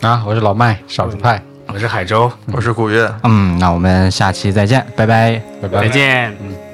[0.00, 1.40] 啊，我是老麦，少数派，
[1.72, 3.10] 我是海州，我是古月。
[3.22, 5.40] 嗯，那我们下期再见，拜拜。
[5.62, 5.88] 拜拜再。
[5.88, 6.36] 见。
[6.42, 6.71] 嗯。